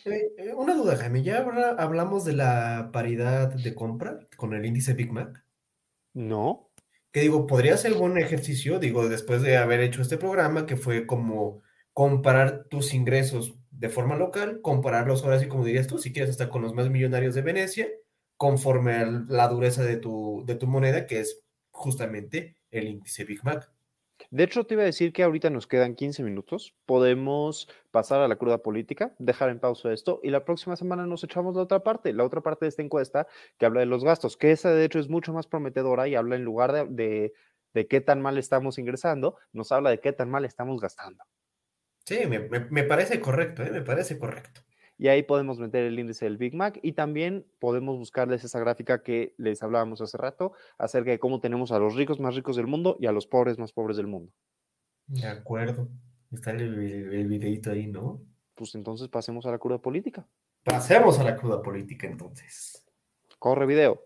Eh, 0.04 0.32
eh, 0.38 0.54
una 0.56 0.74
duda, 0.74 0.96
Jaime, 0.96 1.22
¿ya 1.22 1.38
habla- 1.38 1.76
hablamos 1.78 2.24
de 2.24 2.32
la 2.32 2.90
paridad 2.92 3.52
de 3.54 3.74
compra 3.76 4.26
con 4.36 4.54
el 4.54 4.66
índice 4.66 4.92
Big 4.94 5.12
Mac? 5.12 5.44
No, 6.14 6.71
Que 7.12 7.20
digo, 7.20 7.46
podría 7.46 7.76
ser 7.76 7.94
buen 7.94 8.18
ejercicio, 8.18 8.78
digo, 8.78 9.08
después 9.08 9.42
de 9.42 9.56
haber 9.58 9.80
hecho 9.80 10.02
este 10.02 10.16
programa, 10.16 10.66
que 10.66 10.76
fue 10.76 11.06
como 11.06 11.62
comparar 11.92 12.64
tus 12.70 12.94
ingresos 12.94 13.54
de 13.70 13.88
forma 13.88 14.16
local, 14.16 14.60
compararlos 14.62 15.22
ahora 15.22 15.38
sí, 15.38 15.46
como 15.46 15.64
dirías 15.64 15.86
tú, 15.86 15.98
si 15.98 16.12
quieres 16.12 16.30
hasta 16.30 16.48
con 16.48 16.62
los 16.62 16.74
más 16.74 16.88
millonarios 16.88 17.34
de 17.34 17.42
Venecia, 17.42 17.88
conforme 18.36 18.94
a 18.94 19.06
la 19.28 19.48
dureza 19.48 19.84
de 19.84 19.96
tu, 19.98 20.42
de 20.46 20.54
tu 20.54 20.66
moneda, 20.66 21.06
que 21.06 21.20
es 21.20 21.42
justamente 21.70 22.56
el 22.70 22.88
índice 22.88 23.24
Big 23.24 23.44
Mac. 23.44 23.70
De 24.32 24.44
hecho, 24.44 24.64
te 24.64 24.74
iba 24.74 24.82
a 24.82 24.86
decir 24.86 25.12
que 25.12 25.22
ahorita 25.22 25.50
nos 25.50 25.66
quedan 25.66 25.94
15 25.94 26.22
minutos. 26.22 26.74
Podemos 26.86 27.68
pasar 27.90 28.20
a 28.22 28.28
la 28.28 28.36
cruda 28.36 28.62
política, 28.62 29.14
dejar 29.18 29.50
en 29.50 29.60
pausa 29.60 29.92
esto 29.92 30.20
y 30.22 30.30
la 30.30 30.44
próxima 30.46 30.74
semana 30.74 31.06
nos 31.06 31.22
echamos 31.22 31.54
la 31.54 31.62
otra 31.62 31.82
parte, 31.84 32.14
la 32.14 32.24
otra 32.24 32.40
parte 32.40 32.64
de 32.64 32.70
esta 32.70 32.80
encuesta 32.82 33.26
que 33.58 33.66
habla 33.66 33.80
de 33.80 33.86
los 33.86 34.04
gastos, 34.04 34.38
que 34.38 34.50
esa 34.50 34.70
de 34.72 34.84
hecho 34.86 34.98
es 34.98 35.10
mucho 35.10 35.34
más 35.34 35.46
prometedora 35.46 36.08
y 36.08 36.14
habla 36.14 36.36
en 36.36 36.44
lugar 36.44 36.72
de, 36.88 37.34
de, 37.74 37.86
qué 37.88 38.00
tan 38.00 38.22
mal 38.22 38.38
estamos 38.38 38.78
ingresando, 38.78 39.36
nos 39.52 39.70
habla 39.70 39.90
de 39.90 40.00
qué 40.00 40.12
tan 40.14 40.30
mal 40.30 40.46
estamos 40.46 40.80
gastando. 40.80 41.22
Sí, 42.06 42.26
me, 42.26 42.38
me- 42.70 42.84
parece 42.84 43.20
correcto, 43.20 43.62
¿eh? 43.64 43.70
Me 43.72 43.82
parece 43.82 44.18
correcto. 44.18 44.62
Y 45.02 45.08
ahí 45.08 45.24
podemos 45.24 45.58
meter 45.58 45.82
el 45.82 45.98
índice 45.98 46.26
del 46.26 46.36
Big 46.36 46.54
Mac 46.54 46.78
y 46.80 46.92
también 46.92 47.44
podemos 47.58 47.98
buscarles 47.98 48.44
esa 48.44 48.60
gráfica 48.60 49.02
que 49.02 49.34
les 49.36 49.60
hablábamos 49.60 50.00
hace 50.00 50.16
rato 50.16 50.52
acerca 50.78 51.10
de 51.10 51.18
cómo 51.18 51.40
tenemos 51.40 51.72
a 51.72 51.80
los 51.80 51.96
ricos 51.96 52.20
más 52.20 52.36
ricos 52.36 52.54
del 52.54 52.68
mundo 52.68 52.96
y 53.00 53.06
a 53.06 53.10
los 53.10 53.26
pobres 53.26 53.58
más 53.58 53.72
pobres 53.72 53.96
del 53.96 54.06
mundo. 54.06 54.32
De 55.08 55.26
acuerdo. 55.26 55.88
Está 56.30 56.52
el, 56.52 56.60
el, 56.60 57.14
el 57.14 57.26
videito 57.26 57.72
ahí, 57.72 57.88
¿no? 57.88 58.22
Pues 58.54 58.76
entonces 58.76 59.08
pasemos 59.08 59.44
a 59.44 59.50
la 59.50 59.58
cruda 59.58 59.78
política. 59.78 60.24
Pasemos 60.62 61.18
a 61.18 61.24
la 61.24 61.34
cruda 61.34 61.60
política 61.60 62.06
entonces. 62.06 62.86
Corre 63.40 63.66
video. 63.66 64.00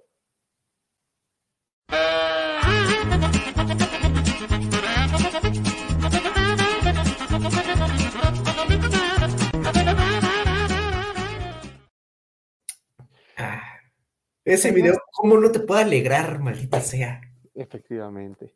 Ese 14.47 14.73
video, 14.73 14.95
¿cómo 15.13 15.39
no 15.39 15.51
te 15.51 15.61
puede 15.61 15.83
alegrar, 15.83 16.41
maldita 16.41 16.81
sea? 16.81 17.21
Efectivamente. 17.55 18.55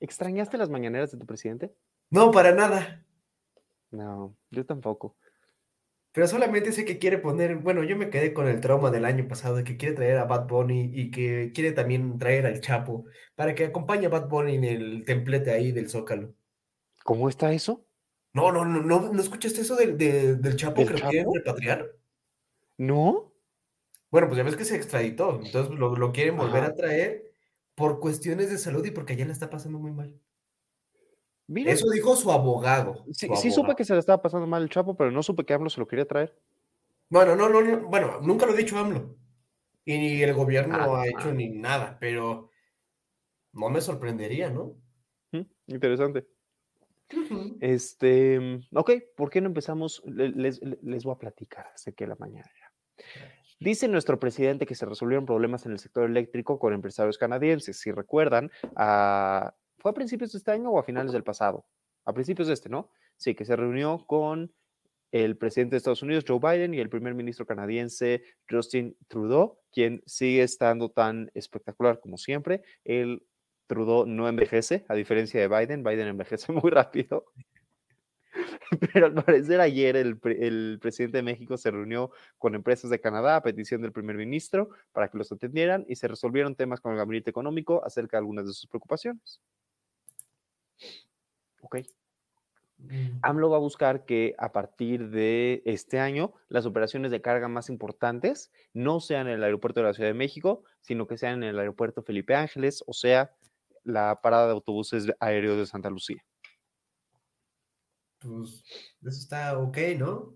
¿Extrañaste 0.00 0.56
las 0.56 0.70
mañaneras 0.70 1.10
de 1.12 1.18
tu 1.18 1.26
presidente? 1.26 1.74
No, 2.10 2.30
para 2.30 2.52
nada. 2.52 3.04
No, 3.90 4.34
yo 4.50 4.64
tampoco. 4.64 5.16
Pero 6.12 6.26
solamente 6.28 6.72
sé 6.72 6.86
que 6.86 6.98
quiere 6.98 7.18
poner, 7.18 7.56
bueno, 7.56 7.82
yo 7.84 7.94
me 7.96 8.08
quedé 8.08 8.32
con 8.32 8.48
el 8.48 8.60
trauma 8.60 8.90
del 8.90 9.04
año 9.04 9.28
pasado 9.28 9.56
de 9.56 9.64
que 9.64 9.76
quiere 9.76 9.94
traer 9.94 10.16
a 10.16 10.24
Bad 10.24 10.46
Bunny 10.46 10.90
y 10.94 11.10
que 11.10 11.52
quiere 11.54 11.72
también 11.72 12.18
traer 12.18 12.46
al 12.46 12.60
Chapo 12.60 13.04
para 13.34 13.54
que 13.54 13.66
acompañe 13.66 14.06
a 14.06 14.08
Bad 14.08 14.28
Bunny 14.28 14.54
en 14.56 14.64
el 14.64 15.04
templete 15.04 15.50
ahí 15.50 15.72
del 15.72 15.90
Zócalo. 15.90 16.32
¿Cómo 17.04 17.28
está 17.28 17.52
eso? 17.52 17.84
No, 18.32 18.50
no, 18.50 18.64
no, 18.64 18.80
no, 18.82 19.12
¿no 19.12 19.20
escuchaste 19.20 19.60
eso 19.60 19.76
del, 19.76 19.98
de- 19.98 20.36
del 20.36 20.56
Chapo 20.56 20.82
¿Del 20.82 20.94
que 20.94 21.00
lo 21.02 21.08
quieren 21.10 21.34
repatriar? 21.34 21.86
¿No? 22.78 23.32
Bueno, 24.16 24.28
pues 24.28 24.38
ya 24.38 24.44
ves 24.44 24.56
que 24.56 24.64
se 24.64 24.76
extraditó, 24.76 25.38
entonces 25.44 25.78
lo, 25.78 25.94
lo 25.94 26.10
quieren 26.10 26.38
volver 26.38 26.62
Ajá. 26.62 26.72
a 26.72 26.74
traer 26.74 27.34
por 27.74 28.00
cuestiones 28.00 28.48
de 28.48 28.56
salud 28.56 28.82
y 28.86 28.90
porque 28.90 29.12
allá 29.12 29.26
la 29.26 29.32
está 29.34 29.50
pasando 29.50 29.78
muy 29.78 29.92
mal. 29.92 30.18
Mira, 31.46 31.70
Eso 31.70 31.84
dijo 31.90 32.16
su 32.16 32.32
abogado. 32.32 33.04
sí, 33.12 33.26
su 33.26 33.36
sí 33.36 33.50
supe 33.50 33.74
que 33.76 33.84
se 33.84 33.92
le 33.92 33.98
estaba 33.98 34.22
pasando 34.22 34.46
mal 34.46 34.62
el 34.62 34.70
Chapo, 34.70 34.96
pero 34.96 35.10
no 35.10 35.22
supe 35.22 35.44
que 35.44 35.52
AMLO 35.52 35.68
se 35.68 35.80
lo 35.80 35.86
quería 35.86 36.06
traer. 36.06 36.34
Bueno, 37.10 37.36
no, 37.36 37.50
no, 37.50 37.60
no, 37.60 37.88
bueno, 37.90 38.18
nunca 38.22 38.46
lo 38.46 38.52
ha 38.52 38.56
dicho 38.56 38.78
AMLO. 38.78 39.18
Y 39.84 39.98
ni 39.98 40.22
el 40.22 40.32
gobierno 40.32 40.74
Ah, 40.80 41.02
ha 41.02 41.06
hecho 41.08 41.28
ah. 41.28 41.32
ni 41.34 41.50
nada, 41.50 41.98
pero 42.00 42.48
no 43.52 43.68
me 43.68 43.82
sorprendería, 43.82 44.48
¿no? 44.48 44.78
Interesante. 45.66 46.26
Este, 47.60 48.62
ok, 48.72 48.92
¿por 49.14 49.28
qué 49.28 49.42
no 49.42 49.48
empezamos? 49.48 50.02
Le- 50.06 50.30
Les, 50.30 50.62
le- 50.62 50.78
les 50.80 51.04
voy 51.04 51.12
a 51.14 51.18
platicar 51.18 51.66
sé 51.74 51.92
que 51.94 52.06
la 52.06 52.16
mañana. 52.16 52.48
Dice 53.58 53.88
nuestro 53.88 54.18
presidente 54.18 54.66
que 54.66 54.74
se 54.74 54.84
resolvieron 54.86 55.24
problemas 55.24 55.64
en 55.66 55.72
el 55.72 55.78
sector 55.78 56.04
eléctrico 56.08 56.58
con 56.58 56.74
empresarios 56.74 57.16
canadienses. 57.18 57.78
Si 57.80 57.90
recuerdan, 57.90 58.50
a- 58.76 59.54
¿fue 59.78 59.90
a 59.92 59.94
principios 59.94 60.32
de 60.32 60.38
este 60.38 60.50
año 60.50 60.70
o 60.70 60.78
a 60.78 60.82
finales 60.84 61.12
del 61.12 61.24
pasado? 61.24 61.66
A 62.04 62.12
principios 62.12 62.48
de 62.48 62.54
este, 62.54 62.68
¿no? 62.68 62.90
Sí, 63.16 63.34
que 63.34 63.44
se 63.46 63.56
reunió 63.56 64.04
con 64.06 64.52
el 65.10 65.38
presidente 65.38 65.72
de 65.74 65.78
Estados 65.78 66.02
Unidos, 66.02 66.24
Joe 66.28 66.38
Biden, 66.38 66.74
y 66.74 66.80
el 66.80 66.90
primer 66.90 67.14
ministro 67.14 67.46
canadiense, 67.46 68.22
Justin 68.50 68.94
Trudeau, 69.08 69.58
quien 69.72 70.02
sigue 70.04 70.42
estando 70.42 70.90
tan 70.90 71.30
espectacular 71.32 72.00
como 72.00 72.18
siempre. 72.18 72.62
El 72.84 73.24
Trudeau 73.66 74.04
no 74.04 74.28
envejece, 74.28 74.84
a 74.88 74.94
diferencia 74.94 75.40
de 75.40 75.48
Biden. 75.48 75.82
Biden 75.82 76.08
envejece 76.08 76.52
muy 76.52 76.70
rápido. 76.70 77.24
Pero 78.92 79.06
al 79.06 79.14
parecer 79.14 79.60
ayer 79.60 79.96
el, 79.96 80.18
pre- 80.18 80.46
el 80.46 80.78
presidente 80.80 81.18
de 81.18 81.22
México 81.22 81.56
se 81.56 81.70
reunió 81.70 82.10
con 82.38 82.54
empresas 82.54 82.90
de 82.90 83.00
Canadá 83.00 83.36
a 83.36 83.42
petición 83.42 83.82
del 83.82 83.92
primer 83.92 84.16
ministro 84.16 84.70
para 84.92 85.08
que 85.08 85.18
los 85.18 85.30
atendieran 85.32 85.84
y 85.88 85.96
se 85.96 86.08
resolvieron 86.08 86.54
temas 86.56 86.80
con 86.80 86.92
el 86.92 86.98
gabinete 86.98 87.30
económico 87.30 87.84
acerca 87.84 88.16
de 88.16 88.20
algunas 88.20 88.46
de 88.46 88.52
sus 88.52 88.66
preocupaciones. 88.66 89.40
Ok. 91.60 91.78
Mm, 92.78 93.18
AMLO 93.22 93.50
va 93.50 93.56
a 93.56 93.60
buscar 93.60 94.04
que 94.04 94.34
a 94.38 94.52
partir 94.52 95.08
de 95.08 95.62
este 95.64 95.98
año 95.98 96.34
las 96.48 96.66
operaciones 96.66 97.10
de 97.10 97.22
carga 97.22 97.48
más 97.48 97.70
importantes 97.70 98.52
no 98.74 99.00
sean 99.00 99.28
en 99.28 99.34
el 99.34 99.44
aeropuerto 99.44 99.80
de 99.80 99.86
la 99.86 99.94
Ciudad 99.94 100.10
de 100.10 100.14
México, 100.14 100.62
sino 100.80 101.06
que 101.06 101.16
sean 101.16 101.42
en 101.42 101.50
el 101.50 101.58
aeropuerto 101.58 102.02
Felipe 102.02 102.34
Ángeles, 102.34 102.84
o 102.86 102.92
sea, 102.92 103.34
la 103.82 104.20
parada 104.20 104.46
de 104.46 104.52
autobuses 104.52 105.06
aéreos 105.20 105.56
de 105.56 105.66
Santa 105.66 105.88
Lucía. 105.88 106.22
Pues 108.18 108.64
eso 109.02 109.20
está 109.20 109.58
ok, 109.58 109.78
¿no? 109.98 110.34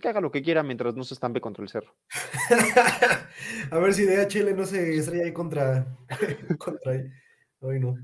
Que 0.00 0.08
haga 0.08 0.20
lo 0.20 0.30
que 0.30 0.42
quiera 0.42 0.62
mientras 0.62 0.94
no 0.94 1.04
se 1.04 1.14
estampe 1.14 1.40
contra 1.40 1.62
el 1.62 1.68
cerro. 1.68 1.94
A 3.70 3.78
ver 3.78 3.94
si 3.94 4.04
DHL 4.04 4.56
no 4.56 4.66
se 4.66 4.96
estrella 4.96 5.24
ahí 5.24 5.32
contra, 5.32 5.96
contra 6.58 6.92
ahí. 6.92 7.08
Ay, 7.60 7.78
no. 7.78 7.94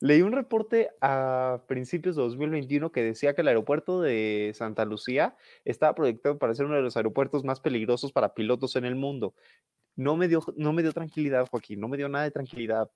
Leí 0.00 0.22
un 0.22 0.32
reporte 0.32 0.90
a 1.00 1.62
principios 1.68 2.16
de 2.16 2.22
2021 2.22 2.90
que 2.92 3.02
decía 3.02 3.34
que 3.34 3.42
el 3.42 3.48
aeropuerto 3.48 4.00
de 4.00 4.52
Santa 4.54 4.84
Lucía 4.84 5.36
estaba 5.64 5.94
proyectado 5.94 6.38
para 6.38 6.54
ser 6.54 6.66
uno 6.66 6.76
de 6.76 6.82
los 6.82 6.96
aeropuertos 6.96 7.44
más 7.44 7.60
peligrosos 7.60 8.10
para 8.12 8.34
pilotos 8.34 8.76
en 8.76 8.86
el 8.86 8.94
mundo. 8.94 9.34
No 9.94 10.16
me 10.16 10.28
dio, 10.28 10.42
no 10.56 10.72
me 10.72 10.82
dio 10.82 10.92
tranquilidad, 10.92 11.46
Joaquín, 11.50 11.80
no 11.80 11.88
me 11.88 11.98
dio 11.98 12.08
nada 12.08 12.24
de 12.24 12.30
tranquilidad. 12.30 12.90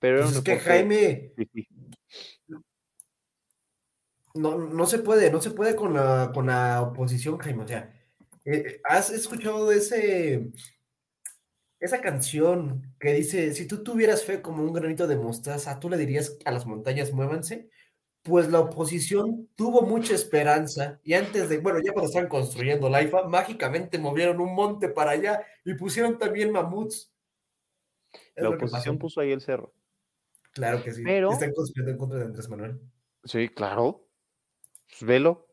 Pero 0.00 0.22
Pues 0.22 0.36
es 0.36 0.42
que 0.42 0.58
Jaime, 0.58 1.32
Sí, 1.36 1.48
sí. 1.54 1.68
No, 4.34 4.58
no 4.58 4.86
se 4.86 4.98
puede, 4.98 5.30
no 5.30 5.40
se 5.40 5.50
puede 5.50 5.76
con 5.76 5.94
la, 5.94 6.30
con 6.34 6.46
la 6.46 6.82
oposición, 6.82 7.38
Jaime. 7.38 7.64
O 7.64 7.68
sea, 7.68 7.92
eh, 8.44 8.80
¿has 8.84 9.10
escuchado 9.10 9.68
de 9.68 9.76
ese, 9.76 10.50
esa 11.80 12.00
canción 12.00 12.94
que 12.98 13.12
dice, 13.14 13.52
si 13.54 13.66
tú 13.66 13.82
tuvieras 13.82 14.24
fe 14.24 14.40
como 14.42 14.62
un 14.62 14.72
granito 14.72 15.06
de 15.06 15.16
mostaza, 15.16 15.78
tú 15.80 15.88
le 15.90 15.96
dirías 15.96 16.36
a 16.44 16.50
las 16.50 16.66
montañas, 16.66 17.12
muévanse? 17.12 17.68
Pues 18.22 18.48
la 18.50 18.60
oposición 18.60 19.48
tuvo 19.56 19.82
mucha 19.82 20.14
esperanza 20.14 21.00
y 21.02 21.14
antes 21.14 21.48
de, 21.48 21.58
bueno, 21.58 21.80
ya 21.84 21.92
cuando 21.92 22.06
estaban 22.08 22.28
construyendo 22.28 22.88
la 22.88 23.02
IFA, 23.02 23.24
mágicamente 23.28 23.98
movieron 23.98 24.40
un 24.40 24.54
monte 24.54 24.88
para 24.88 25.10
allá 25.10 25.44
y 25.64 25.74
pusieron 25.74 26.18
también 26.18 26.52
mamuts. 26.52 27.12
Es 28.36 28.44
La 28.44 28.50
oposición 28.50 28.98
puso 28.98 29.20
ahí 29.20 29.32
el 29.32 29.40
cerro. 29.40 29.74
Claro 30.52 30.84
que 30.84 30.92
sí. 30.92 31.02
Pero- 31.02 31.32
Están 31.32 31.52
conspirando 31.52 31.90
en 31.92 31.98
contra 31.98 32.18
de 32.20 32.24
Andrés 32.26 32.48
Manuel. 32.48 32.80
Sí, 33.24 33.48
claro. 33.48 34.01
Pues 34.92 35.04
velo. 35.04 35.46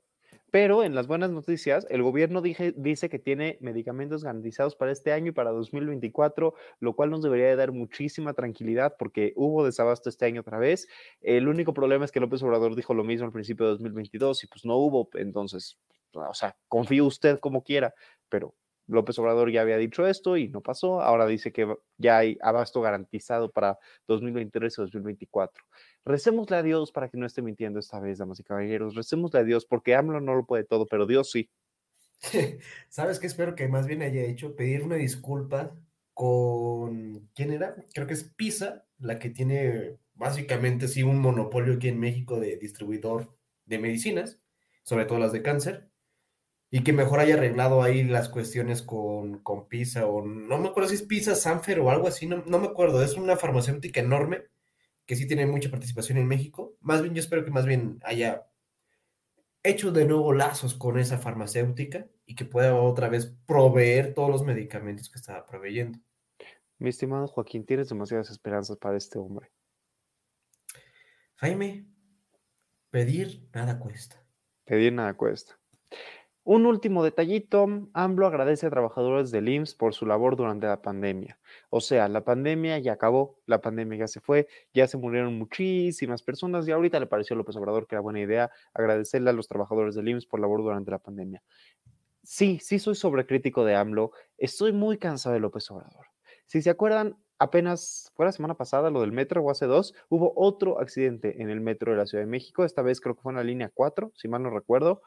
Pero 0.52 0.84
en 0.84 0.96
las 0.96 1.06
buenas 1.08 1.30
noticias, 1.32 1.86
el 1.92 2.02
gobierno 2.02 2.42
dije- 2.42 2.74
dice 2.76 3.08
que 3.10 3.20
tiene 3.20 3.58
medicamentos 3.62 4.24
garantizados 4.24 4.76
para 4.76 4.92
este 4.92 5.12
año 5.14 5.28
y 5.30 5.32
para 5.32 5.52
2024, 5.52 6.56
lo 6.80 6.96
cual 6.96 7.12
nos 7.12 7.22
debería 7.22 7.48
de 7.48 7.56
dar 7.56 7.72
muchísima 7.72 8.34
tranquilidad 8.34 8.96
porque 8.98 9.34
hubo 9.36 9.64
desabasto 9.64 10.10
este 10.10 10.26
año 10.26 10.42
otra 10.42 10.58
vez. 10.58 10.88
El 11.22 11.48
único 11.48 11.74
problema 11.74 12.04
es 12.06 12.12
que 12.12 12.20
López 12.20 12.42
Obrador 12.44 12.76
dijo 12.76 12.96
lo 12.96 13.04
mismo 13.04 13.28
al 13.28 13.32
principio 13.32 13.66
de 13.68 13.72
2022 13.74 14.44
y 14.44 14.48
pues 14.48 14.66
no 14.66 14.76
hubo. 14.78 15.10
Entonces, 15.14 15.78
o 16.14 16.34
sea, 16.34 16.58
confíe 16.68 17.02
usted 17.04 17.40
como 17.40 17.64
quiera, 17.64 17.94
pero 18.28 18.56
López 18.88 19.20
Obrador 19.20 19.52
ya 19.52 19.62
había 19.62 19.78
dicho 19.78 20.08
esto 20.08 20.36
y 20.36 20.50
no 20.50 20.62
pasó. 20.62 21.02
Ahora 21.02 21.28
dice 21.28 21.52
que 21.54 21.76
ya 21.98 22.18
hay 22.18 22.38
abasto 22.42 22.82
garantizado 22.82 23.52
para 23.52 23.78
2023 24.08 24.80
o 24.80 24.82
2024. 24.84 25.64
Recémosle 26.06 26.58
a 26.58 26.64
Dios 26.64 26.92
para 26.92 27.10
que 27.10 27.18
no 27.18 27.26
esté 27.26 27.42
mintiendo 27.42 27.80
esta 27.80 28.00
vez, 28.00 28.18
damas 28.18 28.40
y 28.40 28.44
caballeros. 28.44 28.96
Recémosle 28.96 29.40
a 29.40 29.44
Dios 29.44 29.66
porque 29.66 29.96
AMLO 29.96 30.22
no 30.22 30.36
lo 30.36 30.46
puede 30.46 30.64
todo, 30.64 30.86
pero 30.88 31.06
Dios 31.06 31.32
sí. 31.32 31.50
¿Sabes 32.90 33.20
qué? 33.20 33.28
Espero 33.28 33.56
que 33.56 33.68
más 33.68 33.88
bien 33.88 34.02
haya 34.02 34.24
hecho 34.24 34.56
pedir 34.56 34.84
una 34.84 34.96
disculpa 34.96 35.76
con. 36.14 37.30
¿Quién 37.34 37.54
era? 37.54 37.76
Creo 37.94 38.08
que 38.08 38.14
es 38.14 38.24
Pisa, 38.24 38.86
la 38.98 39.20
que 39.20 39.30
tiene 39.30 39.98
básicamente 40.14 40.88
sí 40.88 41.04
un 41.04 41.20
monopolio 41.20 41.76
aquí 41.76 41.88
en 41.88 42.00
México 42.00 42.40
de 42.40 42.58
distribuidor 42.58 43.36
de 43.66 43.80
medicinas, 43.80 44.42
sobre 44.84 45.06
todo 45.06 45.20
las 45.20 45.32
de 45.32 45.42
cáncer 45.42 45.90
y 46.72 46.84
que 46.84 46.94
mejor 46.94 47.20
haya 47.20 47.36
arreglado 47.36 47.82
ahí 47.82 48.04
las 48.04 48.30
cuestiones 48.30 48.82
con, 48.82 49.40
con 49.40 49.68
Pisa 49.68 50.06
o 50.08 50.24
no 50.24 50.58
me 50.60 50.70
acuerdo 50.70 50.90
si 50.90 50.96
es 50.96 51.02
Pisa, 51.04 51.36
Sanfer 51.36 51.80
o 51.80 51.90
algo 51.90 52.08
así, 52.08 52.28
no, 52.28 52.44
no 52.46 52.60
me 52.60 52.68
acuerdo, 52.68 53.04
es 53.04 53.16
una 53.16 53.38
farmacéutica 53.38 54.02
enorme 54.02 54.44
que 55.10 55.16
sí 55.16 55.26
tiene 55.26 55.48
mucha 55.48 55.72
participación 55.72 56.20
en 56.20 56.28
México. 56.28 56.78
Más 56.82 57.02
bien 57.02 57.16
yo 57.16 57.20
espero 57.20 57.44
que 57.44 57.50
más 57.50 57.66
bien 57.66 58.00
haya 58.04 58.48
hecho 59.64 59.92
de 59.92 60.06
nuevo 60.06 60.34
lazos 60.34 60.76
con 60.76 61.00
esa 61.00 61.18
farmacéutica 61.18 62.06
y 62.28 62.36
que 62.36 62.46
pueda 62.46 62.76
otra 62.76 63.10
vez 63.10 63.36
proveer 63.48 64.14
todos 64.14 64.30
los 64.30 64.44
medicamentos 64.44 65.10
que 65.10 65.18
estaba 65.18 65.48
proveyendo. 65.48 65.98
Mi 66.78 66.90
estimado 66.90 67.26
Joaquín, 67.26 67.66
tienes 67.66 67.90
demasiadas 67.90 68.30
esperanzas 68.30 68.78
para 68.78 68.98
este 68.98 69.18
hombre. 69.18 69.52
Jaime, 71.38 71.88
pedir 72.92 73.50
nada 73.52 73.80
cuesta. 73.80 74.24
Pedir 74.64 74.94
nada 74.94 75.16
cuesta. 75.16 75.60
Un 76.52 76.66
último 76.66 77.04
detallito, 77.04 77.68
AMLO 77.94 78.26
agradece 78.26 78.66
a 78.66 78.72
trabajadores 78.72 79.30
del 79.30 79.48
IMSS 79.50 79.76
por 79.76 79.94
su 79.94 80.08
labor 80.08 80.36
durante 80.36 80.66
la 80.66 80.82
pandemia. 80.82 81.38
O 81.70 81.80
sea, 81.80 82.08
la 82.08 82.24
pandemia 82.24 82.80
ya 82.80 82.94
acabó, 82.94 83.38
la 83.46 83.62
pandemia 83.62 84.00
ya 84.00 84.08
se 84.08 84.20
fue, 84.20 84.48
ya 84.74 84.88
se 84.88 84.98
murieron 84.98 85.38
muchísimas 85.38 86.24
personas 86.24 86.68
y 86.68 86.72
ahorita 86.72 87.00
le 87.00 87.06
pareció 87.06 87.36
a 87.36 87.38
López 87.38 87.56
Obrador 87.56 87.86
que 87.86 87.94
era 87.94 88.02
buena 88.02 88.22
idea 88.22 88.50
agradecerle 88.74 89.30
a 89.30 89.34
los 89.34 89.48
trabajadores 89.48 89.94
del 89.94 90.10
IMSS 90.10 90.26
por 90.26 90.40
la 90.40 90.46
labor 90.46 90.64
durante 90.64 90.90
la 90.90 90.98
pandemia. 90.98 91.44
Sí, 92.24 92.58
sí 92.60 92.80
soy 92.80 92.96
sobrecrítico 92.96 93.64
de 93.64 93.76
AMLO, 93.76 94.14
estoy 94.40 94.74
muy 94.74 94.98
cansado 94.98 95.36
de 95.36 95.42
López 95.42 95.70
Obrador. 95.70 96.08
Si 96.48 96.64
se 96.64 96.72
acuerdan, 96.72 97.16
apenas 97.38 98.12
fue 98.16 98.26
la 98.26 98.32
semana 98.32 98.56
pasada 98.56 98.90
lo 98.90 99.02
del 99.02 99.12
metro 99.12 99.44
o 99.44 99.52
hace 99.52 99.68
dos, 99.68 99.94
hubo 100.10 100.34
otro 100.36 100.80
accidente 100.80 101.44
en 101.44 101.52
el 101.52 101.62
metro 101.62 101.92
de 101.92 102.00
la 102.00 102.08
Ciudad 102.08 102.24
de 102.24 102.32
México, 102.32 102.66
esta 102.66 102.82
vez 102.82 103.02
creo 103.02 103.14
que 103.14 103.22
fue 103.22 103.34
en 103.34 103.38
la 103.38 103.44
línea 103.44 103.70
4, 103.72 104.14
si 104.16 104.28
mal 104.28 104.42
no 104.42 104.50
recuerdo. 104.50 105.04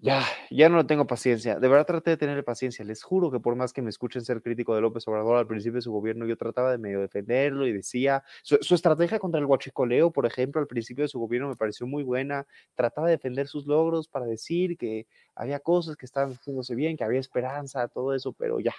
Ya, 0.00 0.24
ya 0.48 0.68
no 0.68 0.86
tengo 0.86 1.08
paciencia. 1.08 1.58
De 1.58 1.66
verdad 1.66 1.84
traté 1.84 2.10
de 2.10 2.16
tener 2.16 2.44
paciencia. 2.44 2.84
Les 2.84 3.02
juro 3.02 3.32
que 3.32 3.40
por 3.40 3.56
más 3.56 3.72
que 3.72 3.82
me 3.82 3.90
escuchen 3.90 4.24
ser 4.24 4.40
crítico 4.42 4.72
de 4.76 4.80
López 4.80 5.08
Obrador 5.08 5.38
al 5.38 5.48
principio 5.48 5.74
de 5.74 5.82
su 5.82 5.90
gobierno, 5.90 6.24
yo 6.24 6.36
trataba 6.36 6.70
de 6.70 6.78
medio 6.78 7.00
defenderlo 7.00 7.66
y 7.66 7.72
decía, 7.72 8.22
su, 8.42 8.74
estrategia 8.74 9.18
contra 9.18 9.40
el 9.40 9.46
guachicoleo, 9.46 10.12
por 10.12 10.24
ejemplo, 10.24 10.60
al 10.60 10.68
principio 10.68 11.02
de 11.02 11.08
su 11.08 11.18
gobierno 11.18 11.48
me 11.48 11.56
pareció 11.56 11.88
muy 11.88 12.04
buena. 12.04 12.46
Trataba 12.76 13.08
de 13.08 13.14
defender 13.14 13.48
sus 13.48 13.66
logros 13.66 14.06
para 14.06 14.24
decir 14.26 14.78
que 14.78 15.08
había 15.34 15.58
cosas 15.58 15.96
que 15.96 16.06
estaban 16.06 16.32
haciéndose 16.34 16.76
bien, 16.76 16.96
que 16.96 17.02
había 17.02 17.18
esperanza, 17.18 17.88
todo 17.88 18.14
eso, 18.14 18.32
pero 18.32 18.60
ya, 18.60 18.74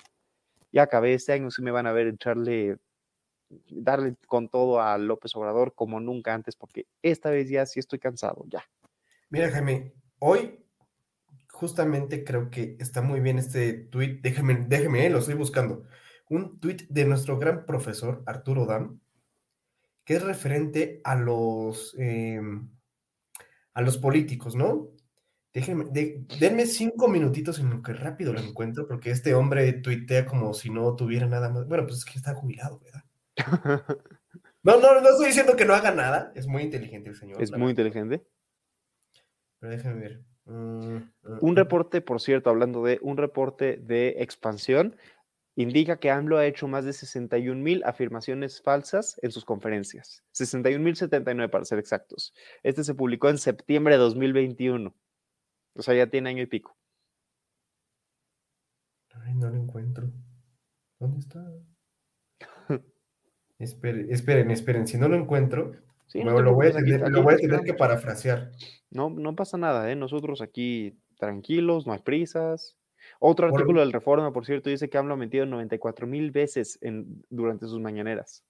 ya 0.71 0.83
acabé. 0.83 1.15
Este 1.15 1.33
año 1.33 1.51
sí 1.51 1.61
me 1.61 1.71
van 1.71 1.85
a 1.85 1.91
ver 1.91 2.07
echarle 2.07 2.77
darle 3.69 4.15
con 4.27 4.47
todo 4.47 4.79
a 4.79 4.97
López 4.97 5.35
Obrador 5.35 5.73
como 5.75 5.99
nunca 5.99 6.33
antes, 6.33 6.55
porque 6.55 6.85
esta 7.01 7.29
vez 7.29 7.49
ya 7.49 7.65
sí 7.65 7.81
estoy 7.81 7.99
cansado, 7.99 8.45
ya. 8.47 8.63
Mira, 9.29 9.49
Jaime, 9.51 9.91
hoy 10.19 10.68
justamente 11.59 12.23
creo 12.23 12.49
que 12.49 12.77
está 12.79 13.01
muy 13.01 13.19
bien 13.19 13.37
este 13.37 13.73
tweet. 13.73 14.21
Déjeme, 14.21 14.65
déjeme, 14.65 15.05
eh, 15.05 15.09
lo 15.09 15.19
estoy 15.19 15.35
buscando. 15.35 15.83
Un 16.29 16.57
tweet 16.61 16.87
de 16.89 17.03
nuestro 17.03 17.37
gran 17.37 17.65
profesor 17.65 18.23
Arturo 18.25 18.65
Dam, 18.65 19.01
que 20.05 20.15
es 20.15 20.23
referente 20.23 21.01
a 21.03 21.15
los, 21.15 21.95
eh, 21.99 22.39
a 23.73 23.81
los 23.81 23.97
políticos, 23.97 24.55
¿no? 24.55 24.87
Déjenme, 25.53 25.85
de, 25.91 26.25
denme 26.39 26.65
cinco 26.65 27.09
minutitos 27.09 27.59
en 27.59 27.71
lo 27.71 27.81
que 27.81 27.91
rápido 27.91 28.31
lo 28.31 28.39
encuentro, 28.39 28.87
porque 28.87 29.11
este 29.11 29.33
hombre 29.33 29.73
tuitea 29.73 30.25
como 30.25 30.53
si 30.53 30.69
no 30.69 30.95
tuviera 30.95 31.27
nada 31.27 31.49
más. 31.49 31.67
Bueno, 31.67 31.83
pues 31.85 31.97
es 31.97 32.05
que 32.05 32.17
está 32.17 32.33
jubilado, 32.35 32.79
¿verdad? 32.79 33.03
No, 34.61 34.77
no, 34.77 34.99
no 34.99 35.09
estoy 35.09 35.27
diciendo 35.27 35.55
que 35.55 35.63
no 35.63 35.73
haga 35.73 35.91
nada. 35.91 36.33
Es 36.35 36.45
muy 36.45 36.63
inteligente 36.63 37.09
el 37.09 37.15
señor. 37.15 37.41
Es 37.41 37.49
muy 37.49 37.69
inteligente. 37.69 38.25
Pero 39.57 39.71
déjenme 39.71 40.01
ver. 40.01 40.28
Un 40.49 41.55
reporte, 41.55 42.01
por 42.01 42.19
cierto, 42.19 42.49
hablando 42.49 42.83
de 42.83 42.99
un 43.01 43.17
reporte 43.17 43.77
de 43.77 44.15
expansión, 44.19 44.95
indica 45.55 45.99
que 45.99 46.09
AMLO 46.09 46.37
ha 46.37 46.45
hecho 46.45 46.67
más 46.67 46.85
de 46.85 46.93
61 46.93 47.61
mil 47.61 47.83
afirmaciones 47.83 48.61
falsas 48.61 49.19
en 49.21 49.31
sus 49.31 49.45
conferencias. 49.45 50.23
61 50.31 50.83
mil 50.83 50.95
79 50.95 51.49
para 51.49 51.65
ser 51.65 51.77
exactos. 51.77 52.33
Este 52.63 52.83
se 52.83 52.95
publicó 52.95 53.29
en 53.29 53.37
septiembre 53.37 53.95
de 53.95 53.99
2021. 53.99 54.95
O 55.75 55.81
sea, 55.81 55.93
ya 55.93 56.07
tiene 56.07 56.29
año 56.29 56.43
y 56.43 56.47
pico. 56.47 56.75
Ay, 59.13 59.35
no 59.35 59.49
lo 59.49 59.57
encuentro. 59.57 60.09
¿Dónde 60.97 61.19
está? 61.19 61.45
esperen, 63.59 64.11
esperen, 64.11 64.51
esperen. 64.51 64.87
Si 64.87 64.97
no 64.97 65.09
lo 65.09 65.15
encuentro, 65.15 65.73
Sí, 66.09 66.23
no 66.23 66.41
lo 66.41 66.53
voy 66.55 66.67
a 66.67 66.71
tener, 66.71 67.03
aquí 67.03 67.11
lo 67.11 67.21
voy 67.23 67.35
a 67.35 67.37
te 67.37 67.43
tener 67.43 67.61
que 67.61 67.75
parafrasear. 67.75 68.51
No, 68.89 69.11
no 69.11 69.35
pasa 69.35 69.57
nada, 69.57 69.91
¿eh? 69.91 69.95
Nosotros 69.95 70.41
aquí 70.41 70.97
tranquilos, 71.19 71.85
no 71.85 71.93
hay 71.93 71.99
prisas. 71.99 72.75
Otro 73.19 73.47
Por- 73.47 73.59
artículo 73.59 73.81
del 73.81 73.93
Reforma, 73.93 74.33
por 74.33 74.45
cierto, 74.45 74.69
dice 74.71 74.89
que 74.89 74.97
AMLO 74.97 75.13
ha 75.13 75.17
mentido 75.17 75.45
94 75.45 76.07
mil 76.07 76.31
veces 76.31 76.79
en, 76.81 77.23
durante 77.29 77.67
sus 77.67 77.79
mañaneras. 77.79 78.43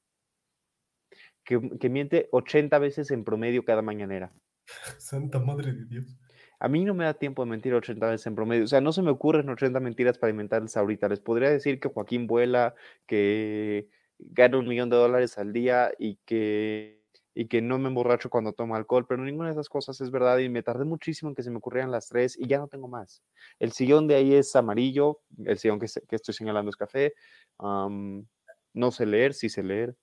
Que, 1.43 1.59
que 1.79 1.89
miente 1.89 2.29
80 2.31 2.79
veces 2.79 3.11
en 3.11 3.25
promedio 3.25 3.65
cada 3.65 3.81
mañanera. 3.81 4.31
Santa 4.97 5.39
madre 5.39 5.73
de 5.73 5.85
Dios. 5.85 6.17
A 6.61 6.67
mí 6.69 6.85
no 6.85 6.93
me 6.93 7.03
da 7.05 7.13
tiempo 7.13 7.43
de 7.43 7.49
mentir 7.51 7.73
80 7.73 8.05
veces 8.09 8.27
en 8.27 8.35
promedio. 8.35 8.63
O 8.63 8.67
sea, 8.67 8.79
no 8.81 8.93
se 8.93 9.01
me 9.01 9.11
ocurren 9.11 9.49
80 9.49 9.79
mentiras 9.81 10.17
para 10.17 10.31
inventarles 10.31 10.77
ahorita. 10.77 11.09
Les 11.09 11.19
podría 11.19 11.49
decir 11.49 11.79
que 11.79 11.89
Joaquín 11.89 12.25
vuela, 12.27 12.75
que 13.05 13.87
gana 14.17 14.57
un 14.57 14.67
millón 14.67 14.89
de 14.89 14.97
dólares 14.97 15.37
al 15.37 15.53
día 15.53 15.91
y 15.97 16.17
que, 16.25 16.98
y 17.39 17.47
que 17.47 17.61
no 17.61 17.79
me 17.79 17.87
emborracho 17.87 18.29
cuando 18.29 18.51
tomo 18.51 18.75
alcohol, 18.75 19.05
pero 19.07 19.23
ninguna 19.23 19.47
de 19.47 19.53
esas 19.53 19.69
cosas 19.69 20.01
es 20.01 20.11
verdad 20.11 20.39
y 20.39 20.49
me 20.49 20.61
tardé 20.61 20.83
muchísimo 20.83 21.29
en 21.29 21.35
que 21.35 21.41
se 21.41 21.49
me 21.49 21.59
ocurrieran 21.59 21.89
las 21.89 22.09
tres 22.09 22.37
y 22.37 22.47
ya 22.47 22.57
no 22.57 22.67
tengo 22.67 22.89
más. 22.89 23.23
El 23.59 23.71
sillón 23.71 24.09
de 24.09 24.15
ahí 24.15 24.35
es 24.35 24.53
amarillo, 24.57 25.21
el 25.45 25.57
sillón 25.57 25.79
que, 25.79 25.87
que 26.05 26.17
estoy 26.17 26.33
señalando 26.33 26.69
es 26.69 26.75
café. 26.75 27.13
no 27.57 28.91
sé 28.91 29.05
leer, 29.05 29.33
sí 29.33 29.47
sé 29.47 29.63
leer, 29.63 29.95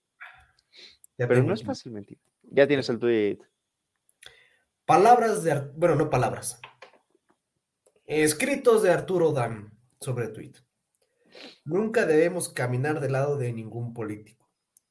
Ya 1.18 1.28
pero 1.28 1.43
no 1.43 1.53
es 1.53 1.62
fácil 1.62 1.93
mentir. 1.93 2.16
Ya 2.41 2.66
tienes 2.66 2.89
el 2.89 2.99
tweet. 2.99 3.41
Palabras 4.87 5.45
de, 5.45 5.61
bueno, 5.76 5.95
no 5.95 6.09
palabras. 6.09 6.59
Escritos 8.07 8.82
de 8.82 8.93
Arturo 8.93 9.32
Dam 9.32 9.78
sobre 10.01 10.28
tweet. 10.28 10.55
Nunca 11.66 12.07
debemos 12.07 12.49
caminar 12.49 12.99
del 13.01 13.12
lado 13.12 13.37
de 13.37 13.53
ningún 13.53 13.93
político. 13.93 14.45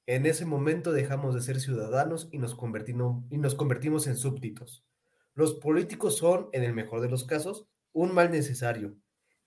En 0.08 0.26
ese 0.26 0.46
momento 0.46 0.92
dejamos 0.92 1.34
de 1.34 1.42
ser 1.42 1.60
ciudadanos 1.60 2.30
y 2.32 2.38
nos 2.38 2.54
convertimos, 2.56 3.24
en 4.08 4.16
súbditos. 4.16 4.86
Los 5.34 5.56
políticos 5.56 6.18
son, 6.18 6.50
en 6.54 6.64
el 6.64 6.74
mejor 6.74 7.02
de 7.02 7.10
los 7.10 7.24
casos, 7.26 7.68
un 7.92 8.14
mal 8.14 8.32
necesario, 8.32 8.96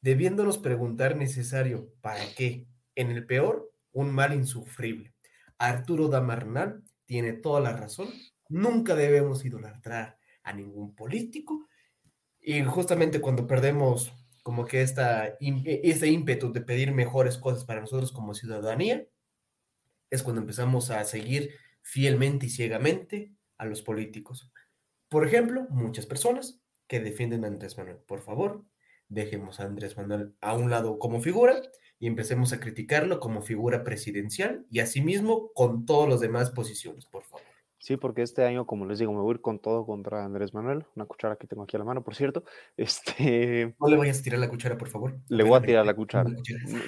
debiéndonos 0.01 0.59
preguntar 0.59 1.17
necesario, 1.17 1.93
¿para 2.01 2.23
qué? 2.37 2.67
En 2.97 3.11
el 3.11 3.25
peor, 3.25 3.73
un 3.93 4.13
mal 4.13 4.35
insufrible. 4.35 5.15
Arturo 5.59 6.09
Damarnal 6.09 6.83
tiene 7.07 7.33
toda 7.35 7.61
la 7.61 7.73
razón. 7.73 8.09
Nunca 8.49 8.95
debemos 8.97 9.45
idolatrar 9.45 10.19
a 10.43 10.53
ningún 10.53 10.95
político. 10.95 11.69
Y 12.41 12.63
justamente 12.65 13.21
cuando 13.21 13.47
perdemos 13.47 14.13
como 14.43 14.65
que 14.67 14.83
esta, 14.83 15.27
e- 15.29 15.81
ese 15.85 16.09
ímpetu 16.09 16.53
de 16.53 16.63
pedir 16.63 16.93
mejores 16.93 17.39
cosas 17.39 17.65
para 17.65 17.81
nosotros 17.81 18.13
como 18.13 18.35
ciudadanía, 18.35 19.07
es 20.11 20.23
cuando 20.23 20.41
empezamos 20.41 20.91
a 20.91 21.05
seguir 21.05 21.55
fielmente 21.83 22.47
y 22.47 22.51
ciegamente 22.51 23.33
a 23.57 23.67
los 23.67 23.83
políticos. 23.83 24.51
Por 25.09 25.27
ejemplo, 25.27 25.67
muchas 25.71 26.07
personas 26.07 26.61
que 26.87 27.01
defienden 27.01 27.45
a 27.45 27.49
Andrés 27.49 27.77
Manuel. 27.77 27.99
Por 27.99 28.21
favor, 28.21 28.65
dejemos 29.09 29.61
a 29.61 29.65
Andrés 29.65 29.97
Manuel 29.97 30.35
a 30.41 30.55
un 30.55 30.71
lado 30.71 30.99
como 30.99 31.21
figura 31.21 31.61
y 31.99 32.07
empecemos 32.07 32.53
a 32.53 32.61
criticarlo 32.61 33.21
como 33.21 33.43
figura 33.43 33.85
presidencial 33.85 34.67
y 34.71 34.81
asimismo 34.81 35.51
con 35.53 35.87
todas 35.87 36.09
las 36.09 36.21
demás 36.21 36.51
posiciones, 36.51 37.07
por 37.07 37.25
favor. 37.25 37.47
Sí, 37.81 37.97
porque 37.97 38.23
este 38.23 38.45
año, 38.45 38.67
como 38.67 38.87
les 38.87 38.99
digo, 38.99 39.13
me 39.13 39.21
voy 39.21 39.33
a 39.33 39.35
ir 39.37 39.41
con 39.41 39.61
todo 39.61 39.87
contra 39.87 40.25
Andrés 40.25 40.53
Manuel, 40.53 40.85
una 40.97 41.07
cuchara 41.07 41.37
que 41.37 41.47
tengo 41.47 41.63
aquí 41.63 41.77
a 41.77 41.79
la 41.79 41.85
mano, 41.85 42.03
por 42.03 42.15
cierto. 42.15 42.45
Este, 42.77 43.75
No 43.79 43.89
le 43.89 43.97
vayas 43.97 44.19
a 44.19 44.23
tirar 44.23 44.41
la 44.41 44.49
cuchara, 44.49 44.77
por 44.77 44.89
favor. 44.89 45.17
le 45.29 45.45
voy 45.45 45.59
a 45.59 45.63
tirar 45.63 45.87
la 45.87 45.95
cuchara. 45.95 46.29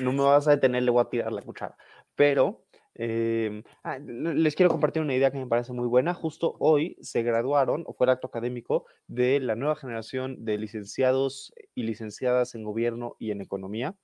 no 0.00 0.12
me 0.12 0.22
vas 0.22 0.48
a 0.48 0.52
detener, 0.52 0.82
le 0.82 0.90
voy 0.90 1.02
a 1.02 1.08
tirar 1.08 1.32
la 1.32 1.42
cuchara. 1.42 1.76
Pero 2.16 2.66
eh, 2.94 3.62
ah, 3.84 3.98
le- 3.98 4.34
les 4.34 4.54
quiero 4.56 4.70
compartir 4.70 5.02
una 5.02 5.14
idea 5.14 5.30
que 5.30 5.38
me 5.38 5.46
parece 5.46 5.72
muy 5.72 5.86
buena. 5.88 6.14
Justo 6.14 6.56
hoy 6.58 6.96
se 7.00 7.22
graduaron, 7.22 7.84
o 7.86 7.92
fue 7.94 8.06
el 8.06 8.10
acto 8.10 8.26
académico, 8.28 8.86
de 9.06 9.40
la 9.40 9.56
nueva 9.56 9.76
generación 9.76 10.44
de 10.44 10.58
licenciados 10.58 11.52
y 11.74 11.84
licenciadas 11.84 12.54
en 12.54 12.64
gobierno 12.64 13.16
y 13.18 13.30
en 13.32 13.40
economía. 13.42 13.96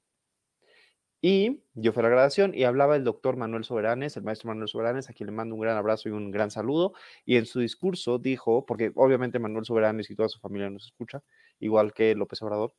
Y 1.22 1.62
yo 1.74 1.92
fui 1.92 2.00
a 2.00 2.04
la 2.04 2.08
graduación 2.10 2.54
y 2.54 2.64
hablaba 2.64 2.94
el 2.94 3.02
doctor 3.04 3.36
Manuel 3.36 3.64
Soberanes, 3.64 4.16
el 4.16 4.22
maestro 4.22 4.48
Manuel 4.48 4.68
Soberanes, 4.68 5.08
a 5.10 5.12
quien 5.12 5.26
le 5.26 5.32
mando 5.32 5.54
un 5.54 5.60
gran 5.60 5.76
abrazo 5.76 6.08
y 6.08 6.12
un 6.12 6.30
gran 6.30 6.50
saludo. 6.50 6.92
Y 7.24 7.36
en 7.36 7.46
su 7.46 7.58
discurso 7.60 8.18
dijo, 8.18 8.64
porque 8.66 8.92
obviamente 8.94 9.38
Manuel 9.38 9.64
Soberanes 9.64 10.10
y 10.10 10.14
toda 10.14 10.28
su 10.28 10.38
familia 10.40 10.70
nos 10.70 10.84
escucha, 10.86 11.22
igual 11.58 11.92
que 11.94 12.14
López 12.14 12.42
Obrador, 12.42 12.74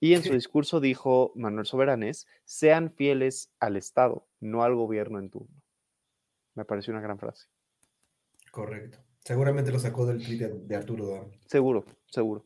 y 0.00 0.14
en 0.14 0.22
su 0.22 0.32
discurso 0.32 0.80
dijo 0.80 1.32
Manuel 1.34 1.66
Soberanes, 1.66 2.26
sean 2.44 2.90
fieles 2.90 3.52
al 3.60 3.76
Estado, 3.76 4.26
no 4.40 4.64
al 4.64 4.74
gobierno 4.74 5.18
en 5.18 5.30
turno. 5.30 5.62
Me 6.54 6.64
pareció 6.64 6.92
una 6.92 7.02
gran 7.02 7.18
frase. 7.18 7.46
Correcto. 8.50 8.98
Seguramente 9.22 9.70
lo 9.70 9.78
sacó 9.78 10.06
del 10.06 10.24
tweet 10.24 10.48
de, 10.48 10.76
Arturo 10.76 11.06
Dam. 11.06 11.30
Seguro, 11.46 11.84
seguro. 12.06 12.44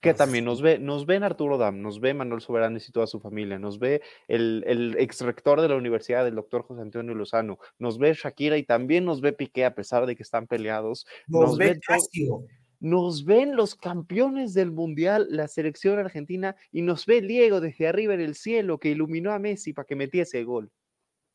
Que 0.00 0.10
Así 0.10 0.18
también 0.18 0.44
nos 0.44 0.62
ve, 0.62 0.78
nos 0.78 1.04
ven 1.04 1.24
Arturo 1.24 1.58
Dam, 1.58 1.82
nos 1.82 2.00
ve 2.00 2.14
Manuel 2.14 2.40
Soberanes 2.40 2.88
y 2.88 2.92
toda 2.92 3.06
su 3.06 3.20
familia, 3.20 3.58
nos 3.58 3.78
ve 3.78 4.00
el, 4.28 4.64
el 4.66 4.96
ex 4.98 5.20
rector 5.20 5.60
de 5.60 5.68
la 5.68 5.76
universidad, 5.76 6.26
el 6.26 6.36
doctor 6.36 6.62
José 6.62 6.80
Antonio 6.80 7.14
Lozano, 7.14 7.58
nos 7.78 7.98
ve 7.98 8.14
Shakira 8.14 8.56
y 8.56 8.62
también 8.62 9.04
nos 9.04 9.20
ve 9.20 9.32
Piqué, 9.32 9.64
a 9.64 9.74
pesar 9.74 10.06
de 10.06 10.16
que 10.16 10.22
están 10.22 10.46
peleados. 10.46 11.06
Nos, 11.26 11.42
Nos 11.42 11.58
ve 11.58 11.74
ve 11.74 11.80
Casio. 11.80 12.46
Nos 12.80 13.24
ven 13.24 13.56
los 13.56 13.74
campeones 13.74 14.54
del 14.54 14.70
mundial, 14.70 15.26
la 15.30 15.48
selección 15.48 15.98
argentina, 15.98 16.56
y 16.72 16.82
nos 16.82 17.06
ve 17.06 17.20
Diego 17.22 17.60
desde 17.60 17.86
arriba 17.88 18.14
en 18.14 18.20
el 18.20 18.34
cielo 18.34 18.78
que 18.78 18.90
iluminó 18.90 19.32
a 19.32 19.38
Messi 19.38 19.72
para 19.72 19.86
que 19.86 19.96
metiese 19.96 20.38
el 20.40 20.46
gol. 20.46 20.70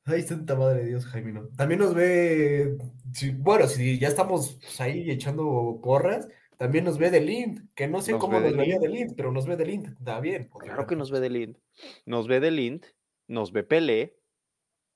Ay, 0.06 0.22
santa 0.24 0.56
madre 0.56 0.82
de 0.82 0.88
Dios, 0.90 1.06
Jaime. 1.06 1.34
¿no? 1.34 1.48
También 1.50 1.80
nos 1.82 1.94
ve, 1.94 2.78
si- 3.14 3.32
bueno, 3.32 3.68
si 3.68 4.00
ya 4.00 4.08
estamos 4.08 4.58
pues, 4.60 4.82
ahí 4.82 5.10
echando 5.12 5.80
porras, 5.84 6.28
también 6.58 6.84
nos 6.86 6.98
ve 6.98 7.10
del 7.12 7.30
Int, 7.30 7.62
que 7.76 7.88
no 7.88 8.02
sé 8.02 8.12
Nos 8.14 8.22
cómo 8.22 8.42
ve 8.42 8.52
nos 8.52 8.58
del 8.58 8.70
Int. 8.70 8.82
del 9.10 9.16
pero 9.16 9.32
nos 9.32 9.46
ve 9.46 9.56
del 9.56 9.70
Int, 9.70 9.88
está 9.88 10.20
bien. 10.20 10.50
Claro 10.60 10.88
que 10.88 10.96
nos 10.96 11.10
ve 11.12 11.20
de 11.20 11.30
Lind. 11.30 11.58
Nos 12.06 12.28
ve 12.28 12.40
de 12.40 12.52
Lind, 12.52 12.86
nos 13.28 13.52
ve 13.54 13.64
Pelé, 13.64 14.18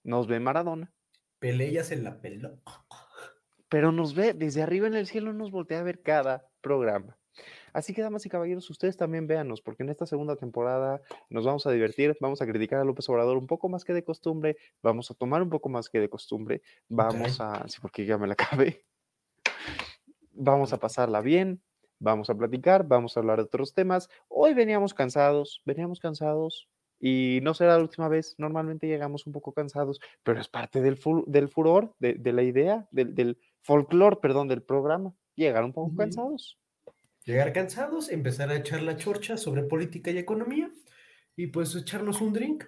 nos 0.03 0.27
ve 0.27 0.39
Maradona. 0.39 0.91
Pelé 1.39 1.71
ya 1.71 1.83
se 1.83 1.95
la 1.97 2.19
peló. 2.19 2.59
Pero 3.73 3.91
nos 3.91 4.13
ve 4.13 4.33
desde 4.35 4.61
arriba 4.61 4.85
en 4.85 4.93
el 4.93 5.07
cielo, 5.07 5.33
nos 5.33 5.49
voltea 5.49 5.79
a 5.79 5.83
ver 5.83 6.03
cada 6.03 6.47
programa. 6.61 7.17
Así 7.73 7.91
que, 7.91 8.03
damas 8.03 8.23
y 8.23 8.29
caballeros, 8.29 8.69
ustedes 8.69 8.97
también 8.97 9.25
véanos, 9.25 9.63
porque 9.63 9.81
en 9.81 9.89
esta 9.89 10.05
segunda 10.05 10.35
temporada 10.35 11.01
nos 11.31 11.43
vamos 11.43 11.65
a 11.65 11.71
divertir, 11.71 12.15
vamos 12.21 12.39
a 12.43 12.45
criticar 12.45 12.79
a 12.79 12.83
López 12.83 13.09
Obrador 13.09 13.35
un 13.35 13.47
poco 13.47 13.69
más 13.69 13.83
que 13.83 13.93
de 13.93 14.03
costumbre, 14.03 14.57
vamos 14.83 15.09
a 15.09 15.15
tomar 15.15 15.41
un 15.41 15.49
poco 15.49 15.69
más 15.69 15.89
que 15.89 15.99
de 15.99 16.07
costumbre, 16.07 16.61
vamos 16.87 17.41
a, 17.41 17.67
sí, 17.67 17.79
porque 17.81 18.05
ya 18.05 18.19
me 18.19 18.27
la 18.27 18.33
acabé, 18.33 18.85
vamos 20.33 20.71
a 20.71 20.77
pasarla 20.77 21.21
bien, 21.21 21.59
vamos 21.97 22.29
a 22.29 22.35
platicar, 22.35 22.87
vamos 22.87 23.17
a 23.17 23.21
hablar 23.21 23.39
de 23.39 23.45
otros 23.45 23.73
temas. 23.73 24.07
Hoy 24.27 24.53
veníamos 24.53 24.93
cansados, 24.93 25.63
veníamos 25.65 25.99
cansados, 25.99 26.69
y 26.99 27.39
no 27.41 27.55
será 27.55 27.75
la 27.75 27.81
última 27.81 28.07
vez, 28.07 28.35
normalmente 28.37 28.87
llegamos 28.87 29.25
un 29.25 29.33
poco 29.33 29.51
cansados, 29.51 29.99
pero 30.21 30.39
es 30.39 30.47
parte 30.47 30.79
del, 30.79 30.95
fu- 30.95 31.25
del 31.25 31.49
furor, 31.49 31.95
de, 31.97 32.13
de 32.13 32.31
la 32.33 32.43
idea, 32.43 32.87
del, 32.91 33.15
del 33.15 33.39
folclore, 33.63 34.17
perdón, 34.21 34.47
del 34.47 34.61
programa, 34.61 35.13
llegar 35.35 35.63
un 35.63 35.73
poco 35.73 35.95
cansados. 35.95 36.59
Llegar 37.25 37.53
cansados, 37.53 38.09
empezar 38.09 38.49
a 38.49 38.55
echar 38.57 38.81
la 38.83 38.97
chorcha 38.97 39.37
sobre 39.37 39.63
política 39.63 40.11
y 40.11 40.17
economía 40.17 40.69
y 41.35 41.47
pues 41.47 41.75
echarnos 41.75 42.21
un 42.21 42.33
drink. 42.33 42.65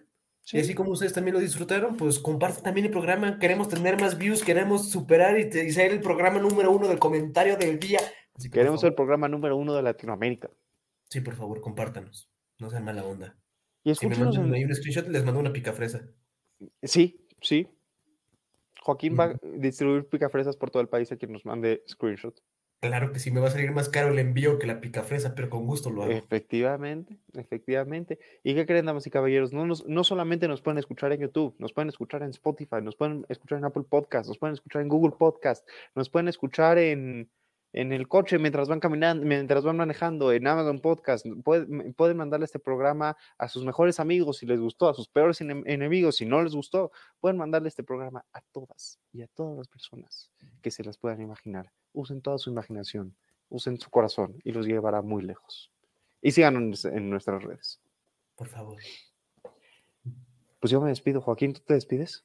Y 0.52 0.60
así 0.60 0.76
como 0.76 0.92
ustedes 0.92 1.12
también 1.14 1.34
lo 1.34 1.40
disfrutaron, 1.42 1.98
pues 1.98 2.20
compartan 2.20 2.64
también 2.64 2.86
el 2.86 2.92
programa. 2.92 3.40
Queremos 3.40 3.68
tener 3.68 4.00
más 4.00 4.18
views, 4.18 4.44
queremos 4.44 4.90
superar 4.92 5.40
y, 5.40 5.50
te- 5.50 5.66
y 5.66 5.72
ser 5.72 5.92
el 5.92 6.02
programa 6.02 6.40
número 6.40 6.72
uno 6.72 6.88
del 6.88 7.00
comentario 7.00 7.58
del 7.58 7.80
día. 7.80 8.00
Así 8.36 8.50
que, 8.50 8.60
Queremos 8.60 8.80
ser 8.82 8.90
el 8.90 8.96
programa 8.96 9.28
número 9.28 9.58
uno 9.58 9.74
de 9.74 9.82
Latinoamérica. 9.82 10.50
Sí, 11.10 11.22
por 11.22 11.36
favor, 11.36 11.62
compártanos. 11.62 12.30
No 12.60 12.70
sean 12.70 12.84
mala 12.86 13.04
onda. 13.04 13.36
Y 13.84 13.96
Si 13.96 14.08
me 14.08 14.16
mandan 14.16 14.46
en- 14.46 14.54
ahí 14.54 14.64
un 14.66 14.76
screenshot, 14.76 15.08
les 15.08 15.26
mando 15.26 15.40
una 15.40 15.52
picafresa. 15.52 16.08
Sí, 16.84 17.28
sí. 17.42 17.68
Joaquín 18.86 19.18
va 19.20 19.24
a 19.26 19.40
distribuir 19.58 20.06
picafresas 20.08 20.56
por 20.56 20.70
todo 20.70 20.82
el 20.84 20.88
país 20.88 21.12
a 21.12 21.18
quien 21.18 21.32
nos 21.32 21.44
mande 21.44 21.84
screenshot. 21.90 22.40
Claro 22.82 23.12
que 23.12 23.18
sí, 23.20 23.32
me 23.32 23.40
va 23.40 23.48
a 23.48 23.52
salir 23.52 23.72
más 23.72 23.90
caro 23.90 24.10
el 24.10 24.20
envío 24.20 24.60
que 24.60 24.68
la 24.68 24.80
picafresa, 24.80 25.34
pero 25.34 25.50
con 25.50 25.66
gusto 25.66 25.90
lo 25.90 26.04
hago. 26.04 26.12
Efectivamente, 26.12 27.18
efectivamente. 27.34 28.20
¿Y 28.44 28.54
qué 28.54 28.68
creen, 28.68 28.86
damas 28.86 29.08
y 29.08 29.10
caballeros? 29.10 29.54
No, 29.54 29.66
nos- 29.66 29.88
no 29.88 30.04
solamente 30.04 30.48
nos 30.48 30.62
pueden 30.62 30.78
escuchar 30.78 31.12
en 31.14 31.22
YouTube, 31.22 31.56
nos 31.58 31.74
pueden 31.74 31.90
escuchar 31.90 32.22
en 32.22 32.30
Spotify, 32.30 32.82
nos 32.84 32.96
pueden 32.96 33.26
escuchar 33.28 33.58
en 33.58 33.66
Apple 33.66 33.86
Podcast, 33.90 34.28
nos 34.28 34.38
pueden 34.38 34.54
escuchar 34.54 34.84
en 34.84 34.90
Google 34.90 35.16
Podcast, 35.18 35.68
nos 35.96 36.10
pueden 36.12 36.28
escuchar 36.28 36.78
en, 36.78 37.32
en 37.78 37.92
el 37.92 38.08
coche 38.08 38.40
mientras 38.40 38.70
van 38.70 38.80
caminando, 38.80 39.26
mientras 39.26 39.64
van 39.66 39.76
manejando, 39.76 40.32
en 40.32 40.48
Amazon 40.48 40.80
Podcast. 40.80 41.26
Pueden, 41.44 41.94
pueden 41.94 42.16
mandarle 42.18 42.46
este 42.46 42.58
programa 42.58 43.18
a 43.38 43.50
sus 43.50 43.66
mejores 43.66 44.00
amigos 44.00 44.38
si 44.38 44.46
les 44.46 44.60
gustó, 44.62 44.88
a 44.88 44.94
sus 44.94 45.10
peores 45.10 45.42
enem- 45.42 45.64
enemigos 45.66 46.16
si 46.16 46.26
no 46.26 46.42
les 46.42 46.56
gustó. 46.56 46.92
Pueden 47.20 47.38
mandarle 47.38 47.68
este 47.68 47.84
programa 47.84 48.24
a 48.32 48.40
todas 48.54 48.98
y 49.12 49.22
a 49.24 49.28
todas 49.28 49.58
las 49.58 49.68
personas 49.68 50.32
que 50.62 50.72
se 50.72 50.84
las 50.86 50.98
puedan 50.98 51.20
imaginar. 51.22 51.72
Usen 51.92 52.22
toda 52.22 52.38
su 52.38 52.50
imaginación, 52.50 53.16
usen 53.50 53.78
su 53.80 53.90
corazón 53.90 54.40
y 54.44 54.52
los 54.54 54.66
llevará 54.66 55.02
muy 55.02 55.22
lejos. 55.24 55.70
Y 56.22 56.32
síganos 56.32 56.86
en 56.86 57.10
nuestras 57.10 57.44
redes. 57.44 57.80
Por 58.36 58.48
favor. 58.48 58.80
Pues 60.60 60.72
yo 60.72 60.82
me 60.82 60.90
despido, 60.90 61.22
Joaquín, 61.22 61.54
¿tú 61.54 61.62
te 61.68 61.74
despides? 61.74 62.24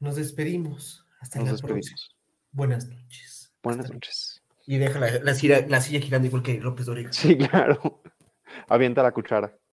Nos 0.00 0.16
despedimos. 0.16 1.06
Hasta 1.20 1.38
Nos 1.38 1.46
la 1.48 1.52
próxima. 1.68 1.76
despedimos. 1.76 2.16
Buenas 2.52 2.88
noches. 2.88 3.52
Buenas 3.62 3.84
Hasta- 3.86 3.94
noches. 3.94 4.35
Y 4.66 4.78
deja 4.78 4.98
la, 4.98 5.18
la 5.20 5.34
silla, 5.34 5.64
la 5.68 5.80
silla 5.80 6.00
girando 6.00 6.26
igual 6.26 6.42
que 6.42 6.60
López 6.60 6.86
Dóriga. 6.86 7.12
Sí, 7.12 7.36
claro. 7.38 8.02
Avienta 8.68 9.02
la 9.02 9.12
cuchara. 9.12 9.56